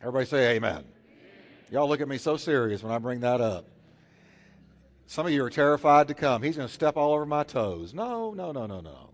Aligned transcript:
Everybody 0.00 0.26
say 0.26 0.56
amen. 0.56 0.84
Y'all 1.70 1.88
look 1.88 2.00
at 2.00 2.08
me 2.08 2.18
so 2.18 2.36
serious 2.36 2.82
when 2.82 2.92
I 2.92 2.98
bring 2.98 3.20
that 3.20 3.40
up. 3.40 3.66
Some 5.06 5.26
of 5.26 5.32
you 5.32 5.42
are 5.44 5.50
terrified 5.50 6.08
to 6.08 6.14
come. 6.14 6.42
He's 6.42 6.56
going 6.56 6.68
to 6.68 6.74
step 6.74 6.96
all 6.96 7.12
over 7.12 7.26
my 7.26 7.44
toes. 7.44 7.94
No, 7.94 8.32
no, 8.32 8.52
no, 8.52 8.66
no, 8.66 8.80
no. 8.80 9.10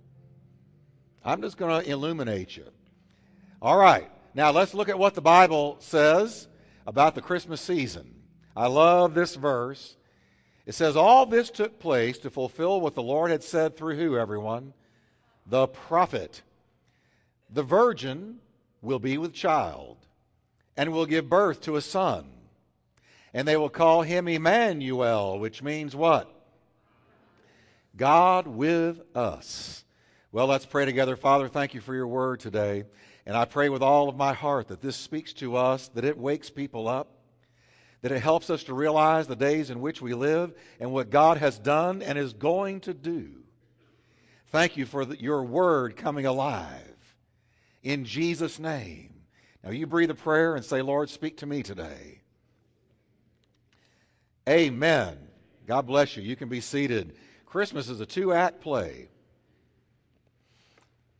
I'm 1.24 1.40
just 1.40 1.56
going 1.56 1.82
to 1.82 1.90
illuminate 1.90 2.56
you. 2.56 2.66
All 3.60 3.76
right. 3.76 4.10
Now 4.34 4.50
let's 4.50 4.74
look 4.74 4.88
at 4.88 4.98
what 4.98 5.14
the 5.14 5.20
Bible 5.20 5.76
says 5.78 6.48
about 6.86 7.14
the 7.14 7.22
Christmas 7.22 7.60
season. 7.60 8.14
I 8.56 8.66
love 8.66 9.14
this 9.14 9.36
verse. 9.36 9.96
It 10.66 10.74
says, 10.74 10.96
All 10.96 11.26
this 11.26 11.50
took 11.50 11.78
place 11.78 12.18
to 12.18 12.30
fulfill 12.30 12.80
what 12.80 12.94
the 12.94 13.02
Lord 13.02 13.30
had 13.30 13.42
said 13.42 13.76
through 13.76 13.96
who, 13.96 14.16
everyone? 14.16 14.72
The 15.46 15.68
prophet. 15.68 16.42
The 17.50 17.62
virgin 17.62 18.38
will 18.80 18.98
be 18.98 19.18
with 19.18 19.32
child 19.32 19.98
and 20.76 20.92
will 20.92 21.06
give 21.06 21.28
birth 21.28 21.62
to 21.62 21.76
a 21.76 21.80
son. 21.80 22.26
And 23.34 23.46
they 23.48 23.56
will 23.56 23.70
call 23.70 24.02
him 24.02 24.28
Emmanuel, 24.28 25.38
which 25.38 25.62
means 25.62 25.96
what? 25.96 26.28
God 27.96 28.46
with 28.46 29.00
us. 29.14 29.84
Well, 30.30 30.46
let's 30.46 30.66
pray 30.66 30.84
together. 30.84 31.16
Father, 31.16 31.48
thank 31.48 31.74
you 31.74 31.80
for 31.80 31.94
your 31.94 32.06
word 32.06 32.40
today. 32.40 32.84
And 33.26 33.36
I 33.36 33.44
pray 33.44 33.68
with 33.68 33.82
all 33.82 34.08
of 34.08 34.16
my 34.16 34.32
heart 34.32 34.68
that 34.68 34.80
this 34.80 34.96
speaks 34.96 35.32
to 35.34 35.56
us, 35.56 35.88
that 35.88 36.04
it 36.04 36.18
wakes 36.18 36.50
people 36.50 36.88
up, 36.88 37.08
that 38.00 38.12
it 38.12 38.20
helps 38.20 38.50
us 38.50 38.64
to 38.64 38.74
realize 38.74 39.26
the 39.26 39.36
days 39.36 39.70
in 39.70 39.80
which 39.80 40.02
we 40.02 40.14
live 40.14 40.54
and 40.80 40.92
what 40.92 41.10
God 41.10 41.38
has 41.38 41.58
done 41.58 42.02
and 42.02 42.18
is 42.18 42.32
going 42.32 42.80
to 42.80 42.94
do. 42.94 43.30
Thank 44.48 44.76
you 44.76 44.86
for 44.86 45.04
the, 45.04 45.20
your 45.20 45.44
word 45.44 45.96
coming 45.96 46.26
alive. 46.26 46.96
In 47.82 48.04
Jesus' 48.04 48.58
name. 48.58 49.11
Now, 49.64 49.70
you 49.70 49.86
breathe 49.86 50.10
a 50.10 50.14
prayer 50.14 50.56
and 50.56 50.64
say, 50.64 50.82
Lord, 50.82 51.08
speak 51.08 51.38
to 51.38 51.46
me 51.46 51.62
today. 51.62 52.20
Amen. 54.48 55.16
God 55.66 55.86
bless 55.86 56.16
you. 56.16 56.22
You 56.22 56.34
can 56.34 56.48
be 56.48 56.60
seated. 56.60 57.14
Christmas 57.46 57.88
is 57.88 58.00
a 58.00 58.06
two 58.06 58.32
act 58.32 58.60
play. 58.60 59.08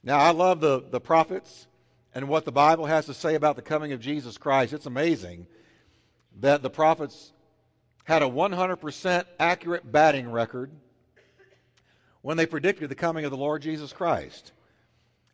Now, 0.03 0.19
I 0.19 0.31
love 0.31 0.61
the, 0.61 0.83
the 0.91 1.01
prophets 1.01 1.69
and 2.15 2.29
what 2.29 2.45
the 2.45 2.53
Bible 2.53 2.87
has 2.87 3.07
to 3.07 3.15
say 3.15 3.37
about 3.37 3.55
the 3.55 3.63
coming 3.63 3.93
of 3.93 4.01
Jesus 4.01 4.37
Christ. 4.37 4.73
It's 4.73 4.87
amazing 4.87 5.47
that 6.41 6.63
the 6.63 6.71
prophets 6.71 7.33
had 8.05 8.23
a 8.23 8.29
100% 8.29 9.25
accurate 9.39 9.91
batting 9.91 10.31
record 10.31 10.73
when 12.23 12.37
they 12.37 12.47
predicted 12.47 12.89
the 12.89 12.95
coming 12.97 13.25
of 13.25 13.31
the 13.31 13.37
Lord 13.37 13.63
Jesus 13.63 13.93
Christ. 13.93 14.53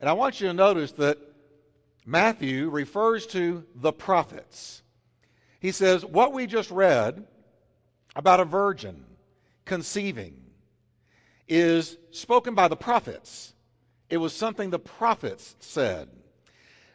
And 0.00 0.10
I 0.10 0.12
want 0.12 0.40
you 0.40 0.48
to 0.48 0.54
notice 0.54 0.92
that 0.92 1.18
Matthew 2.08 2.70
refers 2.70 3.26
to 3.26 3.66
the 3.74 3.92
prophets. 3.92 4.80
He 5.60 5.72
says, 5.72 6.06
What 6.06 6.32
we 6.32 6.46
just 6.46 6.70
read 6.70 7.26
about 8.16 8.40
a 8.40 8.46
virgin 8.46 9.04
conceiving 9.66 10.40
is 11.46 11.98
spoken 12.10 12.54
by 12.54 12.68
the 12.68 12.76
prophets. 12.76 13.52
It 14.08 14.16
was 14.16 14.32
something 14.32 14.70
the 14.70 14.78
prophets 14.78 15.54
said. 15.60 16.08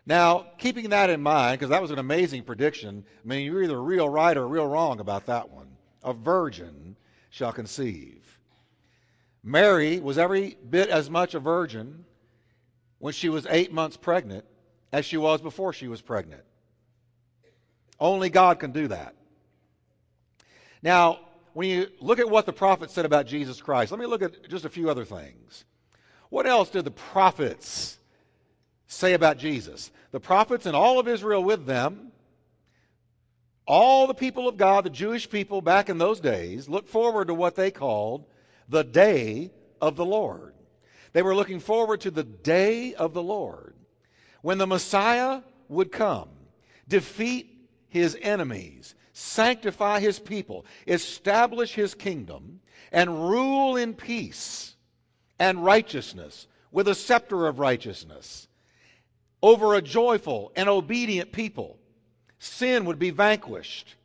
Now, 0.07 0.47
keeping 0.57 0.89
that 0.89 1.11
in 1.11 1.21
mind, 1.21 1.59
because 1.59 1.69
that 1.69 1.81
was 1.83 1.91
an 1.91 1.99
amazing 1.99 2.41
prediction, 2.41 3.05
I 3.23 3.27
mean, 3.27 3.45
you're 3.45 3.61
either 3.61 3.79
real 3.79 4.09
right 4.09 4.35
or 4.35 4.47
real 4.47 4.65
wrong 4.65 4.99
about 4.99 5.27
that 5.27 5.51
one. 5.51 5.77
A 6.03 6.13
virgin 6.13 6.95
shall 7.29 7.53
conceive. 7.53 8.39
Mary 9.43 9.99
was 9.99 10.17
every 10.17 10.57
bit 10.71 10.89
as 10.89 11.07
much 11.07 11.35
a 11.35 11.39
virgin 11.39 12.03
when 12.97 13.13
she 13.13 13.29
was 13.29 13.45
eight 13.51 13.71
months 13.71 13.95
pregnant 13.95 14.45
as 14.93 15.05
she 15.05 15.17
was 15.17 15.41
before 15.41 15.73
she 15.73 15.87
was 15.87 16.01
pregnant. 16.01 16.43
Only 17.99 18.29
God 18.29 18.59
can 18.59 18.71
do 18.71 18.87
that. 18.89 19.15
Now, 20.83 21.19
when 21.53 21.67
you 21.67 21.87
look 21.99 22.19
at 22.19 22.29
what 22.29 22.45
the 22.45 22.53
prophets 22.53 22.93
said 22.93 23.05
about 23.05 23.25
Jesus 23.25 23.59
Christ, 23.59 23.91
let 23.91 23.99
me 23.99 24.05
look 24.05 24.21
at 24.21 24.47
just 24.49 24.65
a 24.65 24.69
few 24.69 24.89
other 24.89 25.03
things. 25.03 25.65
What 26.29 26.45
else 26.45 26.69
did 26.69 26.85
the 26.85 26.91
prophets 26.91 27.97
say 28.87 29.13
about 29.13 29.37
Jesus? 29.37 29.91
The 30.11 30.19
prophets 30.19 30.67
and 30.67 30.75
all 30.75 30.99
of 30.99 31.07
Israel 31.07 31.43
with 31.43 31.65
them, 31.65 32.11
all 33.65 34.05
the 34.05 34.13
people 34.13 34.47
of 34.47 34.57
God, 34.57 34.83
the 34.83 34.89
Jewish 34.91 35.27
people 35.29 35.61
back 35.61 35.89
in 35.89 35.97
those 35.97 36.19
days, 36.19 36.69
looked 36.69 36.89
forward 36.89 37.27
to 37.27 37.33
what 37.33 37.55
they 37.55 37.71
called 37.71 38.25
the 38.69 38.83
day 38.83 39.51
of 39.81 39.95
the 39.95 40.05
Lord. 40.05 40.53
They 41.13 41.21
were 41.23 41.35
looking 41.35 41.59
forward 41.59 42.01
to 42.01 42.11
the 42.11 42.23
day 42.23 42.93
of 42.93 43.13
the 43.13 43.23
Lord 43.23 43.72
when 44.43 44.59
the 44.59 44.67
Messiah 44.67 45.41
would 45.69 45.91
come, 45.91 46.27
defeat 46.87 47.67
his 47.87 48.15
enemies, 48.21 48.93
sanctify 49.13 50.01
his 50.01 50.19
people, 50.19 50.65
establish 50.85 51.73
his 51.73 51.95
kingdom, 51.95 52.59
and 52.91 53.29
rule 53.29 53.77
in 53.77 53.93
peace 53.93 54.75
and 55.39 55.63
righteousness 55.63 56.47
with 56.71 56.87
a 56.89 56.93
scepter 56.93 57.47
of 57.47 57.57
righteousness 57.57 58.47
over 59.41 59.73
a 59.73 59.81
joyful 59.81 60.51
and 60.55 60.67
obedient 60.67 61.31
people. 61.31 61.79
Sin 62.37 62.83
would 62.85 62.99
be 62.99 63.11
vanquished 63.11 63.95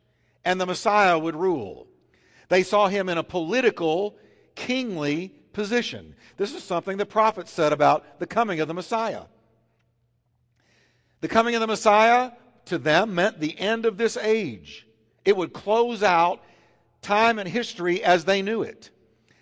and 0.45 0.59
the 0.59 0.65
Messiah 0.65 1.19
would 1.19 1.35
rule. 1.35 1.85
They 2.47 2.63
saw 2.63 2.87
him 2.87 3.09
in 3.09 3.17
a 3.17 3.23
political, 3.23 4.15
kingly 4.55 5.33
position. 5.51 6.15
This 6.37 6.53
is 6.53 6.63
something 6.63 6.95
the 6.95 7.05
prophet 7.05 7.49
said 7.49 7.73
about 7.73 8.19
the 8.19 8.25
coming 8.25 8.61
of 8.61 8.69
the 8.69 8.73
Messiah. 8.73 9.23
The 11.21 11.27
coming 11.27 11.55
of 11.55 11.61
the 11.61 11.67
Messiah 11.67 12.31
to 12.65 12.77
them 12.77 13.15
meant 13.15 13.39
the 13.39 13.59
end 13.59 13.85
of 13.85 13.97
this 13.97 14.15
age. 14.17 14.87
It 15.25 15.35
would 15.35 15.53
close 15.53 16.03
out 16.03 16.41
time 17.01 17.39
and 17.39 17.47
history 17.47 18.03
as 18.03 18.25
they 18.25 18.41
knew 18.41 18.61
it 18.61 18.89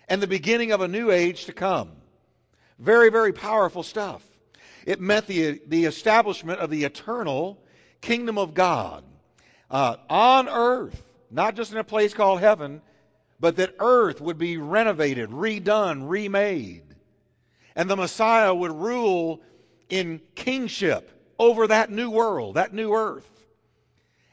and 0.08 0.22
the 0.22 0.26
beginning 0.26 0.72
of 0.72 0.80
a 0.80 0.88
new 0.88 1.10
age 1.10 1.44
to 1.44 1.52
come. 1.52 1.92
Very, 2.78 3.10
very 3.10 3.32
powerful 3.32 3.82
stuff. 3.82 4.24
It 4.86 5.00
meant 5.00 5.26
the, 5.26 5.60
the 5.66 5.84
establishment 5.84 6.60
of 6.60 6.70
the 6.70 6.84
eternal 6.84 7.62
kingdom 8.00 8.38
of 8.38 8.54
God 8.54 9.04
uh, 9.70 9.96
on 10.08 10.48
earth, 10.48 11.02
not 11.30 11.56
just 11.56 11.72
in 11.72 11.78
a 11.78 11.84
place 11.84 12.14
called 12.14 12.40
heaven, 12.40 12.80
but 13.38 13.56
that 13.56 13.74
earth 13.78 14.20
would 14.20 14.38
be 14.38 14.56
renovated, 14.56 15.30
redone, 15.30 16.08
remade. 16.08 16.84
And 17.76 17.88
the 17.90 17.96
Messiah 17.96 18.54
would 18.54 18.72
rule 18.72 19.42
in 19.88 20.20
kingship 20.34 21.17
over 21.38 21.66
that 21.66 21.90
new 21.90 22.10
world, 22.10 22.56
that 22.56 22.72
new 22.72 22.92
earth. 22.92 23.28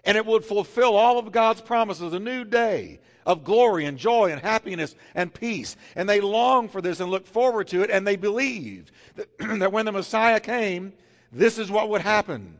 And 0.03 0.17
it 0.17 0.25
would 0.25 0.45
fulfill 0.45 0.95
all 0.95 1.17
of 1.17 1.31
God's 1.31 1.61
promises, 1.61 2.13
a 2.13 2.19
new 2.19 2.43
day 2.43 2.99
of 3.25 3.43
glory 3.43 3.85
and 3.85 3.97
joy 3.97 4.31
and 4.31 4.39
happiness 4.39 4.95
and 5.16 5.33
peace. 5.33 5.75
And 5.95 6.07
they 6.07 6.21
longed 6.21 6.71
for 6.71 6.81
this 6.81 6.99
and 6.99 7.09
looked 7.09 7.27
forward 7.27 7.67
to 7.69 7.81
it, 7.81 7.89
and 7.89 8.05
they 8.05 8.16
believed 8.16 8.91
that, 9.16 9.27
that 9.59 9.71
when 9.71 9.85
the 9.85 9.91
Messiah 9.91 10.39
came, 10.39 10.93
this 11.31 11.57
is 11.57 11.71
what 11.71 11.89
would 11.89 12.01
happen. 12.01 12.57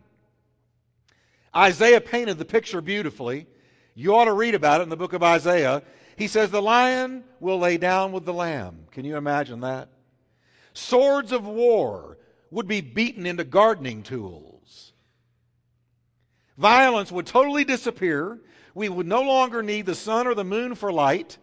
Isaiah 1.56 2.02
painted 2.02 2.38
the 2.38 2.46
picture 2.46 2.82
beautifully. 2.82 3.48
You 3.94 4.16
ought 4.16 4.26
to 4.26 4.34
read 4.34 4.56
about 4.56 4.82
it 4.82 4.84
in 4.84 4.90
the 4.90 4.98
book 4.98 5.14
of 5.14 5.24
Isaiah. 5.24 5.84
He 6.18 6.28
says, 6.28 6.50
The 6.50 6.62
lion 6.62 7.24
will 7.40 7.60
lay 7.60 7.78
down 7.78 8.12
with 8.12 8.26
the 8.26 8.34
lamb. 8.34 8.88
Can 8.92 9.06
you 9.06 9.16
imagine 9.16 9.62
that? 9.62 9.90
Swords 10.74 11.32
of 11.32 11.48
war 11.48 12.18
would 12.56 12.68
be 12.70 12.80
beaten 12.80 13.26
into 13.26 13.44
gardening 13.44 14.02
tools. 14.02 14.94
Violence 16.58 17.12
would 17.12 17.26
totally 17.26 17.66
disappear. 17.66 18.40
We 18.74 18.88
would 18.88 19.06
no 19.06 19.24
longer 19.24 19.62
need 19.62 19.86
the 19.86 19.94
sun 19.94 20.26
or 20.26 20.34
the 20.34 20.46
moon 20.46 20.74
for 20.74 20.90
light, 20.90 21.38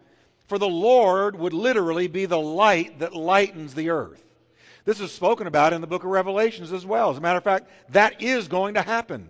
for 0.47 0.57
the 0.57 0.67
Lord 0.67 1.37
would 1.37 1.53
literally 1.53 2.09
be 2.09 2.25
the 2.25 2.41
light 2.41 3.01
that 3.01 3.15
lightens 3.15 3.75
the 3.75 3.91
earth. 3.91 4.25
This 4.87 5.01
is 5.01 5.13
spoken 5.13 5.47
about 5.47 5.75
in 5.75 5.83
the 5.83 5.87
book 5.87 6.03
of 6.03 6.09
Revelations 6.09 6.73
as 6.73 6.87
well. 6.87 7.11
As 7.11 7.19
a 7.19 7.21
matter 7.21 7.37
of 7.37 7.45
fact, 7.45 7.69
that 7.91 8.23
is 8.23 8.49
going 8.49 8.73
to 8.75 8.83
happen. 8.83 9.29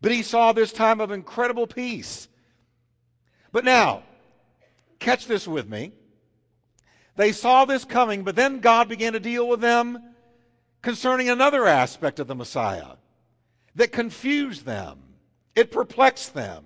But 0.00 0.10
he 0.10 0.22
saw 0.22 0.52
this 0.52 0.72
time 0.72 1.00
of 1.00 1.12
incredible 1.12 1.68
peace. 1.68 2.26
But 3.52 3.64
now, 3.64 4.02
catch 4.98 5.28
this 5.28 5.46
with 5.46 5.68
me. 5.68 5.92
They 7.14 7.30
saw 7.30 7.64
this 7.64 7.84
coming, 7.84 8.24
but 8.24 8.34
then 8.34 8.58
God 8.58 8.88
began 8.88 9.12
to 9.12 9.20
deal 9.20 9.46
with 9.46 9.60
them 9.60 10.13
concerning 10.84 11.30
another 11.30 11.66
aspect 11.66 12.20
of 12.20 12.26
the 12.26 12.34
Messiah 12.34 12.96
that 13.74 13.90
confused 13.90 14.66
them, 14.66 14.98
it 15.56 15.70
perplexed 15.70 16.34
them. 16.34 16.62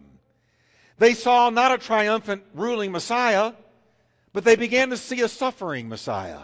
They 0.98 1.14
saw 1.14 1.50
not 1.50 1.70
a 1.70 1.78
triumphant 1.78 2.42
ruling 2.52 2.90
Messiah, 2.90 3.52
but 4.32 4.42
they 4.42 4.56
began 4.56 4.90
to 4.90 4.96
see 4.96 5.20
a 5.20 5.28
suffering 5.28 5.88
Messiah, 5.88 6.40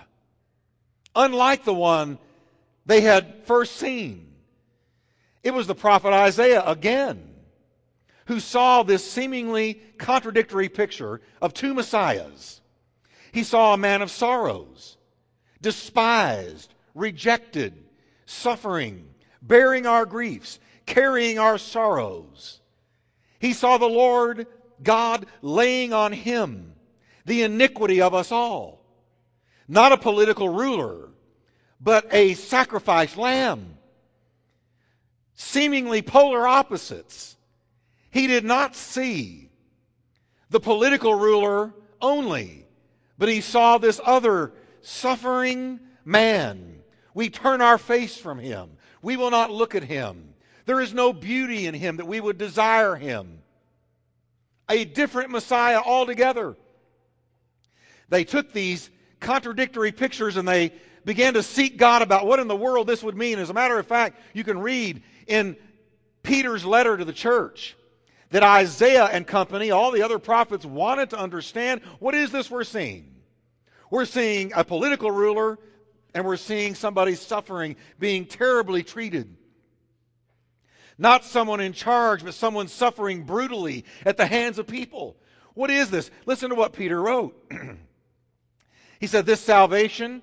unlike 1.17 1.65
the 1.65 1.75
one 1.75 2.19
they 2.87 3.01
had 3.01 3.45
first 3.45 3.75
seen. 3.75 4.35
It 5.43 5.53
was 5.53 5.67
the 5.67 5.75
prophet 5.75 6.13
Isaiah 6.13 6.63
again 6.65 7.35
who 8.27 8.39
saw 8.39 8.85
this 8.85 9.11
seemingly 9.11 9.83
contradictory 9.99 10.69
picture 10.69 11.21
of 11.43 11.53
two 11.53 11.75
Messiahs. 11.75 12.61
He 13.33 13.43
saw 13.43 13.75
a 13.75 13.79
man 13.79 14.01
of 14.01 14.13
sorrows, 14.13 14.97
despised, 15.61 16.74
rejected, 16.95 17.85
suffering, 18.27 19.09
bearing 19.43 19.87
our 19.87 20.07
griefs, 20.07 20.59
carrying 20.87 21.39
our 21.39 21.59
sorrows. 21.59 22.61
He 23.39 23.53
saw 23.53 23.79
the 23.79 23.87
Lord 23.87 24.47
God 24.83 25.27
laying 25.43 25.93
on 25.93 26.13
him 26.13 26.75
the 27.25 27.43
iniquity 27.43 28.01
of 28.01 28.15
us 28.15 28.31
all. 28.33 28.85
Not 29.67 29.93
a 29.93 29.97
political 29.97 30.49
ruler, 30.49 31.11
but 31.81 32.07
a 32.13 32.35
sacrificed 32.35 33.17
lamb. 33.17 33.79
Seemingly 35.35 36.03
polar 36.03 36.47
opposites. 36.47 37.37
He 38.11 38.27
did 38.27 38.45
not 38.45 38.77
see 38.77 39.51
the 40.51 40.61
political 40.61 41.15
ruler 41.15 41.75
only, 42.01 42.67
but 43.19 43.29
he 43.29 43.41
saw 43.41 43.79
this 43.79 44.01
other 44.05 44.53
suffering 44.83 45.81
man. 46.05 46.74
We 47.15 47.31
turn 47.31 47.61
our 47.61 47.79
face 47.79 48.17
from 48.17 48.39
him. 48.39 48.71
We 49.01 49.17
will 49.17 49.31
not 49.31 49.51
look 49.51 49.75
at 49.75 49.85
him. 49.85 50.35
There 50.67 50.81
is 50.81 50.93
no 50.93 51.13
beauty 51.13 51.67
in 51.67 51.75
him 51.75 51.97
that 51.97 52.07
we 52.07 52.21
would 52.21 52.39
desire 52.39 52.97
him. 52.97 53.39
A 54.69 54.85
different 54.85 55.31
Messiah 55.31 55.81
altogether. 55.81 56.57
They 58.09 58.25
took 58.25 58.53
these 58.53 58.91
contradictory 59.21 59.93
pictures 59.93 60.37
and 60.37 60.47
they 60.47 60.73
began 61.05 61.35
to 61.35 61.43
seek 61.43 61.77
God 61.77 62.03
about 62.03 62.27
what 62.27 62.41
in 62.41 62.49
the 62.49 62.57
world 62.57 62.87
this 62.87 63.03
would 63.03 63.17
mean. 63.17 63.39
As 63.39 63.51
a 63.51 63.55
matter 63.55 63.79
of 63.79 63.87
fact, 63.87 64.19
you 64.33 64.43
can 64.43 64.59
read 64.59 65.03
in 65.27 65.57
Peter's 66.23 66.65
letter 66.65 66.97
to 66.97 67.05
the 67.05 67.13
church 67.13 67.77
that 68.31 68.43
Isaiah 68.43 69.05
and 69.05 69.27
company, 69.27 69.71
all 69.71 69.91
the 69.93 70.03
other 70.03 70.19
prophets, 70.19 70.65
wanted 70.65 71.11
to 71.11 71.19
understand 71.19 71.83
what 71.99 72.15
is 72.15 72.33
this 72.33 72.51
we're 72.51 72.65
seeing? 72.65 73.15
We're 73.91 74.07
seeing 74.07 74.53
a 74.57 74.65
political 74.65 75.11
ruler 75.11 75.59
and 76.15 76.25
we're 76.25 76.37
seeing 76.37 76.75
somebody 76.75 77.17
suffering, 77.17 77.77
being 77.99 78.25
terribly 78.25 78.83
treated. 78.83 79.37
Not 80.97 81.25
someone 81.25 81.61
in 81.61 81.73
charge, 81.73 82.25
but 82.25 82.35
someone 82.35 82.69
suffering 82.69 83.25
brutally 83.25 83.85
at 84.07 84.17
the 84.17 84.27
hands 84.27 84.59
of 84.59 84.69
people. 84.69 85.17
What 85.55 85.71
is 85.71 85.91
this? 85.91 86.11
Listen 86.25 86.51
to 86.51 86.55
what 86.55 86.73
Peter 86.73 87.03
wrote. 87.03 87.37
he 89.01 89.09
said, 89.09 89.27
This 89.27 89.41
salvation 89.41 90.23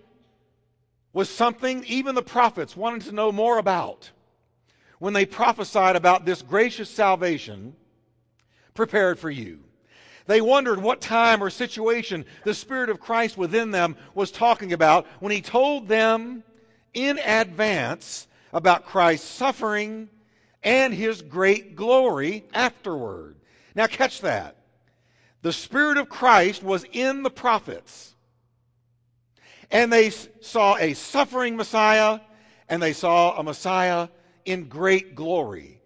was 1.11 1.29
something 1.29 1.83
even 1.87 2.15
the 2.15 2.21
prophets 2.21 2.75
wanted 2.75 3.01
to 3.03 3.11
know 3.11 3.33
more 3.33 3.57
about 3.57 4.11
when 4.99 5.13
they 5.13 5.25
prophesied 5.25 5.97
about 5.97 6.25
this 6.25 6.41
gracious 6.41 6.89
salvation 6.89 7.75
prepared 8.73 9.19
for 9.19 9.29
you. 9.29 9.59
They 10.27 10.41
wondered 10.41 10.81
what 10.81 11.01
time 11.01 11.43
or 11.43 11.49
situation 11.49 12.25
the 12.43 12.53
Spirit 12.53 12.89
of 12.89 12.99
Christ 12.99 13.37
within 13.37 13.71
them 13.71 13.95
was 14.13 14.31
talking 14.31 14.73
about 14.73 15.07
when 15.19 15.31
He 15.31 15.41
told 15.41 15.87
them 15.87 16.43
in 16.93 17.19
advance 17.19 18.27
about 18.53 18.85
Christ's 18.85 19.27
suffering 19.27 20.09
and 20.63 20.93
His 20.93 21.21
great 21.21 21.75
glory 21.75 22.45
afterward. 22.53 23.35
Now, 23.75 23.87
catch 23.87 24.21
that. 24.21 24.57
The 25.41 25.53
Spirit 25.53 25.97
of 25.97 26.09
Christ 26.09 26.61
was 26.61 26.85
in 26.91 27.23
the 27.23 27.31
prophets. 27.31 28.15
And 29.71 29.91
they 29.91 30.09
saw 30.09 30.75
a 30.77 30.93
suffering 30.93 31.55
Messiah, 31.55 32.19
and 32.69 32.81
they 32.81 32.93
saw 32.93 33.37
a 33.37 33.43
Messiah 33.43 34.09
in 34.45 34.65
great 34.65 35.15
glory. 35.15 35.80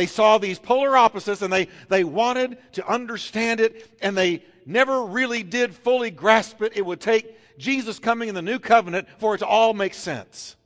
They 0.00 0.06
saw 0.06 0.38
these 0.38 0.58
polar 0.58 0.96
opposites 0.96 1.42
and 1.42 1.52
they, 1.52 1.68
they 1.90 2.04
wanted 2.04 2.56
to 2.72 2.88
understand 2.88 3.60
it, 3.60 3.98
and 4.00 4.16
they 4.16 4.42
never 4.64 5.04
really 5.04 5.42
did 5.42 5.74
fully 5.74 6.10
grasp 6.10 6.62
it. 6.62 6.74
It 6.74 6.86
would 6.86 7.02
take 7.02 7.36
Jesus 7.58 7.98
coming 7.98 8.30
in 8.30 8.34
the 8.34 8.40
new 8.40 8.58
covenant 8.58 9.08
for 9.18 9.34
it 9.34 9.38
to 9.40 9.46
all 9.46 9.74
make 9.74 9.92
sense. 9.92 10.56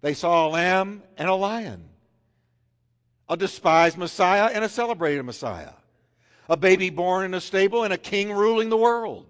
They 0.00 0.14
saw 0.14 0.46
a 0.46 0.48
lamb 0.48 1.02
and 1.18 1.28
a 1.28 1.34
lion, 1.34 1.86
a 3.28 3.36
despised 3.36 3.98
Messiah 3.98 4.50
and 4.54 4.64
a 4.64 4.70
celebrated 4.70 5.22
Messiah, 5.24 5.74
a 6.48 6.56
baby 6.56 6.88
born 6.88 7.26
in 7.26 7.34
a 7.34 7.42
stable 7.42 7.84
and 7.84 7.92
a 7.92 7.98
king 7.98 8.32
ruling 8.32 8.70
the 8.70 8.78
world. 8.78 9.26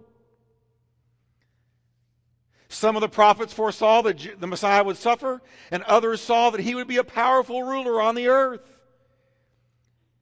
Some 2.69 2.95
of 2.95 3.01
the 3.01 3.09
prophets 3.09 3.51
foresaw 3.51 4.03
that 4.03 4.39
the 4.39 4.47
Messiah 4.47 4.83
would 4.83 4.97
suffer, 4.97 5.41
and 5.71 5.81
others 5.83 6.21
saw 6.21 6.51
that 6.51 6.61
he 6.61 6.75
would 6.75 6.87
be 6.87 6.97
a 6.97 7.03
powerful 7.03 7.63
ruler 7.63 7.99
on 7.99 8.13
the 8.13 8.27
earth. 8.27 8.61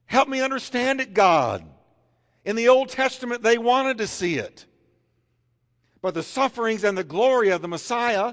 Help 0.06 0.28
me 0.28 0.40
understand 0.40 1.02
it, 1.02 1.12
God. 1.12 1.62
In 2.46 2.56
the 2.56 2.68
Old 2.68 2.88
Testament, 2.88 3.42
they 3.42 3.58
wanted 3.58 3.98
to 3.98 4.06
see 4.06 4.38
it. 4.38 4.64
But 6.00 6.14
the 6.14 6.22
sufferings 6.22 6.84
and 6.84 6.96
the 6.96 7.04
glory 7.04 7.50
of 7.50 7.60
the 7.60 7.68
Messiah 7.68 8.32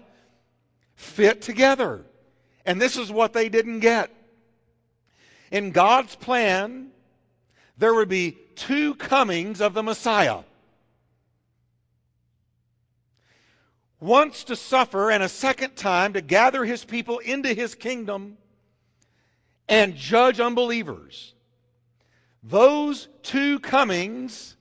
fit 0.95 1.41
together. 1.41 2.05
And 2.65 2.81
this 2.81 2.95
is 2.95 3.11
what 3.11 3.33
they 3.33 3.49
didn't 3.49 3.81
get. 3.81 4.11
In 5.51 5.71
God's 5.71 6.15
plan, 6.15 6.91
there 7.77 7.93
would 7.93 8.07
be 8.07 8.37
two 8.55 8.95
comings 8.95 9.59
of 9.59 9.73
the 9.73 9.83
Messiah. 9.83 10.43
Once 13.99 14.43
to 14.45 14.55
suffer 14.55 15.09
and 15.11 15.23
a 15.23 15.29
second 15.29 15.75
time 15.75 16.13
to 16.13 16.21
gather 16.21 16.65
his 16.65 16.83
people 16.83 17.19
into 17.19 17.53
his 17.53 17.75
kingdom 17.75 18.37
and 19.67 19.95
judge 19.95 20.39
unbelievers. 20.39 21.33
Those 22.43 23.07
two 23.23 23.59
comings 23.59 24.55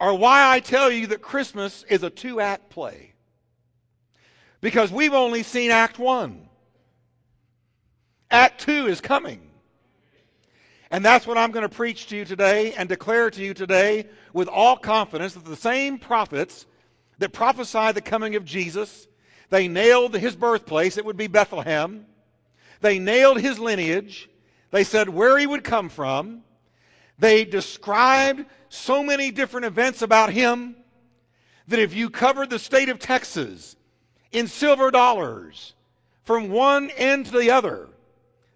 are 0.00 0.14
why 0.14 0.52
I 0.52 0.60
tell 0.60 0.90
you 0.90 1.06
that 1.08 1.22
Christmas 1.22 1.84
is 1.88 2.02
a 2.02 2.10
two 2.10 2.40
act 2.40 2.68
play. 2.68 3.12
Because 4.60 4.92
we've 4.92 5.14
only 5.14 5.42
seen 5.42 5.70
Act 5.70 5.98
1. 5.98 6.48
Act 8.30 8.60
2 8.60 8.86
is 8.86 9.00
coming. 9.00 9.40
And 10.90 11.04
that's 11.04 11.26
what 11.26 11.38
I'm 11.38 11.50
going 11.50 11.68
to 11.68 11.74
preach 11.74 12.06
to 12.08 12.16
you 12.16 12.24
today 12.24 12.72
and 12.74 12.88
declare 12.88 13.30
to 13.30 13.42
you 13.42 13.54
today 13.54 14.06
with 14.32 14.46
all 14.46 14.76
confidence 14.76 15.34
that 15.34 15.44
the 15.44 15.56
same 15.56 15.98
prophets 15.98 16.66
that 17.18 17.32
prophesied 17.32 17.94
the 17.94 18.00
coming 18.00 18.34
of 18.34 18.44
Jesus. 18.44 19.06
They 19.50 19.68
nailed 19.68 20.14
his 20.14 20.36
birthplace, 20.36 20.96
it 20.96 21.04
would 21.04 21.16
be 21.16 21.26
Bethlehem. 21.26 22.06
They 22.80 22.98
nailed 22.98 23.40
his 23.40 23.58
lineage. 23.58 24.28
They 24.70 24.84
said 24.84 25.08
where 25.08 25.38
he 25.38 25.46
would 25.46 25.64
come 25.64 25.88
from. 25.88 26.42
They 27.18 27.44
described 27.44 28.46
so 28.68 29.02
many 29.02 29.30
different 29.30 29.66
events 29.66 30.02
about 30.02 30.32
him 30.32 30.74
that 31.68 31.78
if 31.78 31.94
you 31.94 32.10
covered 32.10 32.50
the 32.50 32.58
state 32.58 32.88
of 32.88 32.98
Texas 32.98 33.76
in 34.32 34.48
silver 34.48 34.90
dollars 34.90 35.74
from 36.24 36.50
one 36.50 36.90
end 36.90 37.26
to 37.26 37.38
the 37.38 37.50
other, 37.50 37.88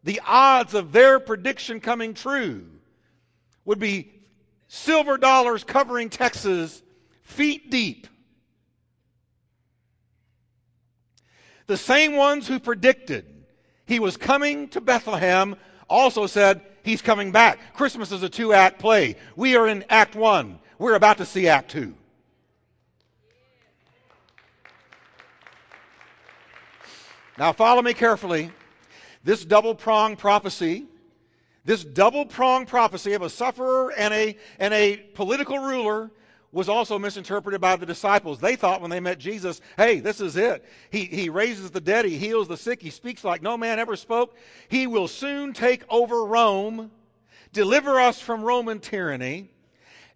the 0.02 0.20
odds 0.26 0.74
of 0.74 0.92
their 0.92 1.20
prediction 1.20 1.80
coming 1.80 2.14
true 2.14 2.66
would 3.64 3.78
be 3.78 4.12
silver 4.68 5.18
dollars 5.18 5.64
covering 5.64 6.08
Texas 6.08 6.82
feet 7.22 7.70
deep. 7.70 8.06
The 11.66 11.76
same 11.76 12.16
ones 12.16 12.46
who 12.46 12.60
predicted 12.60 13.26
he 13.86 13.98
was 14.00 14.16
coming 14.16 14.68
to 14.68 14.80
Bethlehem 14.80 15.56
also 15.88 16.26
said 16.26 16.60
he's 16.82 17.02
coming 17.02 17.32
back. 17.32 17.74
Christmas 17.74 18.12
is 18.12 18.22
a 18.22 18.28
two 18.28 18.52
act 18.52 18.78
play. 18.78 19.16
We 19.36 19.56
are 19.56 19.68
in 19.68 19.84
Act 19.88 20.14
One, 20.14 20.58
we're 20.78 20.94
about 20.94 21.18
to 21.18 21.24
see 21.24 21.48
Act 21.48 21.70
Two. 21.70 21.94
Now, 27.38 27.52
follow 27.52 27.82
me 27.82 27.92
carefully. 27.92 28.50
This 29.22 29.44
double 29.44 29.74
pronged 29.74 30.18
prophecy, 30.18 30.86
this 31.64 31.84
double 31.84 32.24
pronged 32.24 32.68
prophecy 32.68 33.12
of 33.12 33.22
a 33.22 33.28
sufferer 33.28 33.92
and 33.92 34.14
a, 34.14 34.38
and 34.58 34.72
a 34.72 34.96
political 35.14 35.58
ruler 35.58 36.10
was 36.52 36.68
also 36.68 36.98
misinterpreted 36.98 37.60
by 37.60 37.76
the 37.76 37.86
disciples. 37.86 38.38
They 38.38 38.56
thought 38.56 38.80
when 38.80 38.90
they 38.90 39.00
met 39.00 39.18
Jesus, 39.18 39.60
hey, 39.76 40.00
this 40.00 40.20
is 40.20 40.36
it. 40.36 40.64
He, 40.90 41.04
he 41.04 41.28
raises 41.28 41.70
the 41.70 41.80
dead, 41.80 42.04
he 42.04 42.16
heals 42.16 42.48
the 42.48 42.56
sick, 42.56 42.80
he 42.80 42.90
speaks 42.90 43.24
like 43.24 43.42
no 43.42 43.56
man 43.56 43.78
ever 43.78 43.96
spoke. 43.96 44.36
He 44.68 44.86
will 44.86 45.08
soon 45.08 45.52
take 45.52 45.84
over 45.90 46.24
Rome, 46.24 46.90
deliver 47.52 48.00
us 48.00 48.20
from 48.20 48.42
Roman 48.42 48.80
tyranny, 48.80 49.50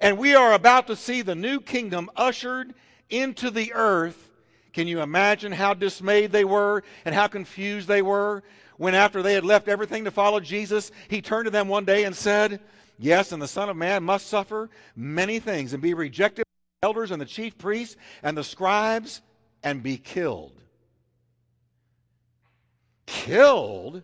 and 0.01 0.17
we 0.17 0.35
are 0.35 0.55
about 0.55 0.87
to 0.87 0.97
see 0.97 1.23
the 1.23 1.35
new 1.35 1.61
kingdom 1.61 2.11
ushered 2.17 2.75
into 3.11 3.51
the 3.51 3.73
earth. 3.75 4.31
Can 4.73 4.87
you 4.87 5.03
imagine 5.03 5.53
how 5.53 5.75
dismayed 5.75 6.33
they 6.33 6.45
were 6.45 6.85
and 7.05 7.15
how 7.15 7.27
confused 7.27 7.89
they 7.89 8.03
were 8.03 8.43
when, 8.81 8.95
after 8.95 9.23
they 9.23 9.35
had 9.35 9.45
left 9.45 9.69
everything 9.69 10.05
to 10.05 10.11
follow 10.11 10.41
Jesus, 10.41 10.91
he 11.09 11.21
turned 11.21 11.45
to 11.45 11.51
them 11.51 11.69
one 11.69 11.85
day 11.85 12.05
and 12.05 12.17
said, 12.17 12.61
Yes, 13.03 13.33
and 13.33 13.41
the 13.41 13.49
Son 13.49 13.71
of 13.71 13.79
Man 13.79 14.05
must 14.05 14.27
suffer 14.27 14.69
many 14.95 15.39
things 15.39 15.73
and 15.73 15.83
be 15.83 15.95
rejected 15.95 16.45
by 16.45 16.83
the 16.83 16.87
elders 16.89 17.11
and 17.11 17.21
the 17.21 17.27
chief 17.27 17.57
priests 17.57 17.97
and 18.23 18.37
the 18.37 18.45
scribes 18.45 19.23
and 19.63 19.83
be 19.83 19.97
killed. 19.97 20.53
Killed? 23.07 24.03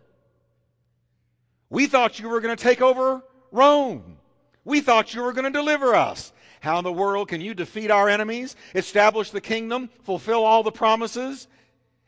We 1.69 1.85
thought 1.85 2.19
you 2.19 2.27
were 2.27 2.41
going 2.41 2.57
to 2.57 2.61
take 2.61 2.81
over 2.81 3.21
Rome. 3.51 4.17
We 4.65 4.81
thought 4.81 5.13
you 5.13 5.21
were 5.21 5.33
going 5.33 5.45
to 5.45 5.51
deliver 5.51 5.93
us. 5.93 6.33
How 6.59 6.79
in 6.79 6.83
the 6.83 6.91
world 6.91 7.27
can 7.27 7.39
you 7.39 7.53
defeat 7.53 7.91
our 7.91 8.09
enemies, 8.09 8.55
establish 8.73 9.29
the 9.29 9.39
kingdom, 9.39 9.91
fulfill 10.05 10.43
all 10.43 10.63
the 10.63 10.71
promises? 10.71 11.47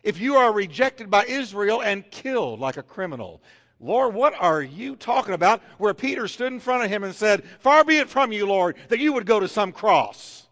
If 0.02 0.20
you 0.20 0.38
are 0.38 0.52
rejected 0.52 1.12
by 1.12 1.26
Israel 1.26 1.84
and 1.84 2.10
killed 2.10 2.60
like 2.60 2.78
a 2.78 2.84
criminal, 2.84 3.44
Lord, 3.80 4.14
what 4.14 4.34
are 4.38 4.62
you 4.62 4.96
talking 4.96 5.34
about? 5.34 5.62
Where 5.78 5.94
Peter 5.94 6.28
stood 6.28 6.52
in 6.52 6.60
front 6.60 6.84
of 6.84 6.90
him 6.90 7.04
and 7.04 7.16
said, 7.16 7.44
Far 7.60 7.86
be 7.86 7.98
it 7.98 8.10
from 8.10 8.32
you, 8.32 8.46
Lord, 8.46 8.76
that 8.90 9.00
you 9.00 9.14
would 9.14 9.26
go 9.26 9.40
to 9.40 9.48
some 9.48 9.72
cross. 9.72 10.48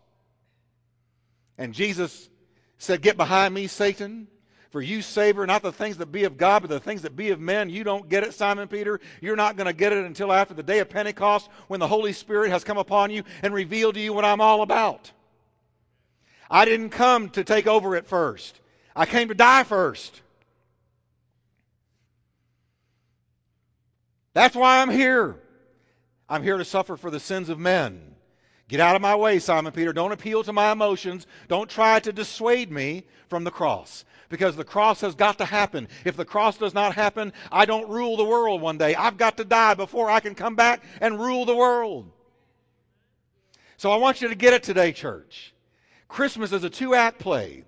And 1.57 1.73
Jesus 1.73 2.29
said, 2.77 3.01
Get 3.01 3.17
behind 3.17 3.53
me, 3.53 3.67
Satan. 3.67 4.27
For 4.69 4.81
you 4.81 5.01
savor 5.01 5.47
not 5.47 5.61
the 5.61 5.71
things 5.71 5.97
that 5.97 6.11
be 6.11 6.25
of 6.25 6.37
God, 6.37 6.61
but 6.61 6.69
the 6.69 6.79
things 6.79 7.01
that 7.01 7.15
be 7.15 7.31
of 7.31 7.39
men. 7.39 7.69
You 7.69 7.83
don't 7.83 8.09
get 8.09 8.23
it, 8.23 8.33
Simon 8.33 8.67
Peter. 8.67 8.99
You're 9.21 9.37
not 9.37 9.55
going 9.55 9.67
to 9.67 9.73
get 9.73 9.93
it 9.93 10.05
until 10.05 10.31
after 10.31 10.53
the 10.53 10.63
day 10.63 10.79
of 10.79 10.89
Pentecost 10.89 11.49
when 11.67 11.79
the 11.79 11.87
Holy 11.87 12.13
Spirit 12.13 12.51
has 12.51 12.63
come 12.65 12.77
upon 12.77 13.09
you 13.09 13.23
and 13.41 13.53
revealed 13.53 13.95
to 13.95 14.01
you 14.01 14.13
what 14.13 14.25
I'm 14.25 14.41
all 14.41 14.61
about. 14.61 15.11
I 16.49 16.65
didn't 16.65 16.89
come 16.89 17.29
to 17.31 17.43
take 17.43 17.65
over 17.65 17.95
at 17.95 18.07
first, 18.07 18.59
I 18.95 19.05
came 19.05 19.27
to 19.29 19.33
die 19.33 19.63
first. 19.63 20.21
That's 24.37 24.55
why 24.55 24.83
I'm 24.83 24.91
here. 24.91 25.35
I'm 26.29 26.43
here 26.43 26.59
to 26.59 26.63
suffer 26.63 26.95
for 26.95 27.09
the 27.09 27.19
sins 27.19 27.49
of 27.49 27.57
men. 27.57 28.13
Get 28.67 28.79
out 28.79 28.95
of 28.95 29.01
my 29.01 29.15
way, 29.15 29.39
Simon 29.39 29.73
Peter. 29.73 29.91
Don't 29.91 30.11
appeal 30.11 30.43
to 30.43 30.53
my 30.53 30.71
emotions. 30.71 31.25
Don't 31.47 31.67
try 31.67 31.99
to 32.01 32.13
dissuade 32.13 32.71
me 32.71 33.05
from 33.29 33.43
the 33.43 33.49
cross. 33.49 34.05
Because 34.29 34.55
the 34.55 34.63
cross 34.63 35.01
has 35.01 35.15
got 35.15 35.39
to 35.39 35.45
happen. 35.45 35.87
If 36.05 36.17
the 36.17 36.23
cross 36.23 36.55
does 36.55 36.75
not 36.75 36.93
happen, 36.93 37.33
I 37.51 37.65
don't 37.65 37.89
rule 37.89 38.15
the 38.15 38.25
world 38.25 38.61
one 38.61 38.77
day. 38.77 38.93
I've 38.93 39.17
got 39.17 39.37
to 39.37 39.43
die 39.43 39.73
before 39.73 40.07
I 40.07 40.19
can 40.19 40.35
come 40.35 40.55
back 40.55 40.83
and 41.01 41.19
rule 41.19 41.43
the 41.43 41.55
world. 41.55 42.11
So 43.77 43.89
I 43.89 43.97
want 43.97 44.21
you 44.21 44.27
to 44.27 44.35
get 44.35 44.53
it 44.53 44.61
today, 44.61 44.91
church. 44.91 45.55
Christmas 46.09 46.51
is 46.51 46.63
a 46.63 46.69
two 46.69 46.93
act 46.93 47.17
play. 47.17 47.63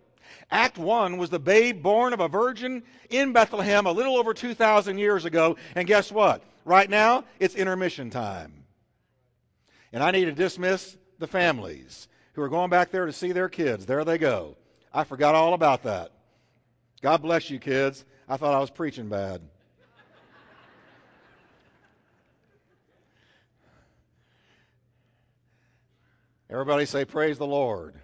Act 0.51 0.77
1 0.77 1.17
was 1.17 1.31
the 1.31 1.39
babe 1.39 1.81
born 1.81 2.13
of 2.13 2.19
a 2.19 2.27
virgin 2.27 2.83
in 3.09 3.33
Bethlehem 3.33 3.87
a 3.87 3.91
little 3.91 4.17
over 4.17 4.35
2,000 4.35 4.99
years 4.99 5.25
ago. 5.25 5.57
And 5.73 5.87
guess 5.87 6.11
what? 6.11 6.43
Right 6.69 6.87
now, 6.87 7.23
it's 7.39 7.55
intermission 7.55 8.11
time. 8.11 8.53
And 9.91 10.03
I 10.03 10.11
need 10.11 10.25
to 10.25 10.31
dismiss 10.31 10.95
the 11.17 11.25
families 11.25 12.07
who 12.33 12.43
are 12.43 12.47
going 12.47 12.69
back 12.69 12.91
there 12.91 13.07
to 13.07 13.11
see 13.11 13.31
their 13.31 13.49
kids. 13.49 13.87
There 13.87 14.05
they 14.05 14.19
go. 14.19 14.55
I 14.93 15.03
forgot 15.03 15.33
all 15.33 15.55
about 15.55 15.81
that. 15.85 16.11
God 17.01 17.23
bless 17.23 17.49
you, 17.49 17.57
kids. 17.57 18.05
I 18.27 18.37
thought 18.37 18.53
I 18.53 18.59
was 18.59 18.69
preaching 18.69 19.09
bad. 19.09 19.41
Everybody 26.51 26.85
say, 26.85 27.03
Praise 27.03 27.39
the 27.39 27.47
Lord. 27.47 27.95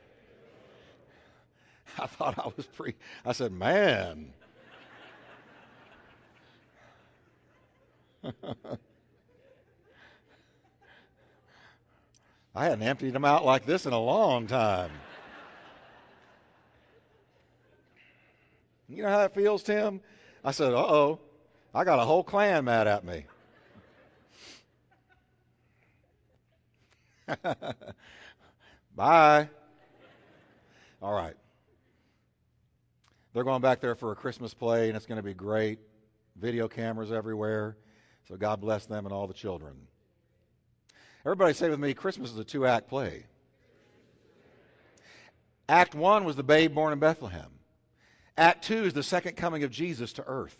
I 2.00 2.08
thought 2.08 2.40
I 2.40 2.50
was 2.58 2.66
pre. 2.66 2.96
I 3.24 3.34
said, 3.34 3.52
Man. 3.52 4.34
I 12.55 12.65
hadn't 12.65 12.84
emptied 12.84 13.13
them 13.13 13.25
out 13.25 13.44
like 13.46 13.65
this 13.65 13.86
in 13.86 13.94
a 13.94 14.00
long 14.00 14.48
time. 14.48 14.91
You 18.88 19.03
know 19.03 19.10
how 19.10 19.17
that 19.17 19.36
feels, 19.36 19.63
Tim? 19.63 20.00
I 20.44 20.51
said, 20.51 20.74
uh 20.74 20.77
oh, 20.77 21.20
I 21.74 21.84
got 21.84 22.00
a 22.00 22.03
whole 22.03 22.24
clan 22.24 22.65
mad 22.65 22.88
at 22.88 23.03
me. 23.03 23.25
Bye. 28.96 29.50
All 31.01 31.13
right. 31.13 31.36
They're 33.34 33.44
going 33.44 33.62
back 33.62 33.82
there 33.82 33.96
for 33.96 34.12
a 34.13 34.15
Christmas 34.15 34.53
play, 34.53 34.88
and 34.88 34.96
it's 34.96 35.05
going 35.05 35.17
to 35.17 35.24
be 35.24 35.34
great. 35.34 35.79
Video 36.38 36.67
cameras 36.70 37.12
everywhere. 37.12 37.75
So 38.27 38.36
God 38.36 38.60
bless 38.60 38.86
them 38.86 39.05
and 39.05 39.13
all 39.13 39.27
the 39.27 39.34
children. 39.34 39.74
Everybody 41.25 41.53
say 41.53 41.70
with 41.70 41.79
me 41.79 41.94
Christmas 41.94 42.32
is 42.32 42.38
a 42.38 42.44
two 42.44 42.65
act 42.65 42.88
play. 42.88 43.25
Act 45.67 45.96
one 45.96 46.25
was 46.25 46.36
the 46.36 46.44
babe 46.44 46.74
born 46.75 46.94
in 46.94 47.00
Bethlehem. 47.00 47.50
Act 48.38 48.63
two 48.65 48.84
is 48.84 48.94
the 48.94 49.03
second 49.03 49.36
coming 49.36 49.63
of 49.63 49.72
Jesus 49.72 50.13
to 50.13 50.24
earth. 50.27 50.58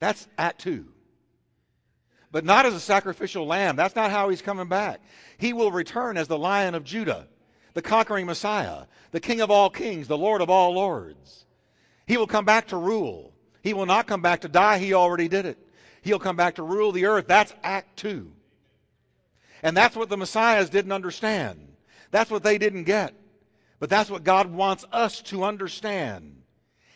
That's 0.00 0.28
Act 0.38 0.60
two. 0.60 0.86
But 2.30 2.44
not 2.44 2.66
as 2.66 2.74
a 2.74 2.80
sacrificial 2.80 3.46
lamb. 3.46 3.76
That's 3.76 3.96
not 3.96 4.10
how 4.10 4.28
he's 4.28 4.42
coming 4.42 4.68
back. 4.68 5.00
He 5.38 5.52
will 5.52 5.72
return 5.72 6.16
as 6.16 6.28
the 6.28 6.38
lion 6.38 6.74
of 6.74 6.84
Judah, 6.84 7.26
the 7.72 7.82
conquering 7.82 8.26
Messiah, 8.26 8.84
the 9.12 9.20
King 9.20 9.40
of 9.40 9.50
all 9.50 9.70
kings, 9.70 10.08
the 10.08 10.18
Lord 10.18 10.42
of 10.42 10.50
all 10.50 10.74
lords. 10.74 11.46
He 12.06 12.18
will 12.18 12.26
come 12.26 12.44
back 12.44 12.68
to 12.68 12.76
rule. 12.76 13.32
He 13.62 13.72
will 13.72 13.86
not 13.86 14.06
come 14.06 14.20
back 14.20 14.42
to 14.42 14.48
die. 14.48 14.78
He 14.78 14.92
already 14.92 15.28
did 15.28 15.46
it. 15.46 15.58
He'll 16.08 16.18
come 16.18 16.36
back 16.36 16.54
to 16.54 16.62
rule 16.62 16.90
the 16.90 17.04
earth. 17.04 17.26
That's 17.28 17.52
Act 17.62 17.98
2. 17.98 18.32
And 19.62 19.76
that's 19.76 19.94
what 19.94 20.08
the 20.08 20.16
Messiahs 20.16 20.70
didn't 20.70 20.92
understand. 20.92 21.68
That's 22.10 22.30
what 22.30 22.42
they 22.42 22.56
didn't 22.56 22.84
get. 22.84 23.12
But 23.78 23.90
that's 23.90 24.08
what 24.08 24.24
God 24.24 24.50
wants 24.50 24.86
us 24.90 25.20
to 25.22 25.44
understand. 25.44 26.40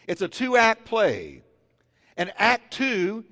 It's 0.08 0.22
a 0.22 0.28
two 0.28 0.56
act 0.56 0.86
play. 0.86 1.42
And 2.16 2.32
Act 2.38 2.72
2 2.72 3.22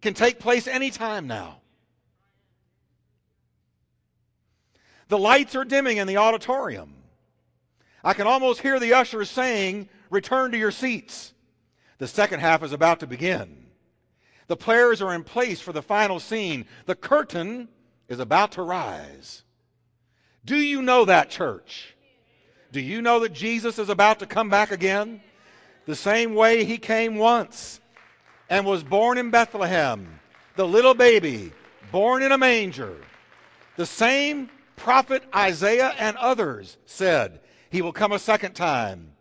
can 0.00 0.14
take 0.14 0.38
place 0.38 0.66
anytime 0.66 1.26
now. 1.26 1.60
The 5.08 5.18
lights 5.18 5.54
are 5.54 5.64
dimming 5.64 5.98
in 5.98 6.06
the 6.06 6.16
auditorium. 6.16 6.94
I 8.02 8.14
can 8.14 8.26
almost 8.26 8.62
hear 8.62 8.80
the 8.80 8.94
ushers 8.94 9.28
saying, 9.28 9.90
Return 10.08 10.52
to 10.52 10.58
your 10.58 10.70
seats. 10.70 11.34
The 11.98 12.08
second 12.08 12.40
half 12.40 12.62
is 12.62 12.72
about 12.72 13.00
to 13.00 13.06
begin. 13.06 13.67
The 14.48 14.56
players 14.56 15.00
are 15.00 15.14
in 15.14 15.24
place 15.24 15.60
for 15.60 15.72
the 15.72 15.82
final 15.82 16.18
scene. 16.18 16.66
The 16.86 16.94
curtain 16.94 17.68
is 18.08 18.18
about 18.18 18.52
to 18.52 18.62
rise. 18.62 19.44
Do 20.44 20.56
you 20.56 20.82
know 20.82 21.04
that, 21.04 21.30
church? 21.30 21.94
Do 22.72 22.80
you 22.80 23.00
know 23.00 23.20
that 23.20 23.32
Jesus 23.32 23.78
is 23.78 23.88
about 23.88 24.18
to 24.18 24.26
come 24.26 24.48
back 24.48 24.72
again? 24.72 25.20
The 25.84 25.94
same 25.94 26.34
way 26.34 26.64
he 26.64 26.78
came 26.78 27.16
once 27.16 27.80
and 28.50 28.66
was 28.66 28.82
born 28.82 29.18
in 29.18 29.30
Bethlehem, 29.30 30.20
the 30.56 30.66
little 30.66 30.94
baby 30.94 31.52
born 31.92 32.22
in 32.22 32.32
a 32.32 32.38
manger. 32.38 32.96
The 33.76 33.86
same 33.86 34.50
prophet 34.76 35.22
Isaiah 35.34 35.94
and 35.98 36.16
others 36.16 36.78
said 36.86 37.40
he 37.70 37.82
will 37.82 37.92
come 37.92 38.12
a 38.12 38.18
second 38.18 38.54
time 38.54 39.12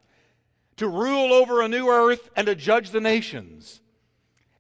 to 0.78 0.88
rule 0.88 1.34
over 1.34 1.62
a 1.62 1.68
new 1.68 1.90
earth 1.90 2.30
and 2.36 2.48
to 2.48 2.56
judge 2.56 2.92
the 2.92 3.02
nations. 3.02 3.82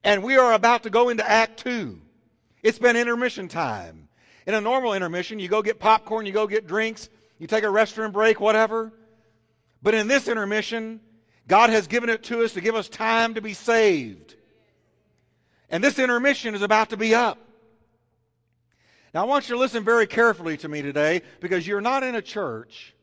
And 0.03 0.23
we 0.23 0.37
are 0.37 0.53
about 0.53 0.83
to 0.83 0.89
go 0.89 1.09
into 1.09 1.29
Act 1.29 1.59
Two. 1.59 2.01
It's 2.63 2.79
been 2.79 2.95
intermission 2.95 3.47
time. 3.47 4.07
In 4.45 4.53
a 4.53 4.61
normal 4.61 4.93
intermission, 4.93 5.39
you 5.39 5.49
go 5.49 5.61
get 5.61 5.79
popcorn, 5.79 6.25
you 6.25 6.31
go 6.31 6.47
get 6.47 6.67
drinks, 6.67 7.09
you 7.37 7.47
take 7.47 7.63
a 7.63 7.67
restroom 7.67 8.13
break, 8.13 8.39
whatever. 8.39 8.93
But 9.81 9.93
in 9.93 10.07
this 10.07 10.27
intermission, 10.27 11.01
God 11.47 11.69
has 11.69 11.87
given 11.87 12.09
it 12.09 12.23
to 12.23 12.43
us 12.43 12.53
to 12.53 12.61
give 12.61 12.75
us 12.75 12.89
time 12.89 13.33
to 13.35 13.41
be 13.41 13.53
saved. 13.53 14.35
And 15.69 15.83
this 15.83 15.99
intermission 15.99 16.55
is 16.55 16.61
about 16.61 16.89
to 16.89 16.97
be 16.97 17.13
up. 17.13 17.37
Now, 19.13 19.23
I 19.23 19.25
want 19.25 19.49
you 19.49 19.55
to 19.55 19.59
listen 19.59 19.83
very 19.83 20.07
carefully 20.07 20.57
to 20.57 20.69
me 20.69 20.81
today 20.81 21.21
because 21.39 21.65
you're 21.65 21.81
not 21.81 22.03
in 22.03 22.15
a 22.15 22.21
church 22.21 22.93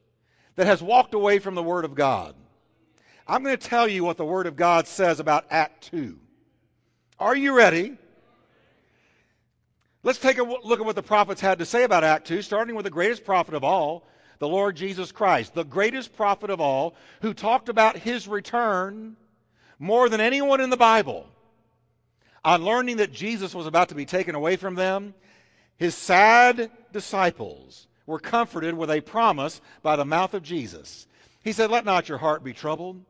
that 0.57 0.67
has 0.67 0.83
walked 0.83 1.15
away 1.15 1.39
from 1.39 1.55
the 1.55 1.63
Word 1.63 1.85
of 1.85 1.95
God. 1.95 2.35
I'm 3.27 3.43
going 3.43 3.57
to 3.57 3.69
tell 3.69 3.89
you 3.89 4.05
what 4.05 4.17
the 4.17 4.25
Word 4.25 4.47
of 4.47 4.57
God 4.57 4.87
says 4.87 5.21
about 5.21 5.47
Act 5.51 5.91
2. 5.91 6.19
Are 7.25 7.35
you 7.35 7.57
ready? 7.57 7.97
Let's 10.03 10.19
take 10.19 10.37
a 10.37 10.43
look 10.43 10.79
at 10.79 10.85
what 10.85 10.95
the 10.95 11.03
prophets 11.03 11.41
had 11.41 11.59
to 11.59 11.65
say 11.65 11.85
about 11.85 12.05
Act 12.05 12.27
2, 12.27 12.43
starting 12.43 12.75
with 12.75 12.85
the 12.85 12.91
greatest 12.91 13.25
prophet 13.25 13.55
of 13.55 13.65
all, 13.65 14.07
the 14.41 14.47
Lord 14.47 14.77
Jesus 14.77 15.11
Christ, 15.11 15.55
the 15.55 15.65
greatest 15.65 16.15
prophet 16.15 16.51
of 16.51 16.61
all, 16.61 16.95
who 17.23 17.33
talked 17.33 17.71
about 17.71 17.97
his 17.97 18.29
return 18.29 19.17
more 19.79 20.11
than 20.11 20.21
anyone 20.21 20.61
in 20.61 20.69
the 20.69 20.77
Bible. 20.77 21.27
On 22.45 22.63
learning 22.63 22.99
that 22.99 23.11
Jesus 23.11 23.55
was 23.55 23.67
about 23.67 23.89
to 23.89 23.95
be 23.95 24.05
taken 24.05 24.35
away 24.35 24.57
from 24.57 24.75
them, 24.75 25.15
his 25.79 25.95
sad 25.95 26.71
disciples 26.93 27.87
were 28.05 28.21
comforted 28.21 28.75
with 28.75 28.91
a 28.91 29.01
promise 29.01 29.63
by 29.83 29.97
the 29.97 30.05
mouth 30.05 30.35
of 30.35 30.43
Jesus. 30.43 31.07
He 31.43 31.53
said, 31.53 31.71
Let 31.71 31.87
not 31.87 32.07
your 32.07 32.19
heart 32.19 32.45
be 32.45 32.53
troubled. 32.53 33.03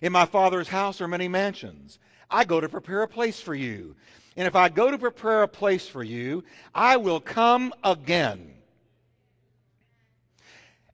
In 0.00 0.10
my 0.10 0.26
Father's 0.26 0.66
house 0.66 1.00
are 1.00 1.06
many 1.06 1.28
mansions. 1.28 2.00
I 2.32 2.44
go 2.44 2.60
to 2.60 2.68
prepare 2.68 3.02
a 3.02 3.08
place 3.08 3.40
for 3.40 3.54
you. 3.54 3.94
And 4.36 4.48
if 4.48 4.56
I 4.56 4.70
go 4.70 4.90
to 4.90 4.96
prepare 4.96 5.42
a 5.42 5.48
place 5.48 5.86
for 5.86 6.02
you, 6.02 6.42
I 6.74 6.96
will 6.96 7.20
come 7.20 7.74
again 7.84 8.54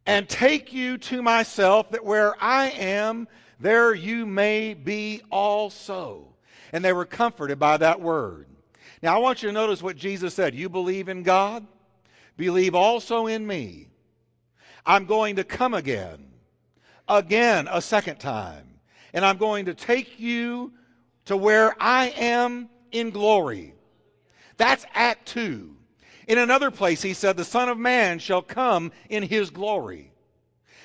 and 0.05 0.29
take 0.29 0.73
you 0.73 0.97
to 0.97 1.23
myself, 1.23 1.91
that 1.91 2.05
where 2.05 2.35
I 2.43 2.71
am, 2.71 3.29
there 3.61 3.95
you 3.95 4.25
may 4.25 4.73
be 4.75 5.21
also. 5.31 6.35
And 6.73 6.85
they 6.85 6.95
were 6.95 7.05
comforted 7.05 7.59
by 7.59 7.77
that 7.77 8.01
word. 8.01 8.47
Now, 9.03 9.15
I 9.15 9.19
want 9.19 9.43
you 9.43 9.51
to 9.51 9.53
notice 9.53 9.83
what 9.83 9.97
Jesus 9.97 10.35
said. 10.35 10.55
You 10.55 10.69
believe 10.69 11.09
in 11.09 11.23
God, 11.23 11.67
believe 12.37 12.75
also 12.75 13.27
in 13.27 13.47
me. 13.47 13.89
I'm 14.85 15.05
going 15.05 15.37
to 15.37 15.45
come 15.45 15.75
again, 15.75 16.27
again, 17.07 17.69
a 17.71 17.83
second 17.83 18.19
time. 18.19 18.81
And 19.13 19.25
I'm 19.25 19.37
going 19.37 19.67
to 19.67 19.75
take 19.75 20.19
you 20.19 20.73
to 21.29 21.37
where 21.37 21.77
I 21.79 22.09
am 22.17 22.71
in 22.91 23.11
glory. 23.11 23.75
That's 24.57 24.87
Act 24.95 25.29
2. 25.29 25.77
In 26.27 26.39
another 26.39 26.71
place, 26.71 27.03
he 27.03 27.13
said, 27.13 27.37
The 27.37 27.45
Son 27.45 27.69
of 27.69 27.77
Man 27.77 28.19
shall 28.19 28.41
come 28.41 28.93
in 29.11 29.23
his 29.23 29.51
glory, 29.51 30.11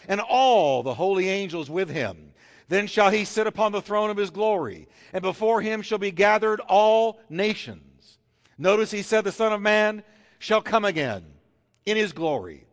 and 0.05 0.19
all 0.19 0.83
the 0.83 0.93
holy 0.93 1.29
angels 1.29 1.69
with 1.69 1.89
him. 1.89 2.33
Then 2.67 2.88
shall 2.88 3.09
he 3.09 3.23
sit 3.23 3.47
upon 3.47 3.71
the 3.71 3.81
throne 3.81 4.09
of 4.09 4.17
his 4.17 4.31
glory, 4.31 4.89
and 5.13 5.21
before 5.21 5.62
him 5.62 5.81
shall 5.81 5.97
be 5.97 6.12
gathered 6.12 6.59
all 6.67 7.21
nations. 7.29 8.17
Notice 8.57 8.91
he 8.91 9.01
said, 9.01 9.23
The 9.23 9.31
Son 9.31 9.53
of 9.53 9.62
Man 9.62 10.03
shall 10.39 10.62
come 10.62 10.83
again 10.83 11.23
in 11.85 11.95
his 11.95 12.12
glory. 12.12 12.67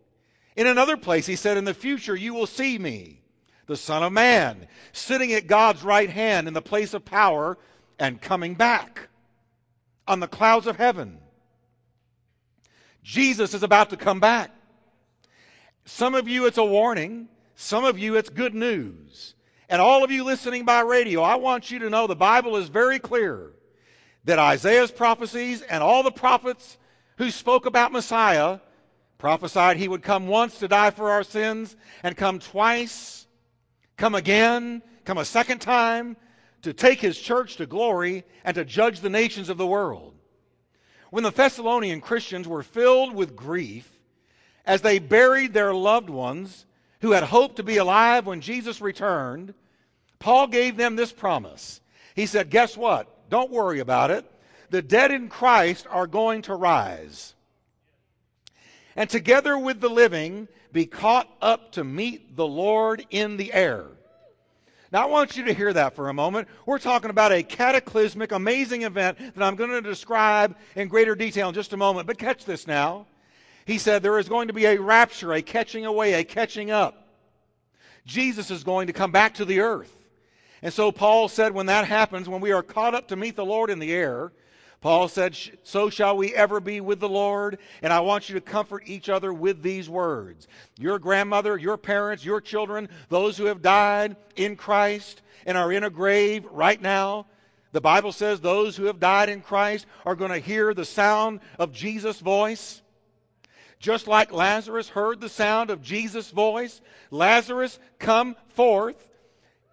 In 0.56 0.66
another 0.66 0.96
place, 0.96 1.24
he 1.24 1.36
said, 1.36 1.56
In 1.56 1.64
the 1.64 1.74
future 1.74 2.16
you 2.16 2.34
will 2.34 2.48
see 2.48 2.78
me, 2.78 3.19
the 3.70 3.76
Son 3.76 4.02
of 4.02 4.12
Man, 4.12 4.66
sitting 4.92 5.32
at 5.32 5.46
God's 5.46 5.84
right 5.84 6.10
hand 6.10 6.48
in 6.48 6.54
the 6.54 6.60
place 6.60 6.92
of 6.92 7.04
power 7.04 7.56
and 8.00 8.20
coming 8.20 8.54
back 8.54 9.08
on 10.08 10.18
the 10.18 10.26
clouds 10.26 10.66
of 10.66 10.76
heaven. 10.76 11.20
Jesus 13.04 13.54
is 13.54 13.62
about 13.62 13.90
to 13.90 13.96
come 13.96 14.18
back. 14.18 14.50
Some 15.84 16.16
of 16.16 16.26
you, 16.26 16.46
it's 16.46 16.58
a 16.58 16.64
warning. 16.64 17.28
Some 17.54 17.84
of 17.84 17.96
you, 17.96 18.16
it's 18.16 18.28
good 18.28 18.54
news. 18.54 19.36
And 19.68 19.80
all 19.80 20.02
of 20.02 20.10
you 20.10 20.24
listening 20.24 20.64
by 20.64 20.80
radio, 20.80 21.22
I 21.22 21.36
want 21.36 21.70
you 21.70 21.78
to 21.78 21.90
know 21.90 22.08
the 22.08 22.16
Bible 22.16 22.56
is 22.56 22.68
very 22.68 22.98
clear 22.98 23.52
that 24.24 24.40
Isaiah's 24.40 24.90
prophecies 24.90 25.62
and 25.62 25.80
all 25.80 26.02
the 26.02 26.10
prophets 26.10 26.76
who 27.18 27.30
spoke 27.30 27.66
about 27.66 27.92
Messiah 27.92 28.58
prophesied 29.16 29.76
he 29.76 29.86
would 29.86 30.02
come 30.02 30.26
once 30.26 30.58
to 30.58 30.66
die 30.66 30.90
for 30.90 31.12
our 31.12 31.22
sins 31.22 31.76
and 32.02 32.16
come 32.16 32.40
twice, 32.40 33.19
come 34.00 34.14
again, 34.14 34.82
come 35.04 35.18
a 35.18 35.24
second 35.26 35.58
time 35.60 36.16
to 36.62 36.72
take 36.72 37.00
his 37.00 37.20
church 37.20 37.56
to 37.56 37.66
glory 37.66 38.24
and 38.44 38.54
to 38.54 38.64
judge 38.64 39.00
the 39.00 39.10
nations 39.10 39.50
of 39.50 39.58
the 39.58 39.66
world. 39.66 40.14
When 41.10 41.22
the 41.22 41.30
Thessalonian 41.30 42.00
Christians 42.00 42.48
were 42.48 42.62
filled 42.62 43.14
with 43.14 43.36
grief 43.36 43.88
as 44.64 44.80
they 44.80 45.00
buried 45.00 45.52
their 45.52 45.74
loved 45.74 46.08
ones 46.08 46.64
who 47.02 47.12
had 47.12 47.24
hoped 47.24 47.56
to 47.56 47.62
be 47.62 47.76
alive 47.76 48.26
when 48.26 48.40
Jesus 48.40 48.80
returned, 48.80 49.52
Paul 50.18 50.46
gave 50.46 50.78
them 50.78 50.96
this 50.96 51.12
promise. 51.12 51.82
He 52.14 52.24
said, 52.24 52.48
Guess 52.48 52.78
what? 52.78 53.28
Don't 53.28 53.50
worry 53.50 53.80
about 53.80 54.10
it. 54.10 54.24
The 54.70 54.80
dead 54.80 55.10
in 55.10 55.28
Christ 55.28 55.86
are 55.90 56.06
going 56.06 56.40
to 56.42 56.54
rise 56.54 57.34
and 59.00 59.08
together 59.08 59.56
with 59.56 59.80
the 59.80 59.88
living 59.88 60.46
be 60.74 60.84
caught 60.84 61.26
up 61.40 61.72
to 61.72 61.82
meet 61.82 62.36
the 62.36 62.46
Lord 62.46 63.02
in 63.08 63.38
the 63.38 63.50
air. 63.50 63.86
Now, 64.92 65.04
I 65.04 65.06
want 65.06 65.38
you 65.38 65.44
to 65.46 65.54
hear 65.54 65.72
that 65.72 65.96
for 65.96 66.10
a 66.10 66.12
moment. 66.12 66.48
We're 66.66 66.78
talking 66.78 67.08
about 67.08 67.32
a 67.32 67.42
cataclysmic, 67.42 68.30
amazing 68.30 68.82
event 68.82 69.16
that 69.18 69.42
I'm 69.42 69.56
going 69.56 69.70
to 69.70 69.80
describe 69.80 70.54
in 70.76 70.88
greater 70.88 71.14
detail 71.14 71.48
in 71.48 71.54
just 71.54 71.72
a 71.72 71.78
moment. 71.78 72.08
But 72.08 72.18
catch 72.18 72.44
this 72.44 72.66
now. 72.66 73.06
He 73.64 73.78
said 73.78 74.02
there 74.02 74.18
is 74.18 74.28
going 74.28 74.48
to 74.48 74.52
be 74.52 74.66
a 74.66 74.78
rapture, 74.78 75.32
a 75.32 75.40
catching 75.40 75.86
away, 75.86 76.12
a 76.12 76.22
catching 76.22 76.70
up. 76.70 77.08
Jesus 78.04 78.50
is 78.50 78.64
going 78.64 78.88
to 78.88 78.92
come 78.92 79.12
back 79.12 79.32
to 79.36 79.46
the 79.46 79.60
earth. 79.60 79.96
And 80.60 80.74
so 80.74 80.92
Paul 80.92 81.28
said 81.28 81.54
when 81.54 81.66
that 81.66 81.86
happens, 81.86 82.28
when 82.28 82.42
we 82.42 82.52
are 82.52 82.62
caught 82.62 82.94
up 82.94 83.08
to 83.08 83.16
meet 83.16 83.34
the 83.34 83.46
Lord 83.46 83.70
in 83.70 83.78
the 83.78 83.94
air, 83.94 84.30
Paul 84.80 85.08
said, 85.08 85.36
So 85.62 85.90
shall 85.90 86.16
we 86.16 86.34
ever 86.34 86.58
be 86.58 86.80
with 86.80 87.00
the 87.00 87.08
Lord. 87.08 87.58
And 87.82 87.92
I 87.92 88.00
want 88.00 88.28
you 88.28 88.34
to 88.34 88.40
comfort 88.40 88.84
each 88.86 89.08
other 89.08 89.32
with 89.32 89.62
these 89.62 89.90
words. 89.90 90.48
Your 90.78 90.98
grandmother, 90.98 91.56
your 91.58 91.76
parents, 91.76 92.24
your 92.24 92.40
children, 92.40 92.88
those 93.08 93.36
who 93.36 93.44
have 93.44 93.60
died 93.60 94.16
in 94.36 94.56
Christ 94.56 95.20
and 95.44 95.58
are 95.58 95.72
in 95.72 95.84
a 95.84 95.90
grave 95.90 96.46
right 96.50 96.80
now, 96.80 97.26
the 97.72 97.80
Bible 97.80 98.12
says 98.12 98.40
those 98.40 98.76
who 98.76 98.84
have 98.84 98.98
died 98.98 99.28
in 99.28 99.42
Christ 99.42 99.86
are 100.04 100.16
going 100.16 100.32
to 100.32 100.38
hear 100.38 100.74
the 100.74 100.84
sound 100.84 101.40
of 101.58 101.72
Jesus' 101.72 102.18
voice. 102.18 102.82
Just 103.78 104.06
like 104.06 104.32
Lazarus 104.32 104.88
heard 104.88 105.20
the 105.20 105.28
sound 105.28 105.70
of 105.70 105.82
Jesus' 105.82 106.30
voice, 106.30 106.80
Lazarus, 107.10 107.78
come 107.98 108.34
forth. 108.48 109.08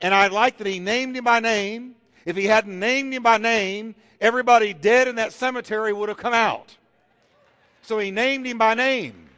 And 0.02 0.14
I 0.14 0.28
like 0.28 0.58
that 0.58 0.68
he 0.68 0.80
named 0.80 1.16
him 1.16 1.24
by 1.24 1.40
name. 1.40 1.96
If 2.24 2.36
he 2.36 2.46
hadn't 2.46 2.78
named 2.78 3.14
him 3.14 3.24
by 3.24 3.38
name, 3.38 3.96
everybody 4.20 4.74
dead 4.74 5.08
in 5.08 5.16
that 5.16 5.34
cemetery 5.34 5.94
would 5.94 6.10
have 6.10 6.18
come 6.18 6.34
out. 6.34 6.76
So 7.82 8.00
he 8.00 8.12
named 8.12 8.46
him 8.46 8.58
by 8.58 8.74
name. 8.74 9.30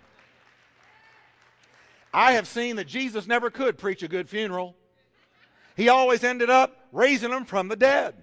I 2.13 2.33
have 2.33 2.47
seen 2.47 2.77
that 2.77 2.87
Jesus 2.87 3.27
never 3.27 3.49
could 3.49 3.77
preach 3.77 4.01
a 4.01 4.07
good 4.07 4.27
funeral. 4.27 4.75
He 5.75 5.89
always 5.89 6.23
ended 6.23 6.49
up 6.49 6.87
raising 6.91 7.29
them 7.29 7.45
from 7.45 7.67
the 7.67 7.75
dead 7.75 8.15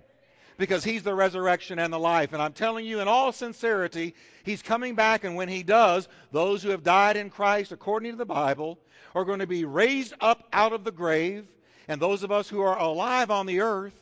because 0.58 0.82
he's 0.82 1.02
the 1.02 1.14
resurrection 1.14 1.78
and 1.78 1.92
the 1.92 1.98
life. 1.98 2.32
And 2.32 2.42
I'm 2.42 2.52
telling 2.52 2.84
you, 2.84 3.00
in 3.00 3.08
all 3.08 3.32
sincerity, 3.32 4.14
he's 4.42 4.62
coming 4.62 4.94
back. 4.94 5.24
And 5.24 5.36
when 5.36 5.48
he 5.48 5.62
does, 5.62 6.08
those 6.32 6.62
who 6.62 6.70
have 6.70 6.82
died 6.82 7.16
in 7.16 7.30
Christ, 7.30 7.72
according 7.72 8.12
to 8.12 8.18
the 8.18 8.26
Bible, 8.26 8.78
are 9.14 9.24
going 9.24 9.38
to 9.38 9.46
be 9.46 9.64
raised 9.64 10.14
up 10.20 10.48
out 10.52 10.72
of 10.72 10.84
the 10.84 10.92
grave. 10.92 11.46
And 11.88 12.00
those 12.00 12.22
of 12.22 12.32
us 12.32 12.48
who 12.48 12.60
are 12.60 12.78
alive 12.78 13.30
on 13.30 13.46
the 13.46 13.60
earth 13.60 13.94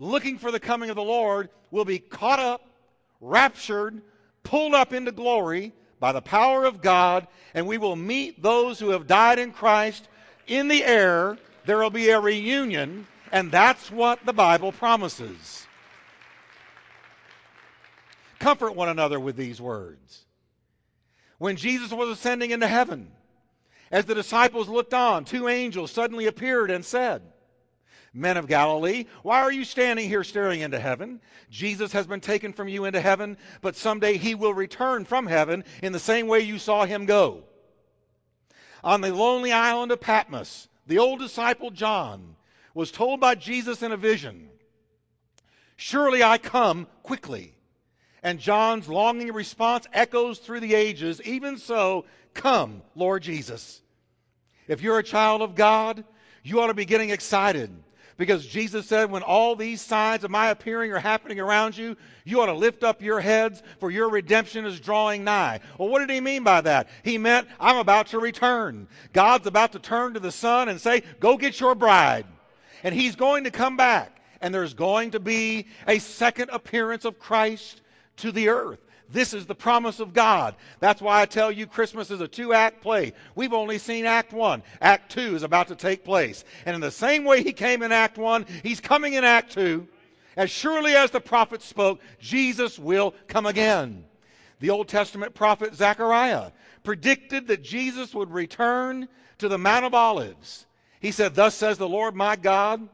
looking 0.00 0.38
for 0.38 0.50
the 0.50 0.58
coming 0.58 0.90
of 0.90 0.96
the 0.96 1.02
Lord 1.02 1.50
will 1.70 1.84
be 1.84 2.00
caught 2.00 2.40
up, 2.40 2.66
raptured, 3.20 4.02
pulled 4.42 4.74
up 4.74 4.92
into 4.92 5.12
glory 5.12 5.72
by 6.00 6.10
the 6.10 6.22
power 6.22 6.64
of 6.64 6.80
God, 6.80 7.28
and 7.54 7.66
we 7.66 7.78
will 7.78 7.94
meet 7.94 8.42
those 8.42 8.80
who 8.80 8.90
have 8.90 9.06
died 9.06 9.38
in 9.38 9.52
Christ 9.52 10.08
in 10.46 10.66
the 10.66 10.82
air. 10.82 11.38
There 11.66 11.78
will 11.78 11.90
be 11.90 12.08
a 12.08 12.18
reunion, 12.18 13.06
and 13.30 13.52
that's 13.52 13.90
what 13.90 14.24
the 14.24 14.32
Bible 14.32 14.72
promises. 14.72 15.66
Comfort 18.38 18.74
one 18.74 18.88
another 18.88 19.20
with 19.20 19.36
these 19.36 19.60
words. 19.60 20.24
When 21.36 21.56
Jesus 21.56 21.92
was 21.92 22.08
ascending 22.08 22.52
into 22.52 22.66
heaven, 22.66 23.12
as 23.90 24.06
the 24.06 24.14
disciples 24.14 24.68
looked 24.68 24.94
on, 24.94 25.26
two 25.26 25.48
angels 25.48 25.90
suddenly 25.90 26.26
appeared 26.26 26.70
and 26.70 26.82
said, 26.82 27.20
Men 28.12 28.36
of 28.36 28.48
Galilee, 28.48 29.04
why 29.22 29.40
are 29.40 29.52
you 29.52 29.64
standing 29.64 30.08
here 30.08 30.24
staring 30.24 30.62
into 30.62 30.80
heaven? 30.80 31.20
Jesus 31.48 31.92
has 31.92 32.06
been 32.08 32.20
taken 32.20 32.52
from 32.52 32.66
you 32.66 32.84
into 32.84 33.00
heaven, 33.00 33.36
but 33.60 33.76
someday 33.76 34.16
he 34.16 34.34
will 34.34 34.52
return 34.52 35.04
from 35.04 35.26
heaven 35.26 35.64
in 35.82 35.92
the 35.92 36.00
same 36.00 36.26
way 36.26 36.40
you 36.40 36.58
saw 36.58 36.84
him 36.84 37.06
go. 37.06 37.44
On 38.82 39.00
the 39.00 39.14
lonely 39.14 39.52
island 39.52 39.92
of 39.92 40.00
Patmos, 40.00 40.68
the 40.86 40.98
old 40.98 41.20
disciple 41.20 41.70
John 41.70 42.34
was 42.74 42.90
told 42.90 43.20
by 43.20 43.36
Jesus 43.36 43.82
in 43.82 43.92
a 43.92 43.96
vision, 43.96 44.48
Surely 45.76 46.22
I 46.22 46.38
come 46.38 46.88
quickly. 47.02 47.54
And 48.22 48.38
John's 48.38 48.88
longing 48.88 49.32
response 49.32 49.86
echoes 49.94 50.40
through 50.40 50.60
the 50.60 50.74
ages, 50.74 51.22
Even 51.22 51.56
so, 51.56 52.04
come, 52.34 52.82
Lord 52.94 53.22
Jesus. 53.22 53.80
If 54.68 54.82
you're 54.82 54.98
a 54.98 55.04
child 55.04 55.40
of 55.42 55.54
God, 55.54 56.04
you 56.42 56.60
ought 56.60 56.66
to 56.66 56.74
be 56.74 56.84
getting 56.84 57.10
excited 57.10 57.70
because 58.20 58.46
Jesus 58.46 58.84
said, 58.84 59.10
when 59.10 59.22
all 59.22 59.56
these 59.56 59.80
signs 59.80 60.24
of 60.24 60.30
my 60.30 60.50
appearing 60.50 60.92
are 60.92 60.98
happening 60.98 61.40
around 61.40 61.74
you, 61.74 61.96
you 62.26 62.42
ought 62.42 62.46
to 62.46 62.52
lift 62.52 62.84
up 62.84 63.00
your 63.00 63.18
heads, 63.18 63.62
for 63.78 63.90
your 63.90 64.10
redemption 64.10 64.66
is 64.66 64.78
drawing 64.78 65.24
nigh. 65.24 65.60
Well, 65.78 65.88
what 65.88 66.00
did 66.00 66.10
he 66.10 66.20
mean 66.20 66.44
by 66.44 66.60
that? 66.60 66.90
He 67.02 67.16
meant, 67.16 67.48
I'm 67.58 67.78
about 67.78 68.08
to 68.08 68.18
return. 68.18 68.88
God's 69.14 69.46
about 69.46 69.72
to 69.72 69.78
turn 69.78 70.12
to 70.12 70.20
the 70.20 70.30
Son 70.30 70.68
and 70.68 70.78
say, 70.78 71.02
Go 71.18 71.38
get 71.38 71.60
your 71.60 71.74
bride. 71.74 72.26
And 72.84 72.94
he's 72.94 73.16
going 73.16 73.44
to 73.44 73.50
come 73.50 73.78
back. 73.78 74.20
And 74.42 74.54
there's 74.54 74.74
going 74.74 75.12
to 75.12 75.20
be 75.20 75.68
a 75.88 75.98
second 75.98 76.50
appearance 76.50 77.06
of 77.06 77.18
Christ 77.18 77.80
to 78.18 78.32
the 78.32 78.50
earth. 78.50 78.80
This 79.12 79.34
is 79.34 79.46
the 79.46 79.54
promise 79.54 79.98
of 79.98 80.12
God. 80.12 80.54
That's 80.78 81.02
why 81.02 81.20
I 81.20 81.26
tell 81.26 81.50
you 81.50 81.66
Christmas 81.66 82.10
is 82.10 82.20
a 82.20 82.28
two 82.28 82.52
act 82.52 82.80
play. 82.80 83.12
We've 83.34 83.52
only 83.52 83.78
seen 83.78 84.06
Act 84.06 84.32
1. 84.32 84.62
Act 84.80 85.10
2 85.12 85.34
is 85.34 85.42
about 85.42 85.68
to 85.68 85.74
take 85.74 86.04
place. 86.04 86.44
And 86.64 86.74
in 86.74 86.80
the 86.80 86.90
same 86.90 87.24
way 87.24 87.42
he 87.42 87.52
came 87.52 87.82
in 87.82 87.92
Act 87.92 88.18
1, 88.18 88.46
he's 88.62 88.80
coming 88.80 89.14
in 89.14 89.24
Act 89.24 89.52
2. 89.52 89.86
As 90.36 90.50
surely 90.50 90.94
as 90.94 91.10
the 91.10 91.20
prophet 91.20 91.60
spoke, 91.60 92.00
Jesus 92.20 92.78
will 92.78 93.14
come 93.26 93.46
again. 93.46 94.04
The 94.60 94.70
Old 94.70 94.88
Testament 94.88 95.34
prophet 95.34 95.74
Zechariah 95.74 96.52
predicted 96.84 97.48
that 97.48 97.62
Jesus 97.62 98.14
would 98.14 98.30
return 98.30 99.08
to 99.38 99.48
the 99.48 99.58
Mount 99.58 99.84
of 99.84 99.94
Olives. 99.94 100.66
He 101.00 101.10
said, 101.10 101.34
Thus 101.34 101.54
says 101.54 101.78
the 101.78 101.88
Lord 101.88 102.14
my 102.14 102.36
God, 102.36 102.88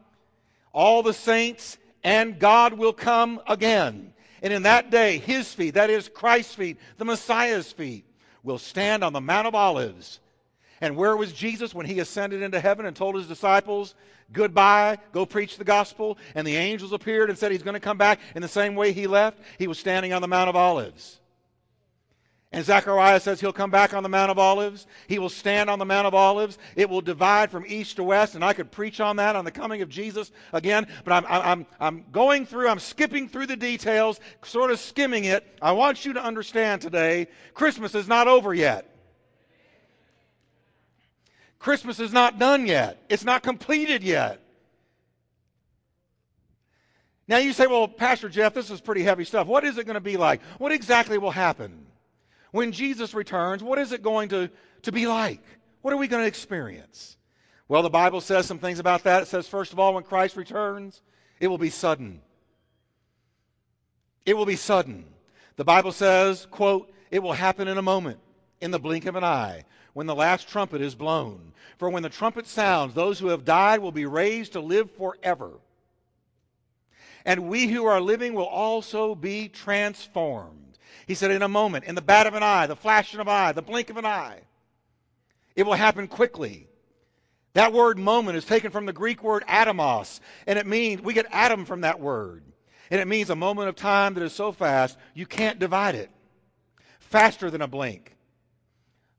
all 0.73 1.03
the 1.03 1.13
saints 1.13 1.77
and 2.03 2.39
God 2.39 2.73
will 2.73 2.93
come 2.93 3.39
again 3.47 4.13
and 4.41 4.53
in 4.53 4.63
that 4.63 4.89
day, 4.89 5.17
his 5.17 5.53
feet, 5.53 5.73
that 5.75 5.89
is 5.89 6.09
Christ's 6.09 6.55
feet, 6.55 6.77
the 6.97 7.05
Messiah's 7.05 7.71
feet, 7.71 8.05
will 8.43 8.57
stand 8.57 9.03
on 9.03 9.13
the 9.13 9.21
Mount 9.21 9.47
of 9.47 9.55
Olives. 9.55 10.19
And 10.79 10.95
where 10.95 11.17
was 11.17 11.33
Jesus 11.33 11.73
when 11.73 11.85
he 11.85 11.99
ascended 11.99 12.41
into 12.41 12.59
heaven 12.59 12.85
and 12.85 12.95
told 12.95 13.15
his 13.15 13.27
disciples, 13.27 13.95
Goodbye, 14.31 14.97
go 15.11 15.25
preach 15.25 15.57
the 15.57 15.63
gospel? 15.63 16.17
And 16.35 16.45
the 16.45 16.55
angels 16.55 16.93
appeared 16.93 17.29
and 17.29 17.37
said 17.37 17.51
he's 17.51 17.63
going 17.63 17.73
to 17.73 17.79
come 17.79 17.97
back 17.97 18.19
in 18.35 18.41
the 18.41 18.47
same 18.47 18.75
way 18.75 18.91
he 18.91 19.07
left? 19.07 19.39
He 19.57 19.67
was 19.67 19.79
standing 19.79 20.13
on 20.13 20.21
the 20.21 20.27
Mount 20.27 20.49
of 20.49 20.55
Olives. 20.55 21.19
And 22.53 22.63
Zechariah 22.63 23.19
says 23.19 23.41
he'll 23.41 23.51
come 23.51 23.71
back 23.71 23.93
on 23.93 24.03
the 24.03 24.09
Mount 24.09 24.31
of 24.31 24.39
Olives. 24.39 24.87
He 25.07 25.19
will 25.19 25.29
stand 25.29 25.69
on 25.69 25.79
the 25.79 25.85
Mount 25.85 26.07
of 26.07 26.13
Olives. 26.13 26.57
It 26.77 26.89
will 26.89 27.01
divide 27.01 27.51
from 27.51 27.65
east 27.67 27.97
to 27.97 28.03
west. 28.03 28.35
And 28.35 28.43
I 28.43 28.53
could 28.53 28.71
preach 28.71 29.01
on 29.01 29.17
that, 29.17 29.35
on 29.35 29.43
the 29.43 29.51
coming 29.51 29.81
of 29.81 29.89
Jesus 29.89 30.31
again. 30.53 30.87
But 31.03 31.11
I'm, 31.13 31.25
I'm, 31.27 31.65
I'm 31.79 32.05
going 32.11 32.45
through, 32.45 32.69
I'm 32.69 32.79
skipping 32.79 33.27
through 33.27 33.47
the 33.47 33.57
details, 33.57 34.21
sort 34.43 34.71
of 34.71 34.79
skimming 34.79 35.25
it. 35.25 35.45
I 35.61 35.73
want 35.73 36.05
you 36.05 36.13
to 36.13 36.23
understand 36.23 36.81
today 36.81 37.27
Christmas 37.53 37.93
is 37.93 38.07
not 38.07 38.29
over 38.29 38.53
yet. 38.53 38.93
Christmas 41.59 41.99
is 41.99 42.13
not 42.13 42.39
done 42.39 42.65
yet, 42.67 43.03
it's 43.09 43.25
not 43.25 43.43
completed 43.43 44.03
yet. 44.03 44.41
Now 47.27 47.37
you 47.37 47.51
say, 47.51 47.67
well, 47.67 47.89
Pastor 47.89 48.29
Jeff, 48.29 48.53
this 48.53 48.69
is 48.69 48.79
pretty 48.79 49.03
heavy 49.03 49.25
stuff. 49.25 49.47
What 49.47 49.65
is 49.65 49.77
it 49.77 49.85
going 49.85 49.95
to 49.95 49.99
be 49.99 50.15
like? 50.15 50.41
What 50.59 50.71
exactly 50.71 51.17
will 51.17 51.31
happen? 51.31 51.86
When 52.51 52.71
Jesus 52.71 53.13
returns, 53.13 53.63
what 53.63 53.79
is 53.79 53.91
it 53.91 54.01
going 54.01 54.29
to, 54.29 54.49
to 54.83 54.91
be 54.91 55.07
like? 55.07 55.41
What 55.81 55.93
are 55.93 55.97
we 55.97 56.07
going 56.07 56.23
to 56.23 56.27
experience? 56.27 57.17
Well, 57.67 57.83
the 57.83 57.89
Bible 57.89 58.21
says 58.21 58.45
some 58.45 58.59
things 58.59 58.79
about 58.79 59.03
that. 59.03 59.23
It 59.23 59.27
says, 59.27 59.47
first 59.47 59.73
of 59.73 59.79
all, 59.79 59.93
when 59.93 60.03
Christ 60.03 60.35
returns, 60.35 61.01
it 61.39 61.47
will 61.47 61.57
be 61.57 61.69
sudden. 61.69 62.21
It 64.25 64.35
will 64.35 64.45
be 64.45 64.55
sudden. 64.55 65.05
The 65.55 65.65
Bible 65.65 65.91
says, 65.91 66.47
quote, 66.49 66.93
it 67.11 67.23
will 67.23 67.33
happen 67.33 67.67
in 67.67 67.77
a 67.77 67.81
moment, 67.81 68.19
in 68.61 68.71
the 68.71 68.79
blink 68.79 69.05
of 69.05 69.15
an 69.15 69.23
eye, 69.23 69.63
when 69.93 70.07
the 70.07 70.15
last 70.15 70.47
trumpet 70.47 70.81
is 70.81 70.95
blown. 70.95 71.53
For 71.77 71.89
when 71.89 72.03
the 72.03 72.09
trumpet 72.09 72.47
sounds, 72.47 72.93
those 72.93 73.19
who 73.19 73.27
have 73.27 73.45
died 73.45 73.79
will 73.79 73.91
be 73.91 74.05
raised 74.05 74.53
to 74.53 74.59
live 74.59 74.91
forever. 74.91 75.51
And 77.25 77.49
we 77.49 77.67
who 77.67 77.85
are 77.85 78.01
living 78.01 78.33
will 78.33 78.45
also 78.45 79.15
be 79.15 79.47
transformed. 79.47 80.66
He 81.05 81.15
said, 81.15 81.31
in 81.31 81.41
a 81.41 81.47
moment, 81.47 81.85
in 81.85 81.95
the 81.95 82.01
bat 82.01 82.27
of 82.27 82.33
an 82.33 82.43
eye, 82.43 82.67
the 82.67 82.75
flash 82.75 83.13
of 83.13 83.19
an 83.19 83.27
eye, 83.27 83.51
the 83.51 83.61
blink 83.61 83.89
of 83.89 83.97
an 83.97 84.05
eye. 84.05 84.41
It 85.55 85.65
will 85.65 85.73
happen 85.73 86.07
quickly. 86.07 86.67
That 87.53 87.73
word 87.73 87.97
moment 87.97 88.37
is 88.37 88.45
taken 88.45 88.71
from 88.71 88.85
the 88.85 88.93
Greek 88.93 89.23
word 89.23 89.43
atomos, 89.47 90.19
and 90.45 90.59
it 90.59 90.67
means, 90.67 91.01
we 91.01 91.13
get 91.13 91.25
atom 91.31 91.65
from 91.65 91.81
that 91.81 91.99
word. 91.99 92.43
And 92.91 93.01
it 93.01 93.07
means 93.07 93.29
a 93.29 93.35
moment 93.35 93.69
of 93.69 93.75
time 93.75 94.13
that 94.13 94.23
is 94.23 94.33
so 94.33 94.51
fast, 94.51 94.97
you 95.13 95.25
can't 95.25 95.59
divide 95.59 95.95
it. 95.95 96.11
Faster 96.99 97.49
than 97.49 97.61
a 97.61 97.67
blink, 97.67 98.15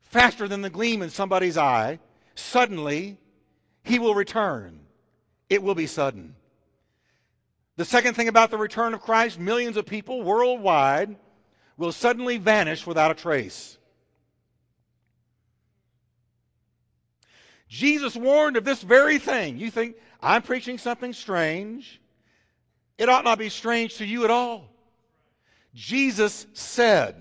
faster 0.01 0.47
than 0.47 0.61
the 0.61 0.69
gleam 0.69 1.01
in 1.01 1.09
somebody's 1.09 1.57
eye. 1.57 1.99
Suddenly, 2.35 3.17
he 3.83 3.99
will 3.99 4.15
return. 4.15 4.79
It 5.49 5.63
will 5.63 5.75
be 5.75 5.87
sudden. 5.87 6.35
The 7.75 7.85
second 7.85 8.13
thing 8.13 8.27
about 8.27 8.51
the 8.51 8.57
return 8.57 8.93
of 8.93 9.01
Christ 9.01 9.39
millions 9.39 9.75
of 9.75 9.85
people 9.85 10.21
worldwide 10.21 11.15
will 11.79 11.93
suddenly 11.93 12.37
vanish 12.37 12.85
without 12.85 13.09
a 13.09 13.15
trace. 13.15 13.77
Jesus 17.69 18.15
warned 18.15 18.57
of 18.57 18.65
this 18.65 18.81
very 18.81 19.17
thing. 19.17 19.57
You 19.57 19.71
think, 19.71 19.95
I'm 20.21 20.41
preaching 20.41 20.77
something 20.77 21.13
strange. 21.13 22.01
It 22.97 23.07
ought 23.07 23.23
not 23.23 23.39
be 23.39 23.47
strange 23.47 23.95
to 23.97 24.05
you 24.05 24.25
at 24.25 24.29
all. 24.29 24.69
Jesus 25.73 26.47
said, 26.53 27.15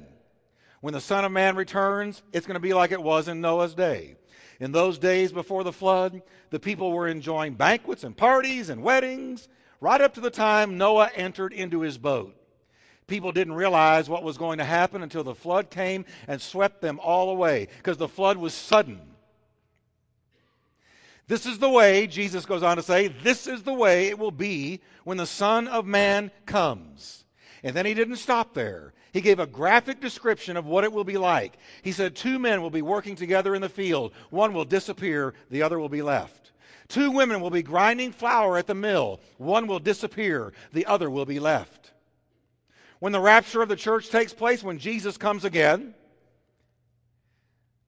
when 0.80 0.92
the 0.92 1.00
Son 1.00 1.24
of 1.24 1.30
Man 1.30 1.54
returns, 1.54 2.22
it's 2.32 2.46
going 2.46 2.54
to 2.54 2.60
be 2.60 2.74
like 2.74 2.90
it 2.90 3.02
was 3.02 3.28
in 3.28 3.40
Noah's 3.40 3.74
day. 3.74 4.16
In 4.58 4.72
those 4.72 4.98
days 4.98 5.30
before 5.30 5.62
the 5.62 5.72
flood, 5.72 6.20
the 6.50 6.58
people 6.58 6.90
were 6.90 7.06
enjoying 7.06 7.54
banquets 7.54 8.02
and 8.02 8.16
parties 8.16 8.70
and 8.70 8.82
weddings 8.82 9.48
right 9.80 10.00
up 10.00 10.14
to 10.14 10.20
the 10.20 10.30
time 10.30 10.78
Noah 10.78 11.10
entered 11.14 11.52
into 11.52 11.82
his 11.82 11.96
boat. 11.96 12.34
People 13.08 13.32
didn't 13.32 13.54
realize 13.54 14.08
what 14.08 14.22
was 14.22 14.36
going 14.36 14.58
to 14.58 14.64
happen 14.64 15.02
until 15.02 15.24
the 15.24 15.34
flood 15.34 15.70
came 15.70 16.04
and 16.28 16.40
swept 16.40 16.82
them 16.82 17.00
all 17.02 17.30
away 17.30 17.68
because 17.78 17.96
the 17.96 18.06
flood 18.06 18.36
was 18.36 18.52
sudden. 18.52 19.00
This 21.26 21.46
is 21.46 21.58
the 21.58 21.70
way, 21.70 22.06
Jesus 22.06 22.44
goes 22.44 22.62
on 22.62 22.76
to 22.76 22.82
say, 22.82 23.08
this 23.08 23.46
is 23.46 23.62
the 23.62 23.72
way 23.72 24.08
it 24.08 24.18
will 24.18 24.30
be 24.30 24.80
when 25.04 25.16
the 25.16 25.26
Son 25.26 25.68
of 25.68 25.86
Man 25.86 26.30
comes. 26.44 27.24
And 27.62 27.74
then 27.74 27.86
he 27.86 27.94
didn't 27.94 28.16
stop 28.16 28.52
there. 28.52 28.92
He 29.14 29.22
gave 29.22 29.38
a 29.38 29.46
graphic 29.46 30.02
description 30.02 30.58
of 30.58 30.66
what 30.66 30.84
it 30.84 30.92
will 30.92 31.02
be 31.04 31.16
like. 31.16 31.56
He 31.82 31.92
said, 31.92 32.14
Two 32.14 32.38
men 32.38 32.60
will 32.60 32.70
be 32.70 32.82
working 32.82 33.16
together 33.16 33.54
in 33.54 33.62
the 33.62 33.68
field. 33.70 34.12
One 34.28 34.52
will 34.52 34.66
disappear, 34.66 35.32
the 35.50 35.62
other 35.62 35.78
will 35.78 35.88
be 35.88 36.02
left. 36.02 36.52
Two 36.88 37.10
women 37.10 37.40
will 37.40 37.50
be 37.50 37.62
grinding 37.62 38.12
flour 38.12 38.58
at 38.58 38.66
the 38.66 38.74
mill. 38.74 39.20
One 39.38 39.66
will 39.66 39.80
disappear, 39.80 40.52
the 40.74 40.86
other 40.86 41.10
will 41.10 41.24
be 41.24 41.40
left 41.40 41.87
when 43.00 43.12
the 43.12 43.20
rapture 43.20 43.62
of 43.62 43.68
the 43.68 43.76
church 43.76 44.08
takes 44.10 44.32
place, 44.32 44.62
when 44.62 44.78
Jesus 44.78 45.16
comes 45.16 45.44
again, 45.44 45.94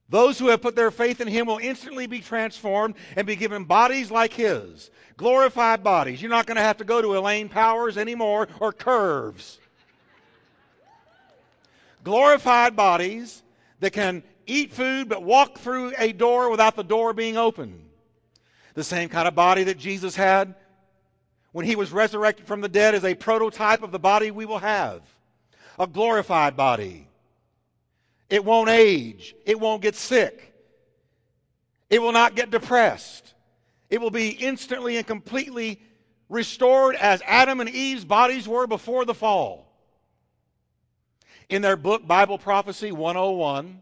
those 0.09 0.37
who 0.37 0.47
have 0.47 0.61
put 0.61 0.75
their 0.75 0.91
faith 0.91 1.21
in 1.21 1.27
him 1.27 1.47
will 1.47 1.57
instantly 1.57 2.05
be 2.05 2.19
transformed 2.19 2.95
and 3.15 3.25
be 3.25 3.37
given 3.37 3.63
bodies 3.63 4.11
like 4.11 4.33
his, 4.33 4.91
glorified 5.15 5.83
bodies. 5.83 6.21
You're 6.21 6.29
not 6.29 6.45
going 6.45 6.57
to 6.57 6.61
have 6.61 6.77
to 6.77 6.83
go 6.83 7.01
to 7.01 7.17
Elaine 7.17 7.47
Powers 7.47 7.97
anymore 7.97 8.49
or 8.59 8.73
curves. 8.73 9.59
glorified 12.03 12.75
bodies 12.75 13.41
that 13.79 13.93
can 13.93 14.23
eat 14.47 14.73
food 14.73 15.07
but 15.07 15.23
walk 15.23 15.59
through 15.59 15.93
a 15.97 16.11
door 16.11 16.49
without 16.49 16.75
the 16.75 16.83
door 16.83 17.13
being 17.13 17.37
open. 17.37 17.81
The 18.73 18.83
same 18.83 19.07
kind 19.07 19.27
of 19.27 19.35
body 19.35 19.63
that 19.65 19.77
Jesus 19.77 20.15
had 20.15 20.55
when 21.51 21.65
he 21.65 21.75
was 21.75 21.91
resurrected 21.91 22.47
from 22.47 22.61
the 22.61 22.69
dead 22.69 22.95
is 22.95 23.03
a 23.03 23.15
prototype 23.15 23.83
of 23.83 23.91
the 23.91 23.99
body 23.99 24.31
we 24.31 24.45
will 24.45 24.59
have 24.59 25.01
a 25.79 25.87
glorified 25.87 26.55
body. 26.55 27.07
It 28.29 28.45
won't 28.45 28.69
age, 28.69 29.35
it 29.45 29.59
won't 29.59 29.81
get 29.81 29.95
sick, 29.95 30.53
it 31.89 32.01
will 32.01 32.11
not 32.11 32.35
get 32.35 32.51
depressed. 32.51 33.33
It 33.89 33.99
will 33.99 34.11
be 34.11 34.29
instantly 34.29 34.95
and 34.95 35.05
completely 35.05 35.81
restored 36.29 36.95
as 36.95 37.21
Adam 37.27 37.59
and 37.59 37.69
Eve's 37.69 38.05
bodies 38.05 38.47
were 38.47 38.65
before 38.65 39.03
the 39.03 39.13
fall. 39.13 39.67
In 41.49 41.61
their 41.61 41.75
book, 41.75 42.07
Bible 42.07 42.37
Prophecy 42.37 42.93
101, 42.93 43.81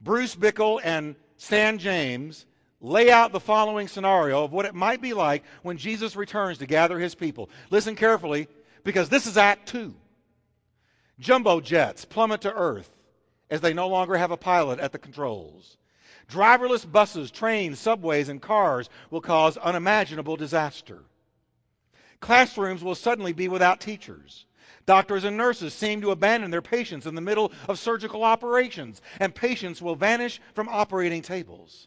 Bruce 0.00 0.34
Bickle 0.34 0.80
and 0.82 1.14
Stan 1.36 1.78
Jantz 1.78 2.46
lay 2.82 3.10
out 3.10 3.32
the 3.32 3.40
following 3.40 3.88
scenario 3.88 4.44
of 4.44 4.52
what 4.52 4.66
it 4.66 4.74
might 4.74 5.00
be 5.00 5.14
like 5.14 5.44
when 5.62 5.78
Jesus 5.78 6.16
returns 6.16 6.58
to 6.58 6.66
gather 6.66 6.98
his 6.98 7.14
people. 7.14 7.48
Listen 7.70 7.94
carefully, 7.94 8.48
because 8.84 9.08
this 9.08 9.26
is 9.26 9.38
Act 9.38 9.68
2. 9.68 9.94
Jumbo 11.18 11.60
jets 11.60 12.04
plummet 12.04 12.40
to 12.42 12.52
earth 12.52 12.90
as 13.48 13.60
they 13.60 13.72
no 13.72 13.88
longer 13.88 14.16
have 14.16 14.32
a 14.32 14.36
pilot 14.36 14.80
at 14.80 14.92
the 14.92 14.98
controls. 14.98 15.76
Driverless 16.28 16.90
buses, 16.90 17.30
trains, 17.30 17.78
subways, 17.78 18.28
and 18.28 18.42
cars 18.42 18.90
will 19.10 19.20
cause 19.20 19.56
unimaginable 19.58 20.36
disaster. 20.36 21.02
Classrooms 22.20 22.82
will 22.82 22.94
suddenly 22.94 23.32
be 23.32 23.48
without 23.48 23.80
teachers. 23.80 24.46
Doctors 24.86 25.24
and 25.24 25.36
nurses 25.36 25.74
seem 25.74 26.00
to 26.00 26.10
abandon 26.10 26.50
their 26.50 26.62
patients 26.62 27.06
in 27.06 27.14
the 27.14 27.20
middle 27.20 27.52
of 27.68 27.78
surgical 27.78 28.24
operations, 28.24 29.00
and 29.20 29.34
patients 29.34 29.80
will 29.80 29.94
vanish 29.94 30.40
from 30.54 30.68
operating 30.68 31.22
tables. 31.22 31.86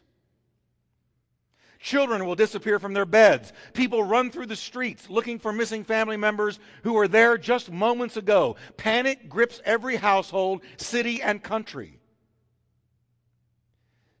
Children 1.78 2.26
will 2.26 2.34
disappear 2.34 2.78
from 2.78 2.94
their 2.94 3.04
beds. 3.04 3.52
People 3.72 4.02
run 4.02 4.30
through 4.30 4.46
the 4.46 4.56
streets 4.56 5.10
looking 5.10 5.38
for 5.38 5.52
missing 5.52 5.84
family 5.84 6.16
members 6.16 6.58
who 6.82 6.94
were 6.94 7.08
there 7.08 7.36
just 7.36 7.70
moments 7.70 8.16
ago. 8.16 8.56
Panic 8.76 9.28
grips 9.28 9.60
every 9.64 9.96
household, 9.96 10.62
city, 10.76 11.20
and 11.20 11.42
country. 11.42 11.98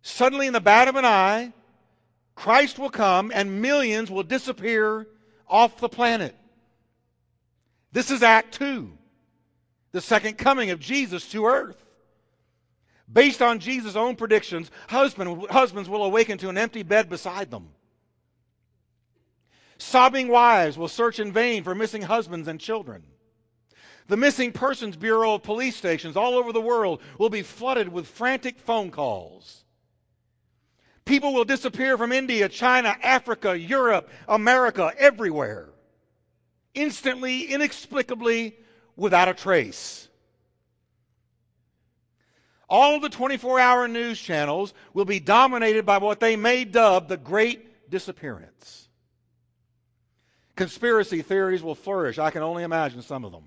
Suddenly, 0.02 0.46
in 0.46 0.52
the 0.52 0.60
bat 0.60 0.88
of 0.88 0.96
an 0.96 1.04
eye, 1.04 1.52
Christ 2.34 2.78
will 2.78 2.90
come 2.90 3.32
and 3.34 3.62
millions 3.62 4.10
will 4.10 4.22
disappear 4.22 5.08
off 5.48 5.78
the 5.78 5.88
planet. 5.88 6.36
This 7.92 8.10
is 8.10 8.22
Act 8.22 8.54
Two, 8.54 8.98
the 9.92 10.00
second 10.02 10.36
coming 10.36 10.70
of 10.70 10.78
Jesus 10.78 11.28
to 11.30 11.46
earth. 11.46 11.82
Based 13.12 13.40
on 13.40 13.60
Jesus' 13.60 13.96
own 13.96 14.16
predictions, 14.16 14.70
husband, 14.88 15.46
husbands 15.50 15.88
will 15.88 16.04
awaken 16.04 16.38
to 16.38 16.48
an 16.48 16.58
empty 16.58 16.82
bed 16.82 17.08
beside 17.08 17.50
them. 17.50 17.68
Sobbing 19.78 20.28
wives 20.28 20.76
will 20.76 20.88
search 20.88 21.20
in 21.20 21.32
vain 21.32 21.62
for 21.62 21.74
missing 21.74 22.02
husbands 22.02 22.48
and 22.48 22.58
children. 22.58 23.02
The 24.08 24.16
Missing 24.16 24.52
Persons 24.52 24.96
Bureau 24.96 25.34
of 25.34 25.42
police 25.42 25.76
stations 25.76 26.16
all 26.16 26.34
over 26.34 26.52
the 26.52 26.60
world 26.60 27.00
will 27.18 27.28
be 27.28 27.42
flooded 27.42 27.88
with 27.88 28.06
frantic 28.06 28.58
phone 28.58 28.90
calls. 28.90 29.64
People 31.04 31.32
will 31.32 31.44
disappear 31.44 31.96
from 31.96 32.12
India, 32.12 32.48
China, 32.48 32.96
Africa, 33.02 33.56
Europe, 33.56 34.10
America, 34.28 34.92
everywhere. 34.98 35.70
Instantly, 36.74 37.44
inexplicably, 37.44 38.56
without 38.96 39.28
a 39.28 39.34
trace. 39.34 40.05
All 42.68 42.98
the 42.98 43.08
24 43.08 43.60
hour 43.60 43.86
news 43.86 44.20
channels 44.20 44.74
will 44.92 45.04
be 45.04 45.20
dominated 45.20 45.86
by 45.86 45.98
what 45.98 46.20
they 46.20 46.36
may 46.36 46.64
dub 46.64 47.08
the 47.08 47.16
Great 47.16 47.90
Disappearance. 47.90 48.88
Conspiracy 50.56 51.22
theories 51.22 51.62
will 51.62 51.74
flourish. 51.74 52.18
I 52.18 52.30
can 52.30 52.42
only 52.42 52.64
imagine 52.64 53.02
some 53.02 53.24
of 53.24 53.32
them. 53.32 53.44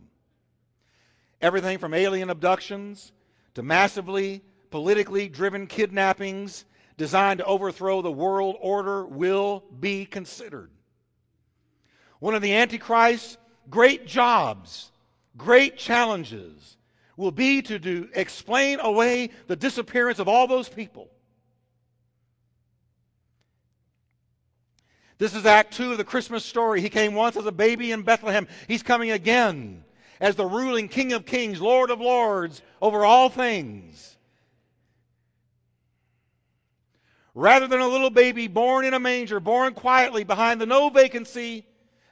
Everything 1.41 1.77
from 1.77 1.93
alien 1.93 2.29
abductions 2.29 3.11
to 3.55 3.63
massively 3.63 4.41
politically 4.69 5.27
driven 5.27 5.67
kidnappings 5.67 6.65
designed 6.97 7.39
to 7.39 7.45
overthrow 7.45 8.01
the 8.01 8.11
world 8.11 8.55
order 8.61 9.05
will 9.05 9.63
be 9.79 10.05
considered. 10.05 10.69
One 12.19 12.35
of 12.35 12.41
the 12.41 12.53
Antichrist's 12.53 13.37
great 13.69 14.05
jobs, 14.05 14.91
great 15.37 15.77
challenges, 15.77 16.77
will 17.19 17.31
be 17.31 17.61
to 17.61 17.77
do, 17.77 18.07
explain 18.15 18.79
away 18.79 19.29
the 19.47 19.55
disappearance 19.55 20.19
of 20.19 20.29
all 20.29 20.47
those 20.47 20.69
people. 20.69 21.09
This 25.17 25.35
is 25.35 25.45
Act 25.45 25.73
2 25.73 25.91
of 25.91 25.97
the 25.97 26.05
Christmas 26.05 26.45
story. 26.45 26.79
He 26.79 26.89
came 26.89 27.13
once 27.13 27.35
as 27.35 27.45
a 27.45 27.51
baby 27.51 27.91
in 27.91 28.03
Bethlehem. 28.03 28.47
He's 28.69 28.81
coming 28.81 29.11
again 29.11 29.83
as 30.21 30.37
the 30.37 30.45
ruling 30.45 30.87
King 30.87 31.11
of 31.11 31.25
Kings, 31.25 31.59
Lord 31.59 31.91
of 31.91 31.99
Lords, 31.99 32.61
over 32.81 33.03
all 33.03 33.27
things. 33.27 34.15
Rather 37.35 37.67
than 37.67 37.81
a 37.81 37.87
little 37.87 38.09
baby 38.09 38.47
born 38.47 38.85
in 38.85 38.93
a 38.93 38.99
manger, 38.99 39.41
born 39.41 39.73
quietly 39.73 40.23
behind 40.23 40.61
the 40.61 40.65
no 40.65 40.89
vacancy 40.89 41.65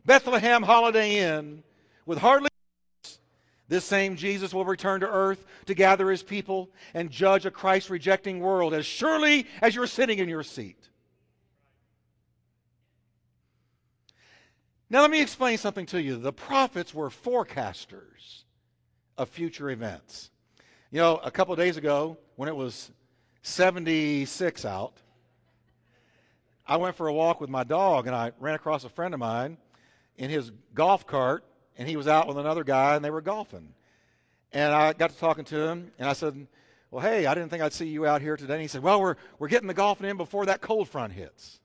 Bethlehem 0.05 0.63
Holiday 0.63 1.19
Inn, 1.19 1.63
with 2.05 2.17
hardly 2.17 2.49
this 3.67 3.85
same 3.85 4.15
Jesus 4.15 4.53
will 4.53 4.65
return 4.65 5.01
to 5.01 5.09
earth 5.09 5.45
to 5.65 5.73
gather 5.73 6.09
his 6.09 6.23
people 6.23 6.69
and 6.93 7.09
judge 7.09 7.45
a 7.45 7.51
Christ 7.51 7.89
rejecting 7.89 8.39
world 8.39 8.73
as 8.73 8.85
surely 8.85 9.45
as 9.61 9.75
you're 9.75 9.87
sitting 9.87 10.19
in 10.19 10.29
your 10.29 10.43
seat. 10.43 10.87
Now, 14.89 15.01
let 15.01 15.11
me 15.11 15.21
explain 15.21 15.57
something 15.57 15.85
to 15.87 16.01
you. 16.01 16.15
The 16.15 16.31
prophets 16.31 16.93
were 16.93 17.09
forecasters 17.09 18.43
of 19.17 19.27
future 19.27 19.69
events. 19.69 20.29
You 20.91 20.99
know, 20.99 21.17
a 21.17 21.31
couple 21.31 21.53
days 21.57 21.75
ago, 21.75 22.17
when 22.37 22.47
it 22.47 22.55
was 22.55 22.91
76 23.41 24.63
out, 24.63 24.93
I 26.65 26.77
went 26.77 26.95
for 26.95 27.07
a 27.07 27.13
walk 27.13 27.41
with 27.41 27.49
my 27.49 27.65
dog 27.65 28.07
and 28.07 28.15
I 28.15 28.31
ran 28.39 28.55
across 28.55 28.85
a 28.85 28.89
friend 28.89 29.13
of 29.13 29.19
mine 29.19 29.57
in 30.17 30.29
his 30.29 30.51
golf 30.73 31.05
cart, 31.05 31.43
and 31.77 31.87
he 31.87 31.95
was 31.95 32.07
out 32.07 32.27
with 32.27 32.37
another 32.37 32.63
guy 32.63 32.95
and 32.95 33.03
they 33.03 33.11
were 33.11 33.21
golfing. 33.21 33.73
And 34.53 34.73
I 34.73 34.93
got 34.93 35.11
to 35.11 35.17
talking 35.17 35.45
to 35.45 35.59
him, 35.67 35.91
and 35.99 36.07
I 36.09 36.13
said, 36.13 36.47
Well, 36.89 37.01
hey, 37.01 37.25
I 37.25 37.33
didn't 37.33 37.49
think 37.49 37.61
I'd 37.61 37.73
see 37.73 37.87
you 37.87 38.05
out 38.05 38.21
here 38.21 38.37
today. 38.37 38.53
And 38.53 38.61
he 38.61 38.67
said, 38.67 38.81
Well, 38.81 39.01
we're, 39.01 39.15
we're 39.39 39.49
getting 39.49 39.67
the 39.67 39.73
golfing 39.73 40.09
in 40.09 40.17
before 40.17 40.45
that 40.45 40.61
cold 40.61 40.87
front 40.87 41.13
hits. 41.13 41.59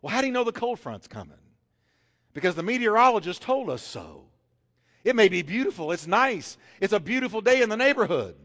Well, 0.00 0.12
how 0.12 0.20
do 0.20 0.26
you 0.26 0.32
know 0.32 0.44
the 0.44 0.52
cold 0.52 0.78
front's 0.78 1.08
coming? 1.08 1.38
because 2.34 2.54
the 2.54 2.62
meteorologist 2.62 3.42
told 3.42 3.70
us 3.70 3.82
so. 3.82 4.24
It 5.04 5.16
may 5.16 5.28
be 5.28 5.42
beautiful, 5.42 5.92
it's 5.92 6.06
nice, 6.06 6.56
it's 6.80 6.92
a 6.92 7.00
beautiful 7.00 7.40
day 7.40 7.62
in 7.62 7.68
the 7.68 7.76
neighborhood. 7.76 8.36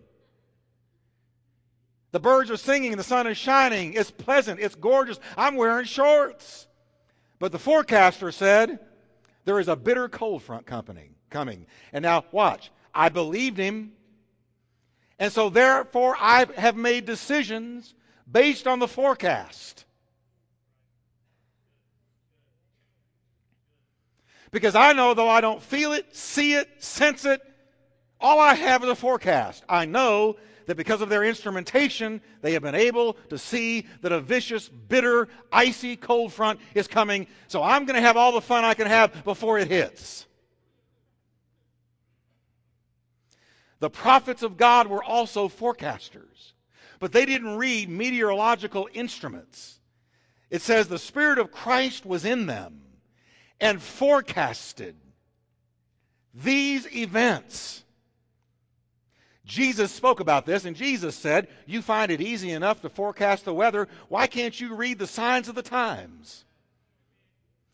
The 2.11 2.19
birds 2.19 2.49
are 2.49 2.57
singing, 2.57 2.95
the 2.97 3.03
sun 3.03 3.27
is 3.27 3.37
shining, 3.37 3.93
it's 3.93 4.09
pleasant, 4.09 4.59
it's 4.59 4.75
gorgeous. 4.75 5.19
I'm 5.35 5.55
wearing 5.55 5.85
shorts. 5.85 6.67
But 7.37 7.51
the 7.51 7.59
forecaster 7.59 8.31
said 8.31 8.79
there 9.47 9.61
is 9.61 9.69
a 9.69 9.77
bitter 9.77 10.09
cold 10.09 10.43
front 10.43 10.65
coming. 10.65 11.15
coming. 11.29 11.65
And 11.93 12.03
now 12.03 12.25
watch. 12.33 12.69
I 12.93 13.07
believed 13.07 13.57
him. 13.57 13.93
And 15.19 15.31
so 15.31 15.49
therefore 15.49 16.17
I 16.19 16.45
have 16.57 16.75
made 16.75 17.05
decisions 17.05 17.95
based 18.29 18.67
on 18.67 18.79
the 18.79 18.89
forecast. 18.89 19.85
Because 24.51 24.75
I 24.75 24.91
know, 24.91 25.13
though 25.13 25.29
I 25.29 25.39
don't 25.39 25.63
feel 25.63 25.93
it, 25.93 26.13
see 26.13 26.51
it, 26.51 26.67
sense 26.83 27.23
it, 27.23 27.39
all 28.19 28.41
I 28.41 28.53
have 28.53 28.83
is 28.83 28.89
a 28.89 28.95
forecast. 28.95 29.63
I 29.69 29.85
know 29.85 30.35
that 30.67 30.77
because 30.77 31.01
of 31.01 31.09
their 31.09 31.23
instrumentation, 31.23 32.21
they 32.41 32.53
have 32.53 32.61
been 32.61 32.75
able 32.75 33.13
to 33.29 33.37
see 33.37 33.87
that 34.01 34.11
a 34.11 34.19
vicious, 34.19 34.69
bitter, 34.69 35.27
icy 35.51 35.95
cold 35.95 36.31
front 36.31 36.59
is 36.75 36.87
coming. 36.87 37.25
So 37.47 37.63
I'm 37.63 37.85
going 37.85 37.95
to 37.95 38.01
have 38.01 38.17
all 38.17 38.33
the 38.33 38.41
fun 38.41 38.63
I 38.63 38.73
can 38.73 38.87
have 38.87 39.23
before 39.23 39.57
it 39.57 39.69
hits. 39.69 40.25
The 43.79 43.89
prophets 43.89 44.43
of 44.43 44.57
God 44.57 44.87
were 44.87 45.03
also 45.03 45.47
forecasters, 45.47 46.53
but 46.99 47.11
they 47.11 47.25
didn't 47.25 47.57
read 47.57 47.89
meteorological 47.89 48.89
instruments. 48.93 49.79
It 50.49 50.61
says 50.61 50.87
the 50.87 50.99
Spirit 50.99 51.39
of 51.39 51.51
Christ 51.51 52.05
was 52.05 52.25
in 52.25 52.45
them 52.45 52.81
and 53.59 53.81
forecasted 53.81 54.95
these 56.33 56.93
events. 56.93 57.83
Jesus 59.47 59.93
spoke 59.93 60.19
about 60.19 60.45
this, 60.45 60.65
and 60.65 60.75
Jesus 60.75 61.15
said, 61.15 61.47
You 61.65 61.81
find 61.81 62.11
it 62.11 62.19
easy 62.19 62.51
enough 62.51 62.81
to 62.81 62.89
forecast 62.89 63.45
the 63.45 63.53
weather. 63.53 63.87
Why 64.09 64.27
can't 64.27 64.59
you 64.59 64.75
read 64.75 64.99
the 64.99 65.07
signs 65.07 65.47
of 65.47 65.55
the 65.55 65.63
times? 65.63 66.43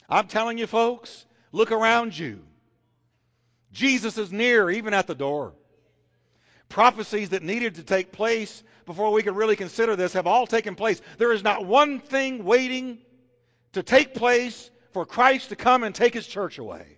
I'm 0.08 0.28
telling 0.28 0.60
you, 0.60 0.68
folks, 0.68 1.26
look 1.52 1.72
around 1.72 2.16
you. 2.16 2.44
Jesus 3.72 4.20
is 4.20 4.32
near, 4.32 4.70
even 4.70 4.94
at 4.94 5.08
the 5.08 5.16
door. 5.16 5.54
Prophecies 6.70 7.30
that 7.30 7.42
needed 7.42 7.76
to 7.76 7.84
take 7.84 8.12
place 8.12 8.64
before 8.86 9.12
we 9.12 9.24
could 9.24 9.36
really 9.36 9.56
consider 9.56 9.96
this 9.96 10.14
have 10.14 10.28
all 10.28 10.46
taken 10.46 10.76
place. 10.76 11.02
There 11.18 11.34
is 11.34 11.44
not 11.44 11.66
one 11.66 12.00
thing 12.00 12.44
waiting 12.44 13.00
to 13.72 13.82
take 13.82 14.14
place 14.14 14.70
for 14.92 15.08
Christ 15.08 15.50
to 15.50 15.56
come 15.56 15.84
and 15.84 15.96
take 15.96 16.14
his 16.14 16.28
church 16.28 16.60
away. 16.60 16.98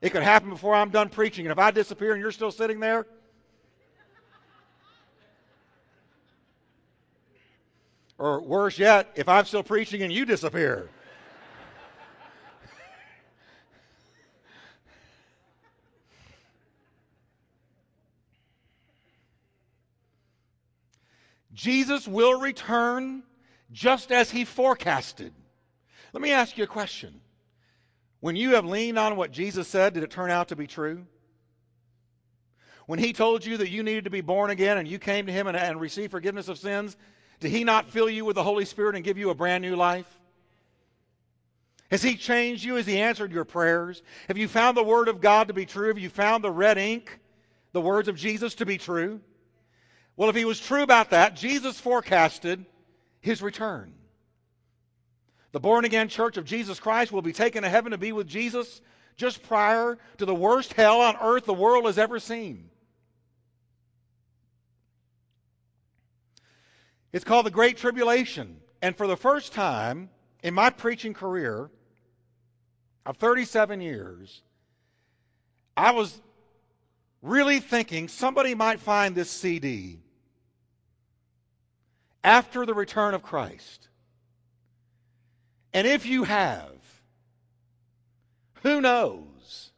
It 0.00 0.10
could 0.10 0.22
happen 0.22 0.50
before 0.50 0.76
I'm 0.76 0.90
done 0.90 1.08
preaching, 1.08 1.46
and 1.46 1.52
if 1.52 1.58
I 1.58 1.72
disappear 1.72 2.12
and 2.12 2.22
you're 2.22 2.30
still 2.30 2.52
sitting 2.52 2.78
there, 2.78 3.06
or 8.20 8.38
worse 8.42 8.78
yet, 8.78 9.10
if 9.14 9.30
I'm 9.30 9.46
still 9.46 9.62
preaching 9.62 10.02
and 10.02 10.12
you 10.12 10.26
disappear. 10.26 10.90
Jesus 21.54 22.06
will 22.06 22.38
return 22.38 23.22
just 23.72 24.12
as 24.12 24.30
he 24.30 24.44
forecasted. 24.44 25.32
Let 26.12 26.22
me 26.22 26.30
ask 26.30 26.58
you 26.58 26.64
a 26.64 26.66
question. 26.66 27.22
When 28.20 28.36
you 28.36 28.54
have 28.54 28.66
leaned 28.66 28.98
on 28.98 29.16
what 29.16 29.30
Jesus 29.30 29.66
said, 29.66 29.94
did 29.94 30.02
it 30.02 30.10
turn 30.10 30.30
out 30.30 30.48
to 30.48 30.56
be 30.56 30.66
true? 30.66 31.06
When 32.84 32.98
he 32.98 33.14
told 33.14 33.46
you 33.46 33.56
that 33.56 33.70
you 33.70 33.82
needed 33.82 34.04
to 34.04 34.10
be 34.10 34.20
born 34.20 34.50
again 34.50 34.76
and 34.76 34.86
you 34.86 34.98
came 34.98 35.24
to 35.24 35.32
him 35.32 35.46
and, 35.46 35.56
and 35.56 35.80
received 35.80 36.10
forgiveness 36.10 36.48
of 36.48 36.58
sins, 36.58 36.98
did 37.40 37.50
he 37.50 37.64
not 37.64 37.90
fill 37.90 38.08
you 38.08 38.24
with 38.24 38.36
the 38.36 38.42
Holy 38.42 38.64
Spirit 38.64 38.94
and 38.94 39.04
give 39.04 39.18
you 39.18 39.30
a 39.30 39.34
brand 39.34 39.62
new 39.62 39.74
life? 39.74 40.06
Has 41.90 42.02
he 42.02 42.14
changed 42.14 42.62
you? 42.62 42.76
Has 42.76 42.86
he 42.86 43.00
answered 43.00 43.32
your 43.32 43.44
prayers? 43.44 44.02
Have 44.28 44.38
you 44.38 44.46
found 44.46 44.76
the 44.76 44.84
Word 44.84 45.08
of 45.08 45.20
God 45.20 45.48
to 45.48 45.54
be 45.54 45.66
true? 45.66 45.88
Have 45.88 45.98
you 45.98 46.10
found 46.10 46.44
the 46.44 46.50
red 46.50 46.78
ink, 46.78 47.18
the 47.72 47.80
words 47.80 48.06
of 48.08 48.16
Jesus, 48.16 48.54
to 48.56 48.66
be 48.66 48.78
true? 48.78 49.20
Well, 50.16 50.28
if 50.28 50.36
he 50.36 50.44
was 50.44 50.60
true 50.60 50.82
about 50.82 51.10
that, 51.10 51.34
Jesus 51.34 51.80
forecasted 51.80 52.64
his 53.20 53.42
return. 53.42 53.94
The 55.52 55.60
born 55.60 55.84
again 55.84 56.08
church 56.08 56.36
of 56.36 56.44
Jesus 56.44 56.78
Christ 56.78 57.10
will 57.10 57.22
be 57.22 57.32
taken 57.32 57.62
to 57.64 57.68
heaven 57.68 57.90
to 57.90 57.98
be 57.98 58.12
with 58.12 58.28
Jesus 58.28 58.80
just 59.16 59.42
prior 59.42 59.98
to 60.18 60.24
the 60.24 60.34
worst 60.34 60.74
hell 60.74 61.00
on 61.00 61.16
earth 61.20 61.44
the 61.44 61.54
world 61.54 61.86
has 61.86 61.98
ever 61.98 62.20
seen. 62.20 62.70
It's 67.12 67.24
called 67.24 67.46
the 67.46 67.50
Great 67.50 67.76
Tribulation. 67.76 68.60
And 68.82 68.96
for 68.96 69.06
the 69.06 69.16
first 69.16 69.52
time 69.52 70.10
in 70.42 70.54
my 70.54 70.70
preaching 70.70 71.14
career 71.14 71.70
of 73.04 73.16
37 73.16 73.80
years, 73.80 74.42
I 75.76 75.90
was 75.90 76.20
really 77.22 77.60
thinking 77.60 78.08
somebody 78.08 78.54
might 78.54 78.80
find 78.80 79.14
this 79.14 79.30
CD 79.30 79.98
after 82.22 82.64
the 82.64 82.74
return 82.74 83.14
of 83.14 83.22
Christ 83.22 83.90
and 85.72 85.86
if 85.86 86.06
you 86.06 86.24
have, 86.24 86.72
who 88.62 88.80
knows? 88.80 89.70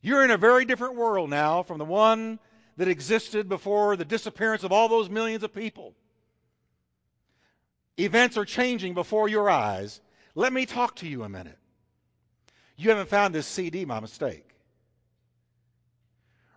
You're 0.00 0.24
in 0.24 0.30
a 0.30 0.36
very 0.36 0.64
different 0.64 0.96
world 0.96 1.30
now 1.30 1.62
from 1.62 1.78
the 1.78 1.84
one 1.84 2.38
that 2.78 2.88
existed 2.88 3.48
before 3.48 3.96
the 3.96 4.04
disappearance 4.04 4.62
of 4.64 4.72
all 4.72 4.88
those 4.88 5.10
millions 5.10 5.42
of 5.42 5.52
people. 5.52 5.94
Events 7.98 8.36
are 8.36 8.44
changing 8.44 8.94
before 8.94 9.28
your 9.28 9.50
eyes. 9.50 10.00
Let 10.36 10.52
me 10.52 10.64
talk 10.64 10.94
to 10.96 11.08
you 11.08 11.24
a 11.24 11.28
minute. 11.28 11.58
You 12.76 12.90
haven't 12.90 13.08
found 13.08 13.34
this 13.34 13.48
CD, 13.48 13.84
my 13.84 13.98
mistake. 13.98 14.54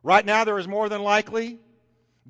Right 0.04 0.24
now, 0.24 0.44
there 0.44 0.60
is 0.60 0.68
more 0.68 0.90
than 0.90 1.02
likely 1.02 1.60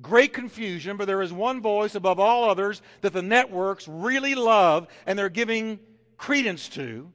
great 0.00 0.32
confusion, 0.32 0.96
but 0.96 1.06
there 1.06 1.20
is 1.20 1.32
one 1.32 1.60
voice 1.60 1.94
above 1.94 2.18
all 2.18 2.48
others 2.48 2.80
that 3.02 3.12
the 3.12 3.20
networks 3.20 3.86
really 3.86 4.34
love 4.34 4.88
and 5.06 5.18
they're 5.18 5.28
giving 5.28 5.78
credence 6.16 6.70
to. 6.70 7.12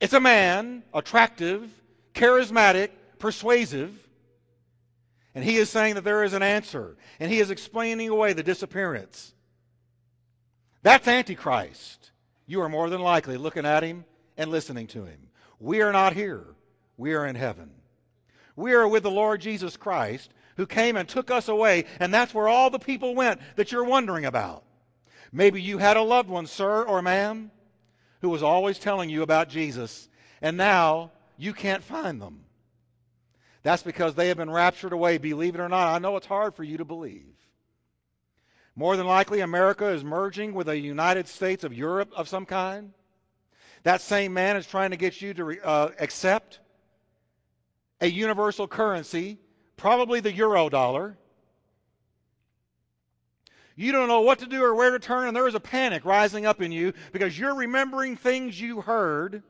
It's 0.00 0.14
a 0.14 0.20
man, 0.20 0.82
attractive, 0.92 1.70
charismatic, 2.12 2.90
persuasive, 3.20 3.92
And 5.34 5.44
he 5.44 5.56
is 5.56 5.70
saying 5.70 5.94
that 5.94 6.04
there 6.04 6.24
is 6.24 6.32
an 6.32 6.42
answer. 6.42 6.96
And 7.18 7.30
he 7.30 7.40
is 7.40 7.50
explaining 7.50 8.08
away 8.08 8.32
the 8.32 8.42
disappearance. 8.42 9.34
That's 10.82 11.06
Antichrist. 11.06 12.10
You 12.46 12.62
are 12.62 12.68
more 12.68 12.90
than 12.90 13.00
likely 13.00 13.36
looking 13.36 13.66
at 13.66 13.82
him 13.82 14.04
and 14.36 14.50
listening 14.50 14.86
to 14.88 15.04
him. 15.04 15.28
We 15.58 15.82
are 15.82 15.92
not 15.92 16.14
here, 16.14 16.46
we 16.96 17.14
are 17.14 17.26
in 17.26 17.36
heaven. 17.36 17.70
We 18.56 18.72
are 18.72 18.88
with 18.88 19.02
the 19.02 19.10
Lord 19.10 19.40
Jesus 19.40 19.76
Christ 19.76 20.30
who 20.56 20.66
came 20.66 20.96
and 20.96 21.08
took 21.08 21.30
us 21.30 21.48
away, 21.48 21.84
and 22.00 22.12
that's 22.12 22.34
where 22.34 22.48
all 22.48 22.68
the 22.68 22.78
people 22.78 23.14
went 23.14 23.40
that 23.56 23.72
you're 23.72 23.84
wondering 23.84 24.24
about. 24.24 24.64
Maybe 25.32 25.62
you 25.62 25.78
had 25.78 25.96
a 25.96 26.02
loved 26.02 26.28
one, 26.28 26.46
sir 26.46 26.82
or 26.82 27.00
ma'am, 27.00 27.50
who 28.20 28.28
was 28.28 28.42
always 28.42 28.78
telling 28.78 29.08
you 29.08 29.22
about 29.22 29.48
Jesus, 29.48 30.08
and 30.42 30.56
now 30.56 31.12
you 31.38 31.54
can't 31.54 31.84
find 31.84 32.20
them. 32.20 32.44
That's 33.62 33.82
because 33.82 34.14
they 34.14 34.28
have 34.28 34.38
been 34.38 34.50
raptured 34.50 34.92
away, 34.92 35.18
believe 35.18 35.54
it 35.54 35.60
or 35.60 35.68
not. 35.68 35.94
I 35.94 35.98
know 35.98 36.16
it's 36.16 36.26
hard 36.26 36.54
for 36.54 36.64
you 36.64 36.78
to 36.78 36.84
believe. 36.84 37.34
More 38.74 38.96
than 38.96 39.06
likely, 39.06 39.40
America 39.40 39.88
is 39.88 40.02
merging 40.02 40.54
with 40.54 40.68
a 40.68 40.78
United 40.78 41.28
States 41.28 41.64
of 41.64 41.74
Europe 41.74 42.10
of 42.16 42.28
some 42.28 42.46
kind. 42.46 42.92
That 43.82 44.00
same 44.00 44.32
man 44.32 44.56
is 44.56 44.66
trying 44.66 44.90
to 44.90 44.96
get 44.96 45.20
you 45.20 45.34
to 45.34 45.60
uh, 45.62 45.90
accept 45.98 46.60
a 48.00 48.10
universal 48.10 48.66
currency, 48.66 49.38
probably 49.76 50.20
the 50.20 50.32
euro 50.32 50.68
dollar. 50.68 51.18
You 53.76 53.92
don't 53.92 54.08
know 54.08 54.20
what 54.20 54.38
to 54.40 54.46
do 54.46 54.62
or 54.62 54.74
where 54.74 54.90
to 54.90 54.98
turn, 54.98 55.28
and 55.28 55.36
there 55.36 55.48
is 55.48 55.54
a 55.54 55.60
panic 55.60 56.04
rising 56.04 56.46
up 56.46 56.60
in 56.60 56.72
you 56.72 56.92
because 57.12 57.38
you're 57.38 57.54
remembering 57.54 58.16
things 58.16 58.60
you 58.60 58.82
heard, 58.82 59.42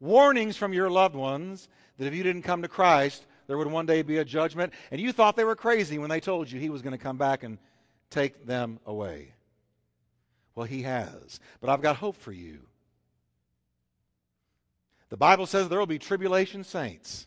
warnings 0.00 0.56
from 0.56 0.72
your 0.72 0.90
loved 0.90 1.14
ones 1.14 1.68
that 1.98 2.06
if 2.06 2.14
you 2.14 2.22
didn't 2.22 2.42
come 2.42 2.62
to 2.62 2.68
Christ, 2.68 3.26
there 3.46 3.58
would 3.58 3.66
one 3.66 3.86
day 3.86 4.02
be 4.02 4.18
a 4.18 4.24
judgment, 4.24 4.72
and 4.90 5.00
you 5.00 5.12
thought 5.12 5.36
they 5.36 5.44
were 5.44 5.56
crazy 5.56 5.98
when 5.98 6.10
they 6.10 6.20
told 6.20 6.50
you 6.50 6.60
he 6.60 6.70
was 6.70 6.82
going 6.82 6.96
to 6.96 7.02
come 7.02 7.16
back 7.16 7.42
and 7.42 7.58
take 8.10 8.46
them 8.46 8.78
away. 8.86 9.32
Well, 10.54 10.66
he 10.66 10.82
has. 10.82 11.40
But 11.60 11.70
I've 11.70 11.82
got 11.82 11.96
hope 11.96 12.16
for 12.16 12.32
you. 12.32 12.60
The 15.08 15.16
Bible 15.16 15.46
says 15.46 15.68
there 15.68 15.78
will 15.78 15.86
be 15.86 15.98
tribulation 15.98 16.64
saints. 16.64 17.26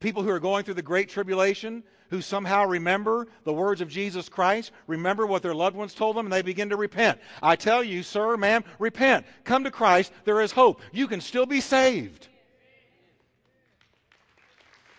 People 0.00 0.22
who 0.22 0.30
are 0.30 0.40
going 0.40 0.64
through 0.64 0.74
the 0.74 0.82
great 0.82 1.08
tribulation, 1.08 1.84
who 2.12 2.20
somehow 2.20 2.66
remember 2.66 3.26
the 3.44 3.52
words 3.54 3.80
of 3.80 3.88
Jesus 3.88 4.28
Christ, 4.28 4.70
remember 4.86 5.26
what 5.26 5.42
their 5.42 5.54
loved 5.54 5.74
ones 5.74 5.94
told 5.94 6.14
them, 6.14 6.26
and 6.26 6.32
they 6.32 6.42
begin 6.42 6.68
to 6.68 6.76
repent. 6.76 7.18
I 7.42 7.56
tell 7.56 7.82
you, 7.82 8.02
sir, 8.02 8.36
ma'am, 8.36 8.64
repent. 8.78 9.24
Come 9.44 9.64
to 9.64 9.70
Christ. 9.70 10.12
There 10.24 10.42
is 10.42 10.52
hope. 10.52 10.82
You 10.92 11.08
can 11.08 11.22
still 11.22 11.46
be 11.46 11.62
saved. 11.62 12.28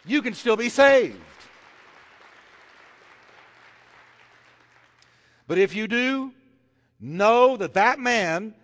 You 0.07 0.23
can 0.23 0.33
still 0.33 0.57
be 0.57 0.69
saved. 0.69 1.21
But 5.45 5.59
if 5.59 5.75
you 5.75 5.87
do, 5.87 6.31
know 6.99 7.57
that 7.57 7.75
that 7.75 7.99
man 7.99 8.55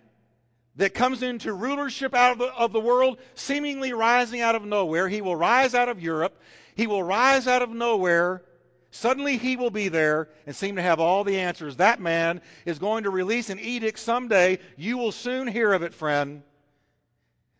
that 0.74 0.92
comes 0.92 1.22
into 1.22 1.52
rulership 1.52 2.16
out 2.16 2.32
of 2.32 2.38
the, 2.38 2.46
of 2.46 2.72
the 2.72 2.80
world, 2.80 3.18
seemingly 3.34 3.92
rising 3.92 4.40
out 4.40 4.56
of 4.56 4.64
nowhere, 4.64 5.08
he 5.08 5.20
will 5.20 5.36
rise 5.36 5.72
out 5.72 5.88
of 5.88 6.02
Europe, 6.02 6.36
he 6.80 6.86
will 6.86 7.02
rise 7.02 7.46
out 7.46 7.60
of 7.60 7.68
nowhere. 7.68 8.42
Suddenly 8.90 9.36
he 9.36 9.54
will 9.54 9.70
be 9.70 9.88
there 9.88 10.30
and 10.46 10.56
seem 10.56 10.76
to 10.76 10.82
have 10.82 10.98
all 10.98 11.24
the 11.24 11.38
answers. 11.38 11.76
That 11.76 12.00
man 12.00 12.40
is 12.64 12.78
going 12.78 13.04
to 13.04 13.10
release 13.10 13.50
an 13.50 13.60
edict 13.60 13.98
someday. 13.98 14.60
You 14.78 14.96
will 14.96 15.12
soon 15.12 15.46
hear 15.46 15.74
of 15.74 15.82
it, 15.82 15.92
friend. 15.92 16.42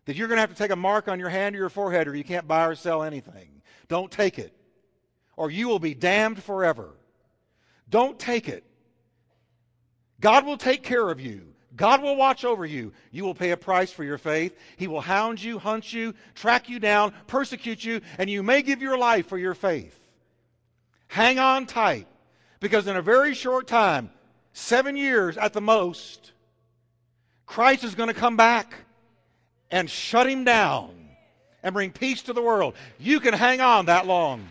That 0.07 0.17
you're 0.17 0.27
going 0.27 0.39
to 0.39 0.41
have 0.41 0.49
to 0.49 0.57
take 0.57 0.71
a 0.71 0.77
mark 0.77 1.07
on 1.07 1.21
your 1.21 1.29
hand 1.29 1.55
or 1.55 1.59
your 1.59 1.69
forehead 1.69 2.09
or 2.09 2.17
you 2.17 2.25
can't 2.25 2.49
buy 2.49 2.65
or 2.65 2.75
sell 2.75 3.03
anything. 3.03 3.61
Don't 3.89 4.11
take 4.11 4.39
it. 4.39 4.55
Or 5.37 5.51
you 5.51 5.69
will 5.69 5.79
be 5.79 5.93
damned 5.93 6.43
forever. 6.43 6.89
Don't 7.91 8.19
take 8.19 8.49
it. 8.49 8.65
God 10.19 10.47
will 10.47 10.57
take 10.57 10.83
care 10.83 11.11
of 11.11 11.21
you. 11.21 11.53
God 11.81 12.03
will 12.03 12.15
watch 12.15 12.45
over 12.45 12.67
you. 12.67 12.93
You 13.11 13.25
will 13.25 13.35
pay 13.35 13.53
a 13.53 13.57
price 13.57 13.91
for 13.91 14.05
your 14.05 14.19
faith. 14.19 14.55
He 14.77 14.87
will 14.87 15.01
hound 15.01 15.43
you, 15.43 15.59
hunt 15.59 15.91
you, 15.91 16.13
track 16.35 16.69
you 16.69 16.79
down, 16.79 17.15
persecute 17.27 17.83
you, 17.83 18.03
and 18.19 18.29
you 18.29 18.43
may 18.43 18.61
give 18.61 18.83
your 18.83 18.99
life 18.99 19.27
for 19.29 19.39
your 19.39 19.55
faith. 19.55 19.99
Hang 21.09 21.39
on 21.39 21.65
tight, 21.65 22.07
because 22.61 22.87
in 22.87 22.97
a 22.97 23.03
very 23.03 23.33
short 23.33 23.67
time, 23.67 24.11
seven 24.53 24.95
years 24.95 25.39
at 25.39 25.55
the 25.55 25.63
most, 25.63 26.33
Christ 27.47 27.83
is 27.83 27.95
going 27.95 28.09
to 28.09 28.15
come 28.15 28.37
back 28.37 28.75
and 29.71 29.89
shut 29.89 30.29
him 30.29 30.45
down 30.45 30.95
and 31.63 31.73
bring 31.73 31.93
peace 31.93 32.21
to 32.25 32.35
the 32.35 32.43
world. 32.43 32.75
You 32.99 33.21
can 33.21 33.33
hang 33.33 33.63
on 33.63 33.87
that 33.87 34.07
long. 34.07 34.47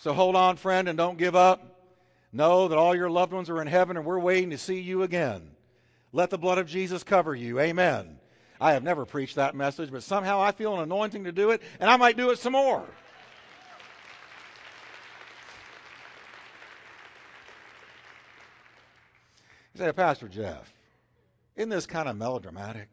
So 0.00 0.14
hold 0.14 0.34
on, 0.34 0.56
friend, 0.56 0.88
and 0.88 0.96
don't 0.96 1.18
give 1.18 1.36
up. 1.36 1.76
Know 2.32 2.68
that 2.68 2.78
all 2.78 2.94
your 2.94 3.10
loved 3.10 3.34
ones 3.34 3.50
are 3.50 3.60
in 3.60 3.66
heaven 3.66 3.98
and 3.98 4.06
we're 4.06 4.18
waiting 4.18 4.48
to 4.48 4.56
see 4.56 4.80
you 4.80 5.02
again. 5.02 5.50
Let 6.10 6.30
the 6.30 6.38
blood 6.38 6.56
of 6.56 6.66
Jesus 6.66 7.04
cover 7.04 7.34
you. 7.34 7.60
Amen. 7.60 8.18
I 8.58 8.72
have 8.72 8.82
never 8.82 9.04
preached 9.04 9.36
that 9.36 9.54
message, 9.54 9.90
but 9.90 10.02
somehow 10.02 10.40
I 10.40 10.52
feel 10.52 10.74
an 10.74 10.80
anointing 10.80 11.24
to 11.24 11.32
do 11.32 11.50
it, 11.50 11.60
and 11.78 11.90
I 11.90 11.98
might 11.98 12.16
do 12.16 12.30
it 12.30 12.38
some 12.38 12.54
more. 12.54 12.86
You 19.74 19.84
say, 19.84 19.92
Pastor 19.92 20.28
Jeff, 20.28 20.72
isn't 21.56 21.68
this 21.68 21.86
kind 21.86 22.08
of 22.08 22.16
melodramatic? 22.16 22.88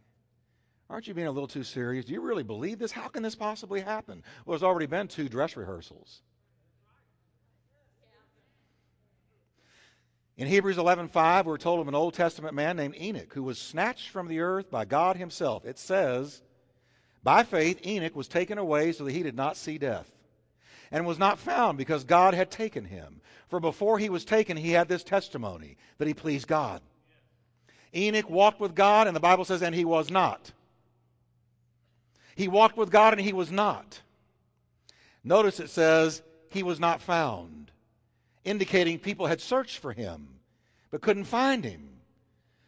Aren't 0.89 1.07
you 1.07 1.13
being 1.13 1.27
a 1.27 1.31
little 1.31 1.47
too 1.47 1.63
serious? 1.63 2.03
Do 2.03 2.13
you 2.13 2.21
really 2.21 2.43
believe 2.43 2.79
this? 2.79 2.91
How 2.91 3.07
can 3.07 3.23
this 3.23 3.35
possibly 3.35 3.79
happen? 3.79 4.23
Well, 4.45 4.57
there's 4.57 4.63
already 4.63 4.87
been 4.87 5.07
two 5.07 5.29
dress 5.29 5.55
rehearsals. 5.55 6.21
In 10.37 10.47
Hebrews 10.47 10.77
11:5, 10.77 11.45
we're 11.45 11.57
told 11.57 11.79
of 11.79 11.87
an 11.87 11.95
Old 11.95 12.13
Testament 12.13 12.53
man 12.53 12.77
named 12.77 12.95
Enoch 12.95 13.33
who 13.33 13.41
was 13.41 13.57
snatched 13.59 14.09
from 14.09 14.27
the 14.27 14.39
earth 14.39 14.69
by 14.69 14.85
God 14.85 15.17
himself. 15.17 15.65
It 15.65 15.79
says, 15.79 16.43
"By 17.23 17.43
faith 17.43 17.83
Enoch 17.85 18.15
was 18.15 18.27
taken 18.27 18.59
away 18.59 18.91
so 18.91 19.03
that 19.03 19.13
he 19.13 19.23
did 19.23 19.35
not 19.35 19.57
see 19.57 19.79
death, 19.79 20.11
and 20.91 21.07
was 21.07 21.17
not 21.17 21.39
found 21.39 21.79
because 21.79 22.03
God 22.03 22.35
had 22.35 22.51
taken 22.51 22.85
him. 22.85 23.21
For 23.47 23.59
before 23.59 23.97
he 23.97 24.09
was 24.09 24.25
taken, 24.25 24.57
he 24.57 24.71
had 24.71 24.87
this 24.87 25.03
testimony 25.03 25.75
that 25.97 26.07
he 26.07 26.13
pleased 26.13 26.47
God." 26.47 26.83
Enoch 27.95 28.29
walked 28.29 28.59
with 28.59 28.75
God, 28.75 29.07
and 29.07 29.15
the 29.15 29.21
Bible 29.21 29.45
says, 29.45 29.63
and 29.63 29.73
he 29.73 29.85
was 29.85 30.11
not. 30.11 30.51
He 32.35 32.47
walked 32.47 32.77
with 32.77 32.91
God, 32.91 33.13
and 33.13 33.21
he 33.21 33.33
was 33.33 33.51
not. 33.51 34.01
Notice 35.23 35.59
it 35.59 35.69
says, 35.69 36.21
he 36.49 36.61
was 36.61 36.79
not 36.79 37.01
found 37.01 37.71
indicating 38.47 38.97
people 38.97 39.27
had 39.27 39.41
searched 39.41 39.79
for 39.79 39.91
him 39.91 40.27
but 40.89 41.01
couldn't 41.01 41.25
find 41.25 41.63
him 41.63 41.89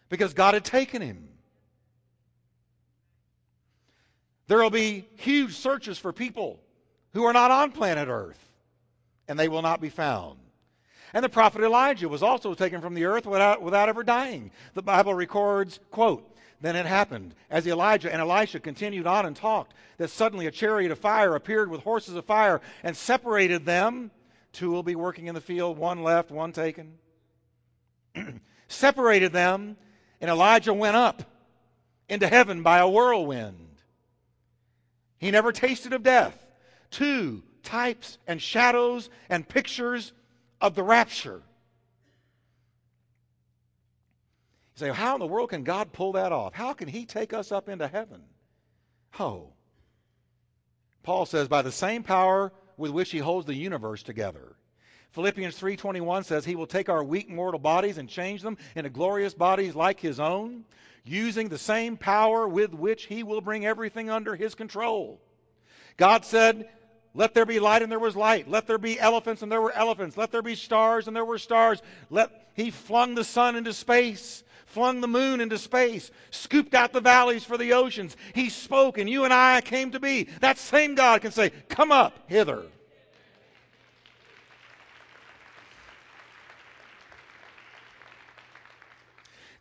because 0.10 0.34
God 0.34 0.54
had 0.54 0.66
taken 0.66 1.02
him. 1.02 1.30
There 4.48 4.58
will 4.58 4.70
be 4.70 5.08
huge 5.16 5.56
searches 5.56 5.98
for 5.98 6.12
people 6.12 6.60
who 7.14 7.24
are 7.24 7.34
not 7.34 7.52
on 7.52 7.72
planet 7.72 8.10
Earth, 8.10 8.44
and 9.28 9.40
they 9.40 9.48
will 9.48 9.62
not 9.62 9.80
be 9.80 9.90
found. 9.90 10.40
And 11.14 11.24
the 11.24 11.30
prophet 11.30 11.62
Elijah 11.62 12.10
was 12.10 12.22
also 12.22 12.54
taken 12.54 12.82
from 12.82 12.94
the 12.94 13.06
earth 13.06 13.26
without, 13.26 13.62
without 13.62 13.90
ever 13.90 14.04
dying. 14.04 14.52
The 14.76 14.84
Bible 14.84 15.14
records, 15.14 15.80
quote, 15.90 16.36
then 16.62 16.76
it 16.76 16.86
happened, 16.86 17.34
as 17.50 17.66
Elijah 17.66 18.12
and 18.12 18.22
Elisha 18.22 18.60
continued 18.60 19.08
on 19.08 19.26
and 19.26 19.36
talked, 19.36 19.74
that 19.98 20.10
suddenly 20.10 20.46
a 20.46 20.52
chariot 20.52 20.92
of 20.92 21.00
fire 21.00 21.36
appeared 21.36 21.72
with 21.72 21.82
horses 21.82 22.16
of 22.16 22.26
fire 22.26 22.62
and 22.84 22.96
separated 22.96 23.66
them 23.66 24.12
Two 24.52 24.72
will 24.72 24.84
be 24.84 24.96
working 24.96 25.28
in 25.28 25.36
the 25.36 25.42
field, 25.42 25.78
one 25.78 26.04
left, 26.04 26.32
one 26.32 26.52
taken. 26.52 26.98
Separated 28.68 29.32
them, 29.32 29.78
and 30.20 30.30
Elijah 30.30 30.74
went 30.74 30.96
up 30.96 31.24
into 32.08 32.28
heaven 32.28 32.64
by 32.64 32.80
a 32.80 32.90
whirlwind. 32.90 33.70
He 35.20 35.32
never 35.32 35.52
tasted 35.52 35.94
of 35.94 36.04
death. 36.04 36.46
Two 36.90 37.44
types 37.62 38.18
and 38.26 38.42
shadows 38.42 39.10
and 39.30 39.48
pictures 39.48 40.14
of 40.60 40.76
the 40.76 40.84
rapture. 40.84 41.42
You 44.76 44.88
say, 44.88 44.90
how 44.90 45.16
in 45.16 45.20
the 45.20 45.28
world 45.28 45.50
can 45.50 45.64
God 45.64 45.92
pull 45.92 46.14
that 46.14 46.32
off? 46.32 46.54
How 46.54 46.74
can 46.74 46.88
He 46.88 47.06
take 47.06 47.34
us 47.34 47.52
up 47.52 47.70
into 47.70 47.88
heaven? 47.88 48.22
Oh. 49.20 49.50
Paul 51.04 51.26
says, 51.26 51.48
by 51.48 51.62
the 51.62 51.72
same 51.72 52.04
power 52.04 52.52
with 52.80 52.92
which 52.92 53.12
he 53.12 53.20
holds 53.20 53.46
the 53.46 53.54
universe 53.54 54.02
together. 54.02 54.56
Philippians 55.12 55.60
3:21 55.60 56.24
says 56.24 56.46
he 56.46 56.56
will 56.56 56.68
take 56.68 56.88
our 56.88 57.04
weak 57.04 57.30
mortal 57.30 57.60
bodies 57.60 57.98
and 57.98 58.08
change 58.08 58.42
them 58.42 58.58
into 58.76 58.90
glorious 58.90 59.34
bodies 59.34 59.76
like 59.76 60.00
his 60.00 60.20
own, 60.20 60.64
using 61.04 61.50
the 61.50 61.58
same 61.58 61.98
power 61.98 62.48
with 62.48 62.74
which 62.74 63.06
he 63.06 63.22
will 63.22 63.42
bring 63.42 63.66
everything 63.66 64.10
under 64.10 64.36
his 64.36 64.56
control. 64.56 65.20
God 65.98 66.24
said, 66.24 66.70
"Let 67.14 67.34
there 67.34 67.46
be 67.46 67.60
light 67.60 67.82
and 67.82 67.92
there 67.92 68.00
was 68.00 68.16
light. 68.16 68.48
Let 68.48 68.66
there 68.66 68.78
be 68.78 69.00
elephants 69.00 69.42
and 69.42 69.52
there 69.52 69.62
were 69.62 69.74
elephants. 69.74 70.16
Let 70.16 70.32
there 70.32 70.42
be 70.42 70.56
stars 70.56 71.08
and 71.08 71.16
there 71.16 71.26
were 71.26 71.40
stars." 71.40 71.82
Let 72.10 72.52
he 72.54 72.72
flung 72.72 73.16
the 73.16 73.24
sun 73.24 73.56
into 73.56 73.74
space 73.74 74.44
flung 74.70 75.02
the 75.02 75.08
moon 75.08 75.42
into 75.42 75.58
space, 75.58 76.12
scooped 76.32 76.74
out 76.74 76.94
the 76.94 77.02
valleys 77.02 77.44
for 77.44 77.58
the 77.58 77.74
oceans. 77.74 78.16
He 78.34 78.50
spoke, 78.50 78.98
and 78.98 79.10
you 79.10 79.24
and 79.26 79.34
I 79.34 79.62
came 79.62 79.92
to 79.92 80.00
be. 80.00 80.24
That 80.42 80.58
same 80.58 80.96
God 80.96 81.22
can 81.22 81.32
say, 81.32 81.52
Come 81.70 81.92
up 81.92 82.20
hither. 82.28 82.64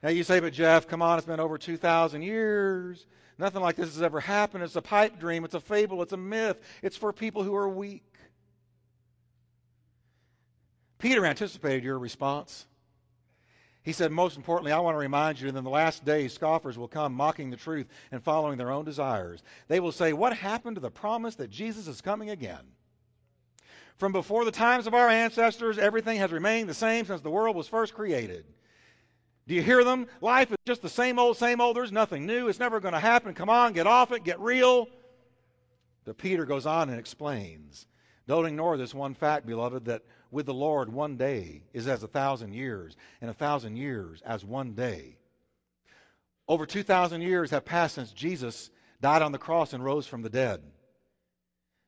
Now 0.02 0.10
you 0.10 0.22
say, 0.22 0.38
but 0.38 0.52
Jeff, 0.52 0.86
come 0.86 1.02
on, 1.02 1.18
it's 1.18 1.26
been 1.26 1.40
over 1.40 1.58
2,000 1.58 2.22
years. 2.22 3.06
Nothing 3.36 3.62
like 3.62 3.74
this 3.74 3.94
has 3.94 4.02
ever 4.02 4.20
happened. 4.20 4.62
It's 4.62 4.76
a 4.76 4.82
pipe 4.82 5.18
dream, 5.18 5.44
it's 5.44 5.54
a 5.54 5.60
fable, 5.60 6.02
it's 6.02 6.12
a 6.12 6.16
myth. 6.16 6.60
It's 6.82 6.96
for 6.96 7.12
people 7.12 7.42
who 7.42 7.54
are 7.56 7.68
weak. 7.68 8.04
Peter 10.98 11.24
anticipated 11.26 11.82
your 11.82 11.98
response. 11.98 12.66
He 13.88 13.94
said, 13.94 14.12
Most 14.12 14.36
importantly, 14.36 14.70
I 14.70 14.80
want 14.80 14.96
to 14.96 14.98
remind 14.98 15.40
you 15.40 15.50
that 15.50 15.56
in 15.56 15.64
the 15.64 15.70
last 15.70 16.04
days, 16.04 16.34
scoffers 16.34 16.76
will 16.76 16.88
come 16.88 17.14
mocking 17.14 17.48
the 17.48 17.56
truth 17.56 17.86
and 18.12 18.22
following 18.22 18.58
their 18.58 18.70
own 18.70 18.84
desires. 18.84 19.42
They 19.66 19.80
will 19.80 19.92
say, 19.92 20.12
What 20.12 20.36
happened 20.36 20.76
to 20.76 20.80
the 20.82 20.90
promise 20.90 21.36
that 21.36 21.48
Jesus 21.48 21.88
is 21.88 22.02
coming 22.02 22.28
again? 22.28 22.66
From 23.96 24.12
before 24.12 24.44
the 24.44 24.50
times 24.50 24.86
of 24.86 24.92
our 24.92 25.08
ancestors, 25.08 25.78
everything 25.78 26.18
has 26.18 26.32
remained 26.32 26.68
the 26.68 26.74
same 26.74 27.06
since 27.06 27.22
the 27.22 27.30
world 27.30 27.56
was 27.56 27.66
first 27.66 27.94
created. 27.94 28.44
Do 29.46 29.54
you 29.54 29.62
hear 29.62 29.82
them? 29.82 30.06
Life 30.20 30.50
is 30.50 30.58
just 30.66 30.82
the 30.82 30.90
same 30.90 31.18
old, 31.18 31.38
same 31.38 31.58
old. 31.58 31.74
There's 31.74 31.90
nothing 31.90 32.26
new. 32.26 32.48
It's 32.48 32.60
never 32.60 32.80
going 32.80 32.92
to 32.92 33.00
happen. 33.00 33.32
Come 33.32 33.48
on, 33.48 33.72
get 33.72 33.86
off 33.86 34.12
it, 34.12 34.22
get 34.22 34.38
real. 34.38 34.86
But 36.04 36.18
Peter 36.18 36.44
goes 36.44 36.66
on 36.66 36.90
and 36.90 36.98
explains. 37.00 37.86
Don't 38.26 38.44
ignore 38.44 38.76
this 38.76 38.92
one 38.92 39.14
fact, 39.14 39.46
beloved, 39.46 39.86
that 39.86 40.02
with 40.30 40.46
the 40.46 40.54
Lord, 40.54 40.92
one 40.92 41.16
day 41.16 41.62
is 41.72 41.88
as 41.88 42.02
a 42.02 42.08
thousand 42.08 42.52
years, 42.52 42.96
and 43.20 43.30
a 43.30 43.34
thousand 43.34 43.76
years 43.76 44.22
as 44.24 44.44
one 44.44 44.72
day. 44.74 45.16
Over 46.46 46.66
2,000 46.66 47.20
years 47.22 47.50
have 47.50 47.64
passed 47.64 47.96
since 47.96 48.12
Jesus 48.12 48.70
died 49.00 49.22
on 49.22 49.32
the 49.32 49.38
cross 49.38 49.72
and 49.72 49.84
rose 49.84 50.06
from 50.06 50.22
the 50.22 50.30
dead. 50.30 50.62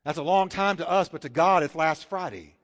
That's 0.05 0.19
a 0.19 0.23
long 0.23 0.49
time 0.49 0.77
to 0.79 0.89
us, 0.89 1.09
but 1.09 1.23
to 1.23 1.29
God, 1.29 1.63
it's 1.63 1.75
last 1.75 2.07
Friday. 2.07 2.55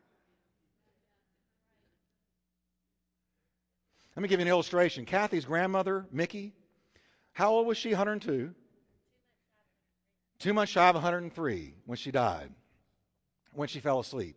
Let 4.15 4.23
me 4.23 4.29
give 4.29 4.41
you 4.41 4.47
an 4.47 4.51
illustration. 4.51 5.05
Kathy's 5.05 5.45
grandmother, 5.45 6.07
Mickey, 6.11 6.55
how 7.33 7.51
old 7.51 7.67
was 7.67 7.77
she? 7.77 7.91
102. 7.91 8.55
Two 10.39 10.55
months 10.55 10.73
shy 10.73 10.89
of 10.89 10.95
103 10.95 11.75
when 11.85 11.97
she 11.97 12.11
died, 12.11 12.51
when 13.53 13.69
she 13.69 13.81
fell 13.81 14.01
asleep. 14.01 14.37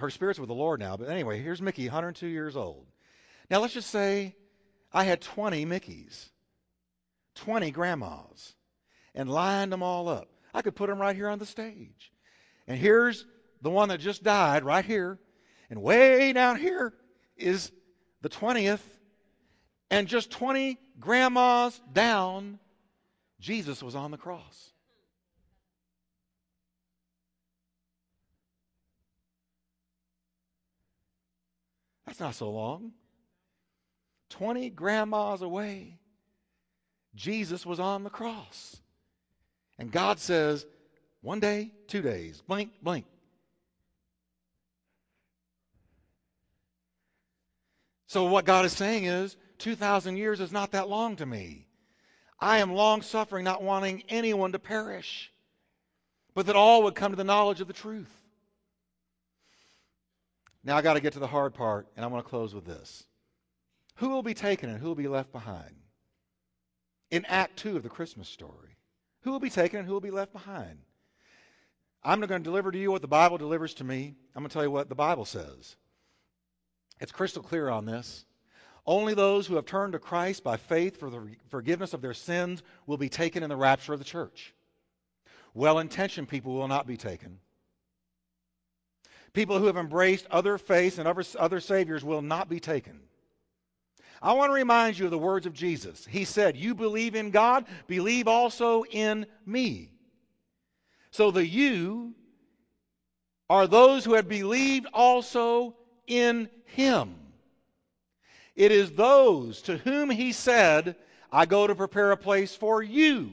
Her 0.00 0.10
spirit's 0.10 0.40
with 0.40 0.48
the 0.48 0.54
Lord 0.54 0.80
now, 0.80 0.96
but 0.96 1.08
anyway, 1.08 1.42
here's 1.42 1.60
Mickey, 1.60 1.84
102 1.84 2.26
years 2.26 2.56
old. 2.56 2.86
Now 3.50 3.60
let's 3.60 3.74
just 3.74 3.90
say 3.90 4.34
I 4.92 5.04
had 5.04 5.20
20 5.20 5.66
Mickeys, 5.66 6.30
20 7.34 7.70
grandmas, 7.70 8.54
and 9.14 9.30
lined 9.30 9.72
them 9.72 9.82
all 9.82 10.08
up. 10.08 10.28
I 10.54 10.62
could 10.62 10.74
put 10.74 10.88
them 10.88 10.98
right 10.98 11.14
here 11.14 11.28
on 11.28 11.38
the 11.38 11.46
stage. 11.46 12.12
And 12.66 12.78
here's 12.78 13.26
the 13.60 13.70
one 13.70 13.90
that 13.90 14.00
just 14.00 14.22
died 14.22 14.64
right 14.64 14.84
here. 14.84 15.18
And 15.68 15.82
way 15.82 16.32
down 16.32 16.56
here 16.56 16.94
is 17.36 17.70
the 18.22 18.28
20th 18.28 18.80
and 19.90 20.08
just 20.08 20.30
20 20.30 20.78
grandmas 20.98 21.80
down, 21.92 22.58
Jesus 23.38 23.82
was 23.82 23.94
on 23.94 24.10
the 24.10 24.16
cross. 24.16 24.69
Not 32.20 32.34
so 32.34 32.50
long. 32.50 32.92
20 34.28 34.70
grandmas 34.70 35.42
away, 35.42 35.98
Jesus 37.14 37.66
was 37.66 37.80
on 37.80 38.04
the 38.04 38.10
cross. 38.10 38.76
And 39.78 39.90
God 39.90 40.20
says, 40.20 40.66
one 41.22 41.40
day, 41.40 41.72
two 41.88 42.02
days, 42.02 42.42
blink, 42.46 42.70
blink. 42.82 43.06
So, 48.06 48.24
what 48.24 48.44
God 48.44 48.64
is 48.64 48.72
saying 48.72 49.04
is, 49.04 49.36
2,000 49.58 50.16
years 50.16 50.40
is 50.40 50.52
not 50.52 50.72
that 50.72 50.88
long 50.88 51.16
to 51.16 51.26
me. 51.26 51.66
I 52.38 52.58
am 52.58 52.72
long 52.72 53.02
suffering, 53.02 53.44
not 53.44 53.62
wanting 53.62 54.04
anyone 54.08 54.52
to 54.52 54.58
perish, 54.58 55.32
but 56.34 56.46
that 56.46 56.56
all 56.56 56.82
would 56.82 56.94
come 56.94 57.12
to 57.12 57.16
the 57.16 57.24
knowledge 57.24 57.60
of 57.60 57.66
the 57.66 57.72
truth. 57.72 58.19
Now 60.62 60.76
I 60.76 60.82
got 60.82 60.94
to 60.94 61.00
get 61.00 61.14
to 61.14 61.18
the 61.18 61.26
hard 61.26 61.54
part, 61.54 61.88
and 61.96 62.04
I 62.04 62.08
want 62.08 62.24
to 62.24 62.28
close 62.28 62.54
with 62.54 62.66
this. 62.66 63.04
Who 63.96 64.10
will 64.10 64.22
be 64.22 64.34
taken 64.34 64.68
and 64.70 64.78
who 64.78 64.88
will 64.88 64.94
be 64.94 65.08
left 65.08 65.32
behind? 65.32 65.74
In 67.10 67.24
Act 67.26 67.56
2 67.58 67.76
of 67.76 67.82
the 67.82 67.88
Christmas 67.88 68.28
story, 68.28 68.76
who 69.22 69.32
will 69.32 69.40
be 69.40 69.50
taken 69.50 69.78
and 69.80 69.88
who 69.88 69.94
will 69.94 70.00
be 70.00 70.10
left 70.10 70.32
behind? 70.32 70.78
I'm 72.02 72.20
not 72.20 72.28
going 72.28 72.42
to 72.42 72.48
deliver 72.48 72.70
to 72.70 72.78
you 72.78 72.90
what 72.90 73.02
the 73.02 73.08
Bible 73.08 73.36
delivers 73.36 73.74
to 73.74 73.84
me. 73.84 74.14
I'm 74.34 74.42
going 74.42 74.48
to 74.48 74.52
tell 74.52 74.62
you 74.62 74.70
what 74.70 74.88
the 74.88 74.94
Bible 74.94 75.24
says. 75.24 75.76
It's 77.00 77.12
crystal 77.12 77.42
clear 77.42 77.68
on 77.68 77.84
this. 77.84 78.24
Only 78.86 79.12
those 79.12 79.46
who 79.46 79.56
have 79.56 79.66
turned 79.66 79.92
to 79.92 79.98
Christ 79.98 80.42
by 80.42 80.56
faith 80.56 80.98
for 80.98 81.10
the 81.10 81.36
forgiveness 81.48 81.92
of 81.92 82.00
their 82.00 82.14
sins 82.14 82.62
will 82.86 82.96
be 82.96 83.08
taken 83.08 83.42
in 83.42 83.50
the 83.50 83.56
rapture 83.56 83.92
of 83.92 83.98
the 83.98 84.04
church. 84.04 84.54
Well 85.52 85.78
intentioned 85.78 86.28
people 86.28 86.54
will 86.54 86.68
not 86.68 86.86
be 86.86 86.96
taken. 86.96 87.38
People 89.32 89.58
who 89.58 89.66
have 89.66 89.76
embraced 89.76 90.26
other 90.30 90.58
faiths 90.58 90.98
and 90.98 91.06
other, 91.06 91.24
other 91.38 91.60
saviors 91.60 92.04
will 92.04 92.22
not 92.22 92.48
be 92.48 92.60
taken. 92.60 93.00
I 94.22 94.32
want 94.34 94.50
to 94.50 94.54
remind 94.54 94.98
you 94.98 95.06
of 95.06 95.10
the 95.10 95.18
words 95.18 95.46
of 95.46 95.54
Jesus. 95.54 96.04
He 96.04 96.24
said, 96.24 96.56
You 96.56 96.74
believe 96.74 97.14
in 97.14 97.30
God, 97.30 97.66
believe 97.86 98.28
also 98.28 98.84
in 98.84 99.26
me. 99.46 99.92
So 101.10 101.30
the 101.30 101.46
you 101.46 102.14
are 103.48 103.66
those 103.66 104.04
who 104.04 104.14
have 104.14 104.28
believed 104.28 104.86
also 104.92 105.74
in 106.06 106.48
him. 106.66 107.16
It 108.54 108.72
is 108.72 108.92
those 108.92 109.62
to 109.62 109.78
whom 109.78 110.10
he 110.10 110.32
said, 110.32 110.96
I 111.32 111.46
go 111.46 111.66
to 111.66 111.74
prepare 111.74 112.12
a 112.12 112.16
place 112.16 112.54
for 112.54 112.82
you. 112.82 113.32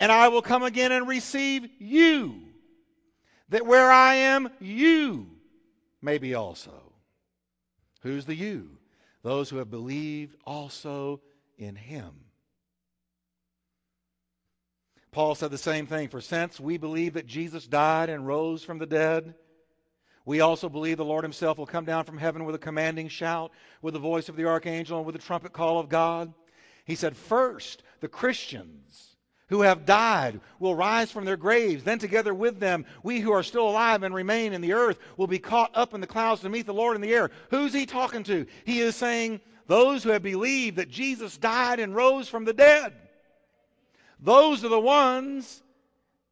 And 0.00 0.12
I 0.12 0.28
will 0.28 0.42
come 0.42 0.62
again 0.62 0.92
and 0.92 1.08
receive 1.08 1.68
you, 1.78 2.42
that 3.48 3.66
where 3.66 3.90
I 3.90 4.14
am, 4.14 4.50
you 4.60 5.28
may 6.02 6.18
be 6.18 6.34
also. 6.34 6.92
Who's 8.02 8.26
the 8.26 8.34
you? 8.34 8.78
Those 9.22 9.50
who 9.50 9.56
have 9.56 9.70
believed 9.70 10.36
also 10.44 11.20
in 11.56 11.74
him. 11.74 12.12
Paul 15.10 15.34
said 15.34 15.50
the 15.50 15.58
same 15.58 15.86
thing. 15.86 16.08
For 16.08 16.20
since 16.20 16.60
we 16.60 16.76
believe 16.76 17.14
that 17.14 17.26
Jesus 17.26 17.66
died 17.66 18.08
and 18.08 18.26
rose 18.26 18.62
from 18.62 18.78
the 18.78 18.86
dead, 18.86 19.34
we 20.24 20.40
also 20.40 20.68
believe 20.68 20.98
the 20.98 21.04
Lord 21.04 21.24
himself 21.24 21.58
will 21.58 21.66
come 21.66 21.86
down 21.86 22.04
from 22.04 22.18
heaven 22.18 22.44
with 22.44 22.54
a 22.54 22.58
commanding 22.58 23.08
shout, 23.08 23.50
with 23.80 23.94
the 23.94 24.00
voice 24.00 24.28
of 24.28 24.36
the 24.36 24.44
archangel, 24.44 24.98
and 24.98 25.06
with 25.06 25.14
the 25.14 25.22
trumpet 25.22 25.52
call 25.52 25.80
of 25.80 25.88
God. 25.88 26.32
He 26.84 26.94
said, 26.94 27.16
First, 27.16 27.82
the 28.00 28.08
Christians 28.08 29.16
who 29.48 29.62
have 29.62 29.86
died 29.86 30.40
will 30.58 30.74
rise 30.74 31.10
from 31.10 31.24
their 31.24 31.36
graves. 31.36 31.84
Then, 31.84 31.98
together 31.98 32.34
with 32.34 32.60
them, 32.60 32.84
we 33.02 33.20
who 33.20 33.32
are 33.32 33.42
still 33.42 33.68
alive 33.68 34.02
and 34.02 34.14
remain 34.14 34.52
in 34.52 34.60
the 34.60 34.74
earth 34.74 34.98
will 35.16 35.26
be 35.26 35.38
caught 35.38 35.70
up 35.74 35.94
in 35.94 36.00
the 36.00 36.06
clouds 36.06 36.42
to 36.42 36.48
meet 36.48 36.66
the 36.66 36.74
Lord 36.74 36.96
in 36.96 37.02
the 37.02 37.14
air. 37.14 37.30
Who's 37.50 37.72
he 37.72 37.86
talking 37.86 38.22
to? 38.24 38.46
He 38.64 38.80
is 38.80 38.94
saying, 38.94 39.40
Those 39.66 40.02
who 40.02 40.10
have 40.10 40.22
believed 40.22 40.76
that 40.76 40.90
Jesus 40.90 41.36
died 41.36 41.80
and 41.80 41.94
rose 41.94 42.28
from 42.28 42.44
the 42.44 42.52
dead. 42.52 42.92
Those 44.20 44.64
are 44.64 44.68
the 44.68 44.80
ones 44.80 45.62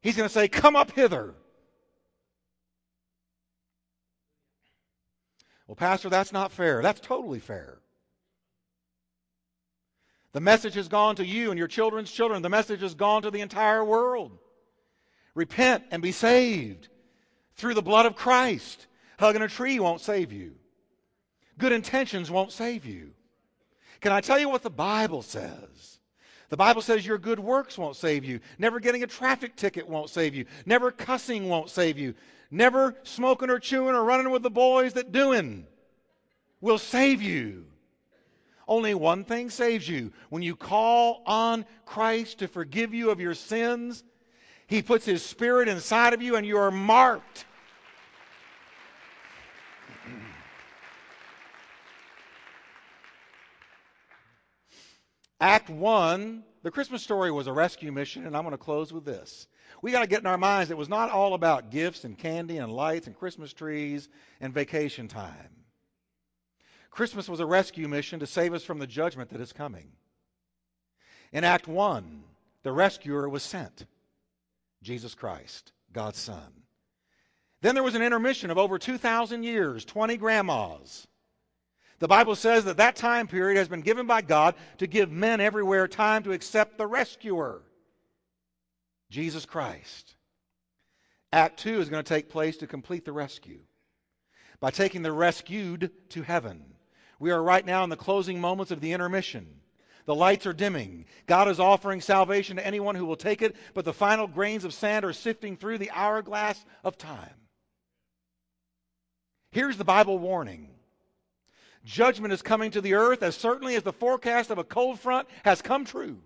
he's 0.01 0.17
going 0.17 0.29
to 0.29 0.33
say, 0.33 0.49
Come 0.49 0.77
up 0.77 0.93
hither. 0.93 1.35
Well, 5.67 5.77
Pastor, 5.77 6.09
that's 6.09 6.33
not 6.33 6.53
fair. 6.53 6.81
That's 6.83 7.01
totally 7.01 7.41
fair. 7.41 7.79
The 10.37 10.43
message 10.43 10.75
has 10.75 10.89
gone 10.89 11.17
to 11.17 11.25
you 11.25 11.51
and 11.51 11.57
your 11.57 11.67
children's 11.67 12.13
children. 12.13 12.43
The 12.43 12.51
message 12.51 12.83
has 12.83 12.95
gone 12.95 13.23
to 13.23 13.31
the 13.31 13.41
entire 13.41 13.83
world. 13.83 14.37
Repent 15.35 15.85
and 15.91 16.03
be 16.03 16.13
saved 16.13 16.89
through 17.55 17.73
the 17.73 17.81
blood 17.81 18.05
of 18.05 18.17
Christ. 18.17 18.87
Hugging 19.19 19.41
a 19.41 19.49
tree 19.49 19.81
won't 19.81 20.03
save 20.03 20.33
you. 20.33 20.53
Good 21.57 21.73
intentions 21.73 22.31
won't 22.31 22.53
save 22.53 22.85
you. 22.85 23.13
Can 24.03 24.13
I 24.13 24.21
tell 24.21 24.39
you 24.39 24.51
what 24.51 24.63
the 24.63 24.69
Bible 24.69 25.23
says? 25.23 26.01
The 26.51 26.59
Bible 26.59 26.83
says 26.83 27.07
your 27.07 27.17
good 27.17 27.41
works 27.41 27.79
won't 27.79 27.97
save 27.97 28.23
you. 28.23 28.41
Never 28.59 28.79
getting 28.79 29.03
a 29.05 29.07
traffic 29.07 29.57
ticket 29.57 29.89
won't 29.89 30.11
save 30.11 30.35
you. 30.35 30.45
Never 30.67 30.91
cussing 30.91 31.49
won't 31.49 31.71
save 31.71 31.97
you. 31.97 32.13
Never 32.51 32.95
smoking 33.05 33.49
or 33.49 33.59
chewing 33.59 33.95
or 33.95 34.05
running 34.05 34.31
with 34.31 34.43
the 34.43 34.51
boys 34.51 34.93
that 34.93 35.13
doing 35.13 35.67
will 36.61 36.77
save 36.77 37.23
you. 37.23 37.65
Only 38.69 38.95
one 38.95 39.25
thing 39.25 39.49
saves 39.51 39.89
you. 39.89 40.13
When 40.29 40.43
you 40.43 40.57
call 40.57 41.23
on 41.25 41.65
Christ 41.85 42.41
to 42.41 42.49
forgive 42.49 42.93
you 42.93 43.11
of 43.11 43.21
your 43.21 43.35
sins, 43.35 44.03
He 44.67 44.83
puts 44.83 45.05
His 45.05 45.23
Spirit 45.23 45.69
inside 45.69 46.15
of 46.15 46.23
you 46.23 46.35
and 46.35 46.45
you 46.45 46.59
are 46.59 46.73
marked. 46.73 47.45
Act 55.41 55.71
1, 55.71 56.43
the 56.65 56.71
Christmas 56.73 57.03
story 57.03 57.31
was 57.31 57.47
a 57.47 57.53
rescue 57.53 57.93
mission, 57.93 58.27
and 58.27 58.37
I'm 58.37 58.43
going 58.43 58.51
to 58.51 58.59
close 58.59 58.93
with 58.93 59.05
this. 59.05 59.47
We 59.81 59.93
got 59.93 60.01
to 60.01 60.09
get 60.09 60.21
in 60.21 60.27
our 60.27 60.39
minds 60.39 60.73
it 60.73 60.77
was 60.77 60.89
not 60.89 61.13
all 61.13 61.35
about 61.35 61.71
gifts 61.71 62.03
and 62.03 62.19
candy 62.19 62.59
and 62.59 62.73
lights 62.73 63.07
and 63.07 63.17
Christmas 63.17 63.53
trees 63.53 64.09
and 64.41 64.53
vacation 64.53 65.07
time. 65.07 65.66
Christmas 66.97 67.29
was 67.29 67.41
a 67.41 67.47
rescue 67.47 67.89
mission 67.89 68.21
to 68.21 68.27
save 68.27 68.55
us 68.55 68.65
from 68.65 68.79
the 68.79 68.87
judgment 68.87 69.29
that 69.29 69.41
is 69.43 69.53
coming. 69.53 69.93
In 71.31 71.45
Act 71.45 71.69
1, 71.69 72.25
the 72.63 72.73
rescuer 72.73 73.29
was 73.29 73.43
sent 73.43 73.85
Jesus 74.83 75.15
Christ, 75.15 75.73
God's 75.93 76.19
Son. 76.19 76.65
Then 77.61 77.75
there 77.75 77.85
was 77.85 77.97
an 77.97 78.03
intermission 78.03 78.51
of 78.51 78.57
over 78.57 78.79
2,000 78.79 79.43
years, 79.43 79.85
20 79.85 80.17
grandmas. 80.17 81.07
The 81.99 82.09
Bible 82.09 82.35
says 82.35 82.65
that 82.65 82.79
that 82.79 82.97
time 82.97 83.27
period 83.27 83.59
has 83.59 83.69
been 83.69 83.83
given 83.83 84.07
by 84.07 84.23
God 84.23 84.55
to 84.79 84.87
give 84.87 85.11
men 85.11 85.39
everywhere 85.39 85.87
time 85.87 86.23
to 86.23 86.33
accept 86.33 86.79
the 86.79 86.87
rescuer, 86.87 87.61
Jesus 89.11 89.45
Christ. 89.45 90.15
Act 91.31 91.59
2 91.59 91.79
is 91.79 91.91
going 91.91 92.03
to 92.03 92.09
take 92.09 92.31
place 92.31 92.57
to 92.57 92.67
complete 92.67 93.05
the 93.05 93.13
rescue 93.13 93.61
by 94.61 94.71
taking 94.71 95.03
the 95.03 95.13
rescued 95.13 95.91
to 96.09 96.23
heaven. 96.23 96.73
We 97.19 97.31
are 97.31 97.43
right 97.43 97.65
now 97.65 97.85
in 97.85 97.91
the 97.91 97.97
closing 97.97 98.41
moments 98.41 98.71
of 98.71 98.81
the 98.81 98.93
intermission. 98.93 99.61
The 100.05 100.15
lights 100.15 100.47
are 100.47 100.53
dimming. 100.53 101.07
God 101.27 101.49
is 101.49 101.59
offering 101.59 102.01
salvation 102.01 102.57
to 102.57 102.67
anyone 102.67 102.95
who 102.95 103.07
will 103.07 103.17
take 103.17 103.43
it, 103.43 103.57
but 103.75 103.85
the 103.85 103.93
final 103.93 104.27
grains 104.27 104.65
of 104.65 104.73
sand 104.73 105.05
are 105.05 105.13
sifting 105.13 105.57
through 105.57 105.79
the 105.79 105.91
hourglass 105.91 106.65
of 106.85 106.97
time. 106.97 107.35
Here's 109.51 109.77
the 109.77 109.85
Bible 109.85 110.19
warning 110.19 110.69
Judgment 111.85 112.33
is 112.33 112.43
coming 112.43 112.71
to 112.73 112.81
the 112.81 112.95
earth 112.95 113.23
as 113.23 113.37
certainly 113.37 113.77
as 113.77 113.83
the 113.83 113.93
forecast 113.93 114.51
of 114.51 114.59
a 114.59 114.65
cold 114.65 115.01
front 115.01 115.29
has 115.45 115.63
come 115.63 115.85
true. 115.85 116.19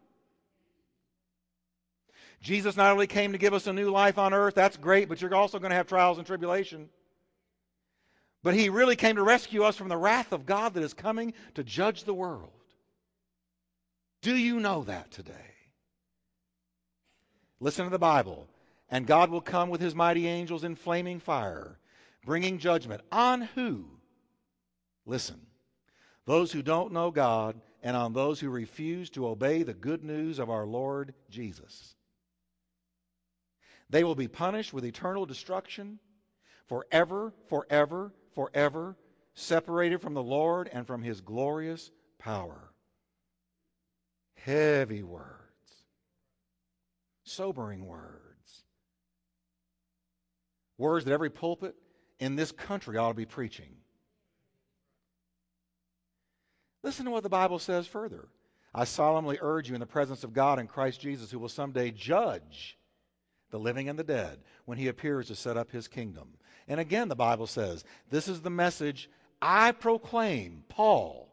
Jesus 2.40 2.76
not 2.76 2.90
only 2.90 3.06
came 3.06 3.32
to 3.32 3.38
give 3.38 3.52
us 3.52 3.66
a 3.66 3.72
new 3.72 3.90
life 3.90 4.16
on 4.16 4.32
earth, 4.32 4.54
that's 4.54 4.78
great, 4.78 5.08
but 5.08 5.20
you're 5.20 5.34
also 5.34 5.58
going 5.58 5.70
to 5.70 5.76
have 5.76 5.86
trials 5.86 6.16
and 6.16 6.26
tribulation. 6.26 6.88
But 8.42 8.54
he 8.54 8.68
really 8.68 8.96
came 8.96 9.16
to 9.16 9.22
rescue 9.22 9.64
us 9.64 9.76
from 9.76 9.88
the 9.88 9.96
wrath 9.96 10.32
of 10.32 10.46
God 10.46 10.74
that 10.74 10.82
is 10.82 10.94
coming 10.94 11.34
to 11.54 11.64
judge 11.64 12.04
the 12.04 12.14
world. 12.14 12.50
Do 14.22 14.34
you 14.34 14.60
know 14.60 14.84
that 14.84 15.10
today? 15.10 15.34
Listen 17.58 17.84
to 17.84 17.90
the 17.90 17.98
Bible. 17.98 18.48
And 18.90 19.06
God 19.06 19.30
will 19.30 19.40
come 19.40 19.70
with 19.70 19.80
his 19.80 19.94
mighty 19.94 20.26
angels 20.26 20.64
in 20.64 20.74
flaming 20.74 21.20
fire, 21.20 21.78
bringing 22.24 22.58
judgment 22.58 23.02
on 23.12 23.42
who? 23.54 23.84
Listen 25.06 25.46
those 26.30 26.52
who 26.52 26.62
don't 26.62 26.92
know 26.92 27.10
God, 27.10 27.60
and 27.82 27.96
on 27.96 28.12
those 28.12 28.38
who 28.38 28.50
refuse 28.50 29.10
to 29.10 29.26
obey 29.26 29.64
the 29.64 29.74
good 29.74 30.04
news 30.04 30.38
of 30.38 30.48
our 30.48 30.64
Lord 30.64 31.12
Jesus. 31.28 31.96
They 33.88 34.04
will 34.04 34.14
be 34.14 34.28
punished 34.28 34.72
with 34.72 34.84
eternal 34.84 35.26
destruction 35.26 35.98
forever, 36.68 37.32
forever, 37.48 38.12
forever, 38.34 38.96
separated 39.34 40.00
from 40.00 40.14
the 40.14 40.22
Lord 40.22 40.68
and 40.72 40.86
from 40.86 41.02
his 41.02 41.20
glorious 41.20 41.90
power. 42.18 42.72
Heavy 44.34 45.02
words, 45.02 45.84
sobering 47.24 47.84
words, 47.86 48.64
words 50.78 51.04
that 51.04 51.12
every 51.12 51.30
pulpit 51.30 51.74
in 52.18 52.36
this 52.36 52.52
country 52.52 52.96
ought 52.96 53.08
to 53.08 53.14
be 53.14 53.26
preaching. 53.26 53.76
Listen 56.82 57.04
to 57.04 57.10
what 57.10 57.22
the 57.22 57.28
Bible 57.28 57.58
says 57.58 57.86
further. 57.86 58.28
I 58.74 58.84
solemnly 58.84 59.38
urge 59.40 59.68
you 59.68 59.74
in 59.74 59.80
the 59.80 59.86
presence 59.86 60.24
of 60.24 60.32
God 60.32 60.58
and 60.58 60.68
Christ 60.68 61.00
Jesus, 61.00 61.30
who 61.30 61.38
will 61.38 61.48
someday 61.48 61.90
judge 61.90 62.78
the 63.50 63.58
living 63.58 63.88
and 63.88 63.98
the 63.98 64.04
dead 64.04 64.38
when 64.64 64.78
he 64.78 64.88
appears 64.88 65.26
to 65.26 65.34
set 65.34 65.56
up 65.56 65.70
his 65.70 65.88
kingdom. 65.88 66.28
And 66.70 66.78
again, 66.78 67.08
the 67.08 67.16
Bible 67.16 67.48
says, 67.48 67.84
This 68.10 68.28
is 68.28 68.42
the 68.42 68.48
message 68.48 69.10
I 69.42 69.72
proclaim, 69.72 70.62
Paul, 70.68 71.28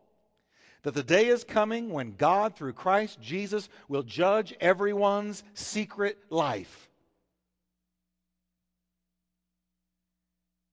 that 0.81 0.95
the 0.95 1.03
day 1.03 1.27
is 1.27 1.43
coming 1.43 1.91
when 1.91 2.15
God, 2.15 2.55
through 2.55 2.73
Christ 2.73 3.21
Jesus, 3.21 3.69
will 3.88 4.01
judge 4.01 4.55
everyone's 4.59 5.43
secret 5.53 6.17
life. 6.31 6.89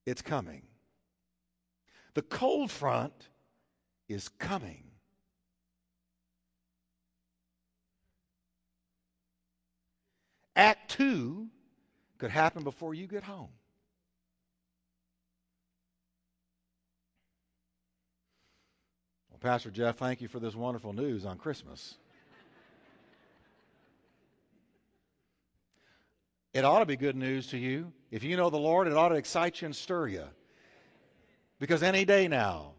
It's 0.07 0.23
coming. 0.23 0.63
The 2.15 2.23
cold 2.23 2.71
front 2.71 3.13
is 4.09 4.29
coming. 4.29 4.83
Act 10.55 10.89
two 10.89 11.49
could 12.17 12.31
happen 12.31 12.63
before 12.63 12.95
you 12.95 13.05
get 13.05 13.21
home. 13.21 13.49
Well, 19.35 19.51
Pastor 19.51 19.69
Jeff, 19.69 19.97
thank 19.97 20.21
you 20.21 20.29
for 20.29 20.39
this 20.39 20.55
wonderful 20.55 20.93
news 20.93 21.25
on 21.25 21.37
Christmas. 21.37 21.95
It 26.53 26.63
ought 26.63 26.79
to 26.79 26.85
be 26.85 26.95
good 26.95 27.17
news 27.17 27.47
to 27.47 27.57
you. 27.57 27.91
If 28.11 28.23
you 28.23 28.37
know 28.37 28.49
the 28.49 28.55
Lord, 28.55 28.87
it 28.87 28.93
ought 28.93 29.09
to 29.09 29.15
excite 29.15 29.61
you 29.61 29.65
and 29.65 29.75
stir 29.75 30.07
you. 30.07 30.23
Because 31.59 31.83
any 31.83 32.05
day 32.05 32.29
now, 32.29 32.75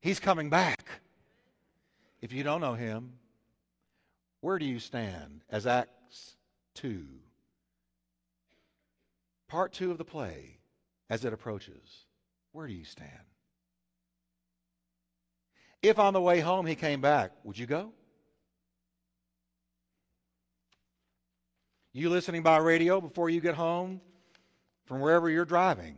He's 0.00 0.18
coming 0.18 0.48
back. 0.48 0.82
If 2.22 2.32
you 2.32 2.42
don't 2.42 2.62
know 2.62 2.72
him, 2.72 3.12
where 4.40 4.58
do 4.58 4.64
you 4.64 4.78
stand 4.78 5.42
as 5.50 5.66
Acts 5.66 6.36
2? 6.76 7.04
Part 9.46 9.74
2 9.74 9.90
of 9.90 9.98
the 9.98 10.06
play, 10.06 10.56
as 11.10 11.26
it 11.26 11.34
approaches, 11.34 12.06
where 12.52 12.66
do 12.66 12.72
you 12.72 12.86
stand? 12.86 13.29
If 15.82 15.98
on 15.98 16.12
the 16.12 16.20
way 16.20 16.40
home 16.40 16.66
he 16.66 16.74
came 16.74 17.00
back, 17.00 17.32
would 17.42 17.58
you 17.58 17.66
go? 17.66 17.92
You 21.92 22.10
listening 22.10 22.42
by 22.42 22.58
radio 22.58 23.00
before 23.00 23.30
you 23.30 23.40
get 23.40 23.54
home 23.54 24.00
from 24.84 25.00
wherever 25.00 25.28
you're 25.28 25.44
driving, 25.44 25.96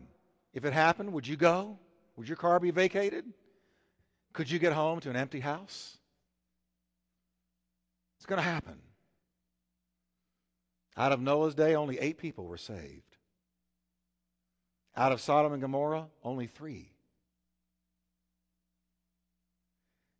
if 0.54 0.64
it 0.64 0.72
happened, 0.72 1.12
would 1.12 1.26
you 1.26 1.36
go? 1.36 1.78
Would 2.16 2.28
your 2.28 2.36
car 2.36 2.60
be 2.60 2.70
vacated? 2.70 3.24
Could 4.32 4.50
you 4.50 4.58
get 4.58 4.72
home 4.72 5.00
to 5.00 5.10
an 5.10 5.16
empty 5.16 5.40
house? 5.40 5.98
It's 8.16 8.26
going 8.26 8.38
to 8.38 8.48
happen. 8.48 8.78
Out 10.96 11.12
of 11.12 11.20
Noah's 11.20 11.54
day, 11.54 11.74
only 11.74 11.98
eight 11.98 12.18
people 12.18 12.46
were 12.46 12.58
saved. 12.58 13.16
Out 14.96 15.12
of 15.12 15.20
Sodom 15.20 15.52
and 15.52 15.60
Gomorrah, 15.60 16.06
only 16.22 16.46
three. 16.46 16.91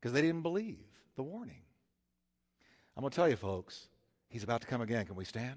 Because 0.02 0.12
they 0.12 0.20
didn't 0.20 0.42
believe 0.42 0.80
the 1.14 1.22
warning. 1.22 1.62
I'm 2.96 3.02
going 3.02 3.12
to 3.12 3.14
tell 3.14 3.28
you, 3.28 3.36
folks, 3.36 3.86
he's 4.28 4.42
about 4.42 4.60
to 4.62 4.66
come 4.66 4.80
again. 4.80 5.06
Can 5.06 5.14
we 5.14 5.24
stand? 5.24 5.54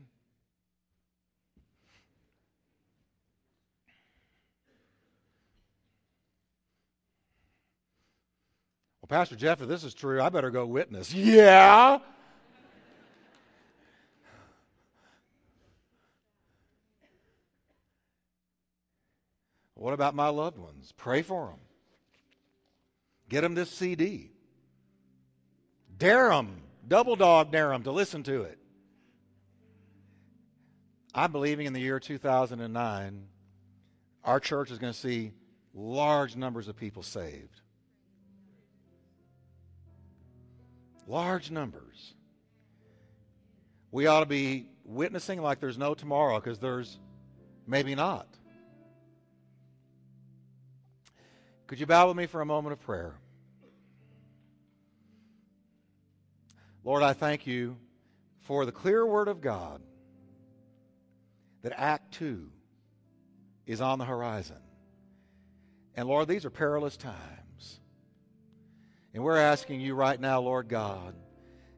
Well, 9.01 9.07
Pastor 9.07 9.35
Jeff, 9.35 9.63
if 9.63 9.67
this 9.67 9.83
is 9.83 9.95
true, 9.95 10.21
I 10.21 10.29
better 10.29 10.51
go 10.51 10.67
witness. 10.67 11.11
Yeah. 11.13 11.99
What 19.73 19.93
about 19.93 20.15
my 20.15 20.29
loved 20.29 20.57
ones? 20.57 20.93
Pray 20.95 21.21
for 21.21 21.47
them. 21.47 21.59
Get 23.27 23.41
them 23.41 23.55
this 23.55 23.69
CD. 23.69 24.31
Dare 25.97 26.29
them, 26.29 26.61
double 26.87 27.15
dog 27.15 27.51
dare 27.51 27.69
them 27.69 27.83
to 27.83 27.91
listen 27.91 28.23
to 28.23 28.43
it. 28.43 28.57
I'm 31.13 31.31
believing 31.31 31.65
in 31.65 31.73
the 31.73 31.79
year 31.79 31.99
2009, 31.99 33.27
our 34.23 34.39
church 34.39 34.71
is 34.71 34.79
going 34.79 34.91
to 34.91 34.99
see 34.99 35.31
large 35.73 36.35
numbers 36.35 36.67
of 36.67 36.75
people 36.75 37.03
saved. 37.03 37.61
Large 41.07 41.51
numbers. 41.51 42.15
We 43.91 44.07
ought 44.07 44.21
to 44.21 44.25
be 44.25 44.67
witnessing 44.83 45.41
like 45.41 45.61
there's 45.61 45.77
no 45.77 45.93
tomorrow 45.93 46.39
because 46.39 46.59
there's 46.59 46.99
maybe 47.65 47.95
not. 47.95 48.27
Could 51.67 51.79
you 51.79 51.85
bow 51.85 52.09
with 52.09 52.17
me 52.17 52.25
for 52.25 52.41
a 52.41 52.45
moment 52.45 52.73
of 52.73 52.81
prayer? 52.81 53.15
Lord, 56.85 57.01
I 57.01 57.13
thank 57.13 57.47
you 57.47 57.77
for 58.41 58.63
the 58.63 58.71
clear 58.71 59.03
word 59.03 59.27
of 59.27 59.41
God 59.41 59.81
that 61.63 61.73
Act 61.75 62.13
2 62.13 62.47
is 63.65 63.81
on 63.81 63.97
the 63.97 64.05
horizon. 64.05 64.59
And 65.95 66.07
Lord, 66.07 66.27
these 66.27 66.45
are 66.45 66.51
perilous 66.51 66.95
times. 66.95 67.79
And 69.15 69.23
we're 69.23 69.37
asking 69.37 69.81
you 69.81 69.95
right 69.95 70.19
now, 70.19 70.39
Lord 70.41 70.67
God, 70.67 71.15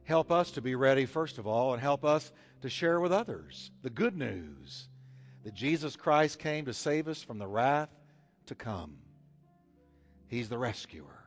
help 0.04 0.30
us 0.30 0.50
to 0.52 0.60
be 0.60 0.74
ready, 0.74 1.06
first 1.06 1.38
of 1.38 1.46
all, 1.46 1.72
and 1.72 1.80
help 1.80 2.04
us 2.04 2.30
to 2.60 2.68
share 2.68 3.00
with 3.00 3.12
others 3.12 3.70
the 3.82 3.88
good 3.88 4.14
news 4.14 4.88
that 5.42 5.54
Jesus 5.54 5.96
Christ 5.96 6.38
came 6.38 6.66
to 6.66 6.74
save 6.74 7.08
us 7.08 7.22
from 7.22 7.38
the 7.38 7.46
wrath 7.46 7.88
to 8.46 8.54
come. 8.54 8.98
He's 10.26 10.50
the 10.50 10.58
rescuer. 10.58 11.17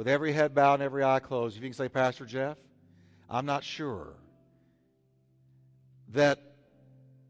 With 0.00 0.08
every 0.08 0.32
head 0.32 0.54
bowed 0.54 0.76
and 0.76 0.82
every 0.82 1.04
eye 1.04 1.20
closed, 1.20 1.58
if 1.58 1.62
you 1.62 1.68
can 1.68 1.76
say, 1.76 1.90
Pastor 1.90 2.24
Jeff, 2.24 2.56
I'm 3.28 3.44
not 3.44 3.62
sure 3.62 4.14
that 6.14 6.40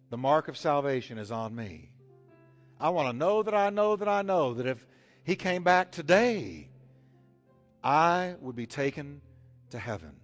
the 0.08 0.16
mark 0.16 0.46
of 0.46 0.56
salvation 0.56 1.18
is 1.18 1.32
on 1.32 1.52
me. 1.52 1.90
I 2.78 2.90
want 2.90 3.08
to 3.08 3.12
know 3.12 3.42
that 3.42 3.54
I 3.54 3.70
know 3.70 3.96
that 3.96 4.06
I 4.06 4.22
know 4.22 4.54
that 4.54 4.66
if 4.68 4.86
he 5.24 5.34
came 5.34 5.64
back 5.64 5.90
today, 5.90 6.68
I 7.82 8.36
would 8.40 8.54
be 8.54 8.66
taken 8.66 9.20
to 9.70 9.78
heaven. 9.80 10.14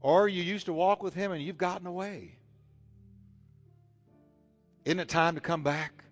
Or 0.00 0.26
you 0.26 0.42
used 0.42 0.66
to 0.66 0.72
walk 0.72 1.00
with 1.00 1.14
him 1.14 1.30
and 1.30 1.40
you've 1.40 1.58
gotten 1.58 1.86
away. 1.86 2.38
Isn't 4.84 4.98
it 4.98 5.08
time 5.08 5.36
to 5.36 5.40
come 5.40 5.62
back? 5.62 6.02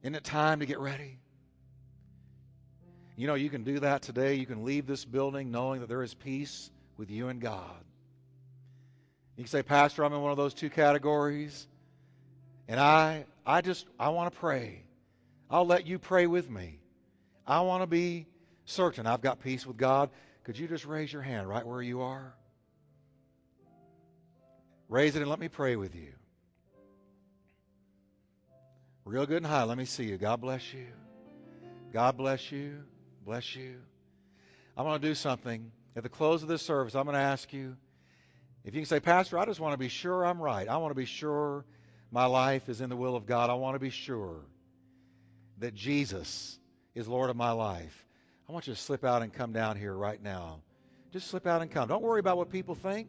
Isn't 0.00 0.14
it 0.14 0.24
time 0.24 0.60
to 0.60 0.64
get 0.64 0.78
ready? 0.78 1.18
You 3.16 3.26
know, 3.26 3.34
you 3.34 3.50
can 3.50 3.62
do 3.62 3.78
that 3.80 4.02
today. 4.02 4.34
You 4.34 4.46
can 4.46 4.64
leave 4.64 4.86
this 4.86 5.04
building 5.04 5.50
knowing 5.50 5.80
that 5.80 5.88
there 5.88 6.02
is 6.02 6.14
peace 6.14 6.70
with 6.96 7.10
you 7.10 7.28
and 7.28 7.40
God. 7.40 7.84
You 9.36 9.44
can 9.44 9.50
say, 9.50 9.62
Pastor, 9.62 10.04
I'm 10.04 10.12
in 10.12 10.20
one 10.20 10.30
of 10.30 10.36
those 10.36 10.54
two 10.54 10.70
categories. 10.70 11.66
And 12.68 12.78
I 12.80 13.26
I 13.44 13.60
just 13.60 13.86
I 13.98 14.08
want 14.10 14.32
to 14.32 14.38
pray. 14.38 14.84
I'll 15.50 15.66
let 15.66 15.86
you 15.86 15.98
pray 15.98 16.26
with 16.26 16.48
me. 16.48 16.78
I 17.46 17.60
want 17.60 17.82
to 17.82 17.86
be 17.86 18.26
certain 18.64 19.06
I've 19.06 19.20
got 19.20 19.40
peace 19.40 19.66
with 19.66 19.76
God. 19.76 20.10
Could 20.44 20.58
you 20.58 20.66
just 20.66 20.86
raise 20.86 21.12
your 21.12 21.22
hand 21.22 21.48
right 21.48 21.66
where 21.66 21.82
you 21.82 22.00
are? 22.00 22.34
Raise 24.88 25.16
it 25.16 25.20
and 25.20 25.30
let 25.30 25.38
me 25.38 25.48
pray 25.48 25.76
with 25.76 25.94
you. 25.94 26.12
Real 29.04 29.26
good 29.26 29.38
and 29.38 29.46
high. 29.46 29.64
Let 29.64 29.78
me 29.78 29.84
see 29.84 30.04
you. 30.04 30.16
God 30.16 30.40
bless 30.40 30.72
you. 30.72 30.86
God 31.92 32.16
bless 32.16 32.52
you. 32.52 32.84
Bless 33.24 33.54
you. 33.54 33.76
I'm 34.76 34.84
going 34.84 35.00
to 35.00 35.06
do 35.06 35.14
something. 35.14 35.70
At 35.94 36.02
the 36.02 36.08
close 36.08 36.42
of 36.42 36.48
this 36.48 36.62
service, 36.62 36.94
I'm 36.94 37.04
going 37.04 37.14
to 37.14 37.20
ask 37.20 37.52
you 37.52 37.76
if 38.64 38.74
you 38.74 38.80
can 38.80 38.86
say, 38.86 39.00
Pastor, 39.00 39.38
I 39.38 39.44
just 39.44 39.60
want 39.60 39.74
to 39.74 39.78
be 39.78 39.88
sure 39.88 40.24
I'm 40.24 40.40
right. 40.40 40.68
I 40.68 40.76
want 40.76 40.92
to 40.92 40.96
be 40.96 41.04
sure 41.04 41.64
my 42.10 42.26
life 42.26 42.68
is 42.68 42.80
in 42.80 42.88
the 42.88 42.96
will 42.96 43.16
of 43.16 43.26
God. 43.26 43.50
I 43.50 43.54
want 43.54 43.74
to 43.74 43.80
be 43.80 43.90
sure 43.90 44.36
that 45.58 45.74
Jesus 45.74 46.58
is 46.94 47.08
Lord 47.08 47.28
of 47.28 47.36
my 47.36 47.50
life. 47.50 48.06
I 48.48 48.52
want 48.52 48.66
you 48.66 48.74
to 48.74 48.80
slip 48.80 49.04
out 49.04 49.22
and 49.22 49.32
come 49.32 49.52
down 49.52 49.76
here 49.76 49.94
right 49.94 50.22
now. 50.22 50.60
Just 51.12 51.28
slip 51.28 51.46
out 51.46 51.60
and 51.62 51.70
come. 51.70 51.88
Don't 51.88 52.02
worry 52.02 52.20
about 52.20 52.36
what 52.36 52.50
people 52.50 52.74
think. 52.74 53.08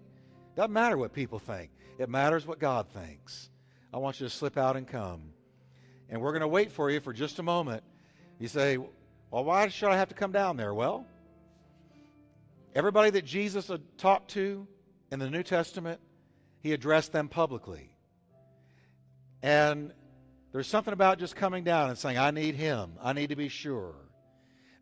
Doesn't 0.56 0.74
matter 0.74 0.98
what 0.98 1.14
people 1.14 1.40
think. 1.40 1.72
It 1.98 2.10
matters 2.10 2.46
what 2.46 2.60
God 2.60 2.88
thinks. 2.90 3.50
I 3.94 3.98
want 3.98 4.20
you 4.20 4.28
to 4.28 4.34
slip 4.34 4.58
out 4.58 4.76
and 4.76 4.88
come. 4.88 5.22
And 6.10 6.22
we're 6.22 6.32
going 6.32 6.42
to 6.42 6.48
wait 6.48 6.72
for 6.72 6.90
you 6.90 7.00
for 7.00 7.14
just 7.14 7.40
a 7.40 7.44
moment. 7.44 7.84
You 8.40 8.48
say, 8.48 8.78
well, 9.34 9.44
why 9.44 9.68
should 9.68 9.90
I 9.90 9.98
have 9.98 10.10
to 10.10 10.14
come 10.14 10.32
down 10.32 10.58
there? 10.58 10.76
Well, 10.76 11.08
everybody 12.76 13.10
that 13.10 13.26
Jesus 13.26 13.72
talked 13.98 14.30
to 14.32 14.68
in 15.12 15.18
the 15.18 15.28
New 15.28 15.42
Testament, 15.42 16.00
he 16.60 16.72
addressed 16.72 17.12
them 17.12 17.30
publicly. 17.30 17.90
And 19.42 19.92
there's 20.52 20.68
something 20.68 20.94
about 20.94 21.18
just 21.18 21.36
coming 21.36 21.64
down 21.64 21.90
and 21.90 21.98
saying, 21.98 22.20
I 22.20 22.30
need 22.30 22.54
him. 22.54 22.92
I 23.02 23.14
need 23.14 23.30
to 23.30 23.36
be 23.36 23.50
sure 23.50 23.96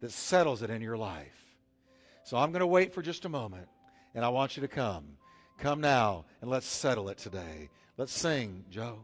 that 0.01 0.11
settles 0.11 0.63
it 0.63 0.69
in 0.69 0.81
your 0.81 0.97
life. 0.97 1.55
So 2.25 2.35
I'm 2.35 2.51
going 2.51 2.59
to 2.59 2.67
wait 2.67 2.93
for 2.93 3.01
just 3.01 3.23
a 3.23 3.29
moment, 3.29 3.69
and 4.15 4.25
I 4.25 4.29
want 4.29 4.57
you 4.57 4.61
to 4.63 4.67
come. 4.67 5.15
Come 5.59 5.79
now, 5.79 6.25
and 6.41 6.49
let's 6.49 6.67
settle 6.67 7.07
it 7.07 7.17
today. 7.17 7.69
Let's 7.95 8.11
sing, 8.11 8.65
Joe. 8.69 8.99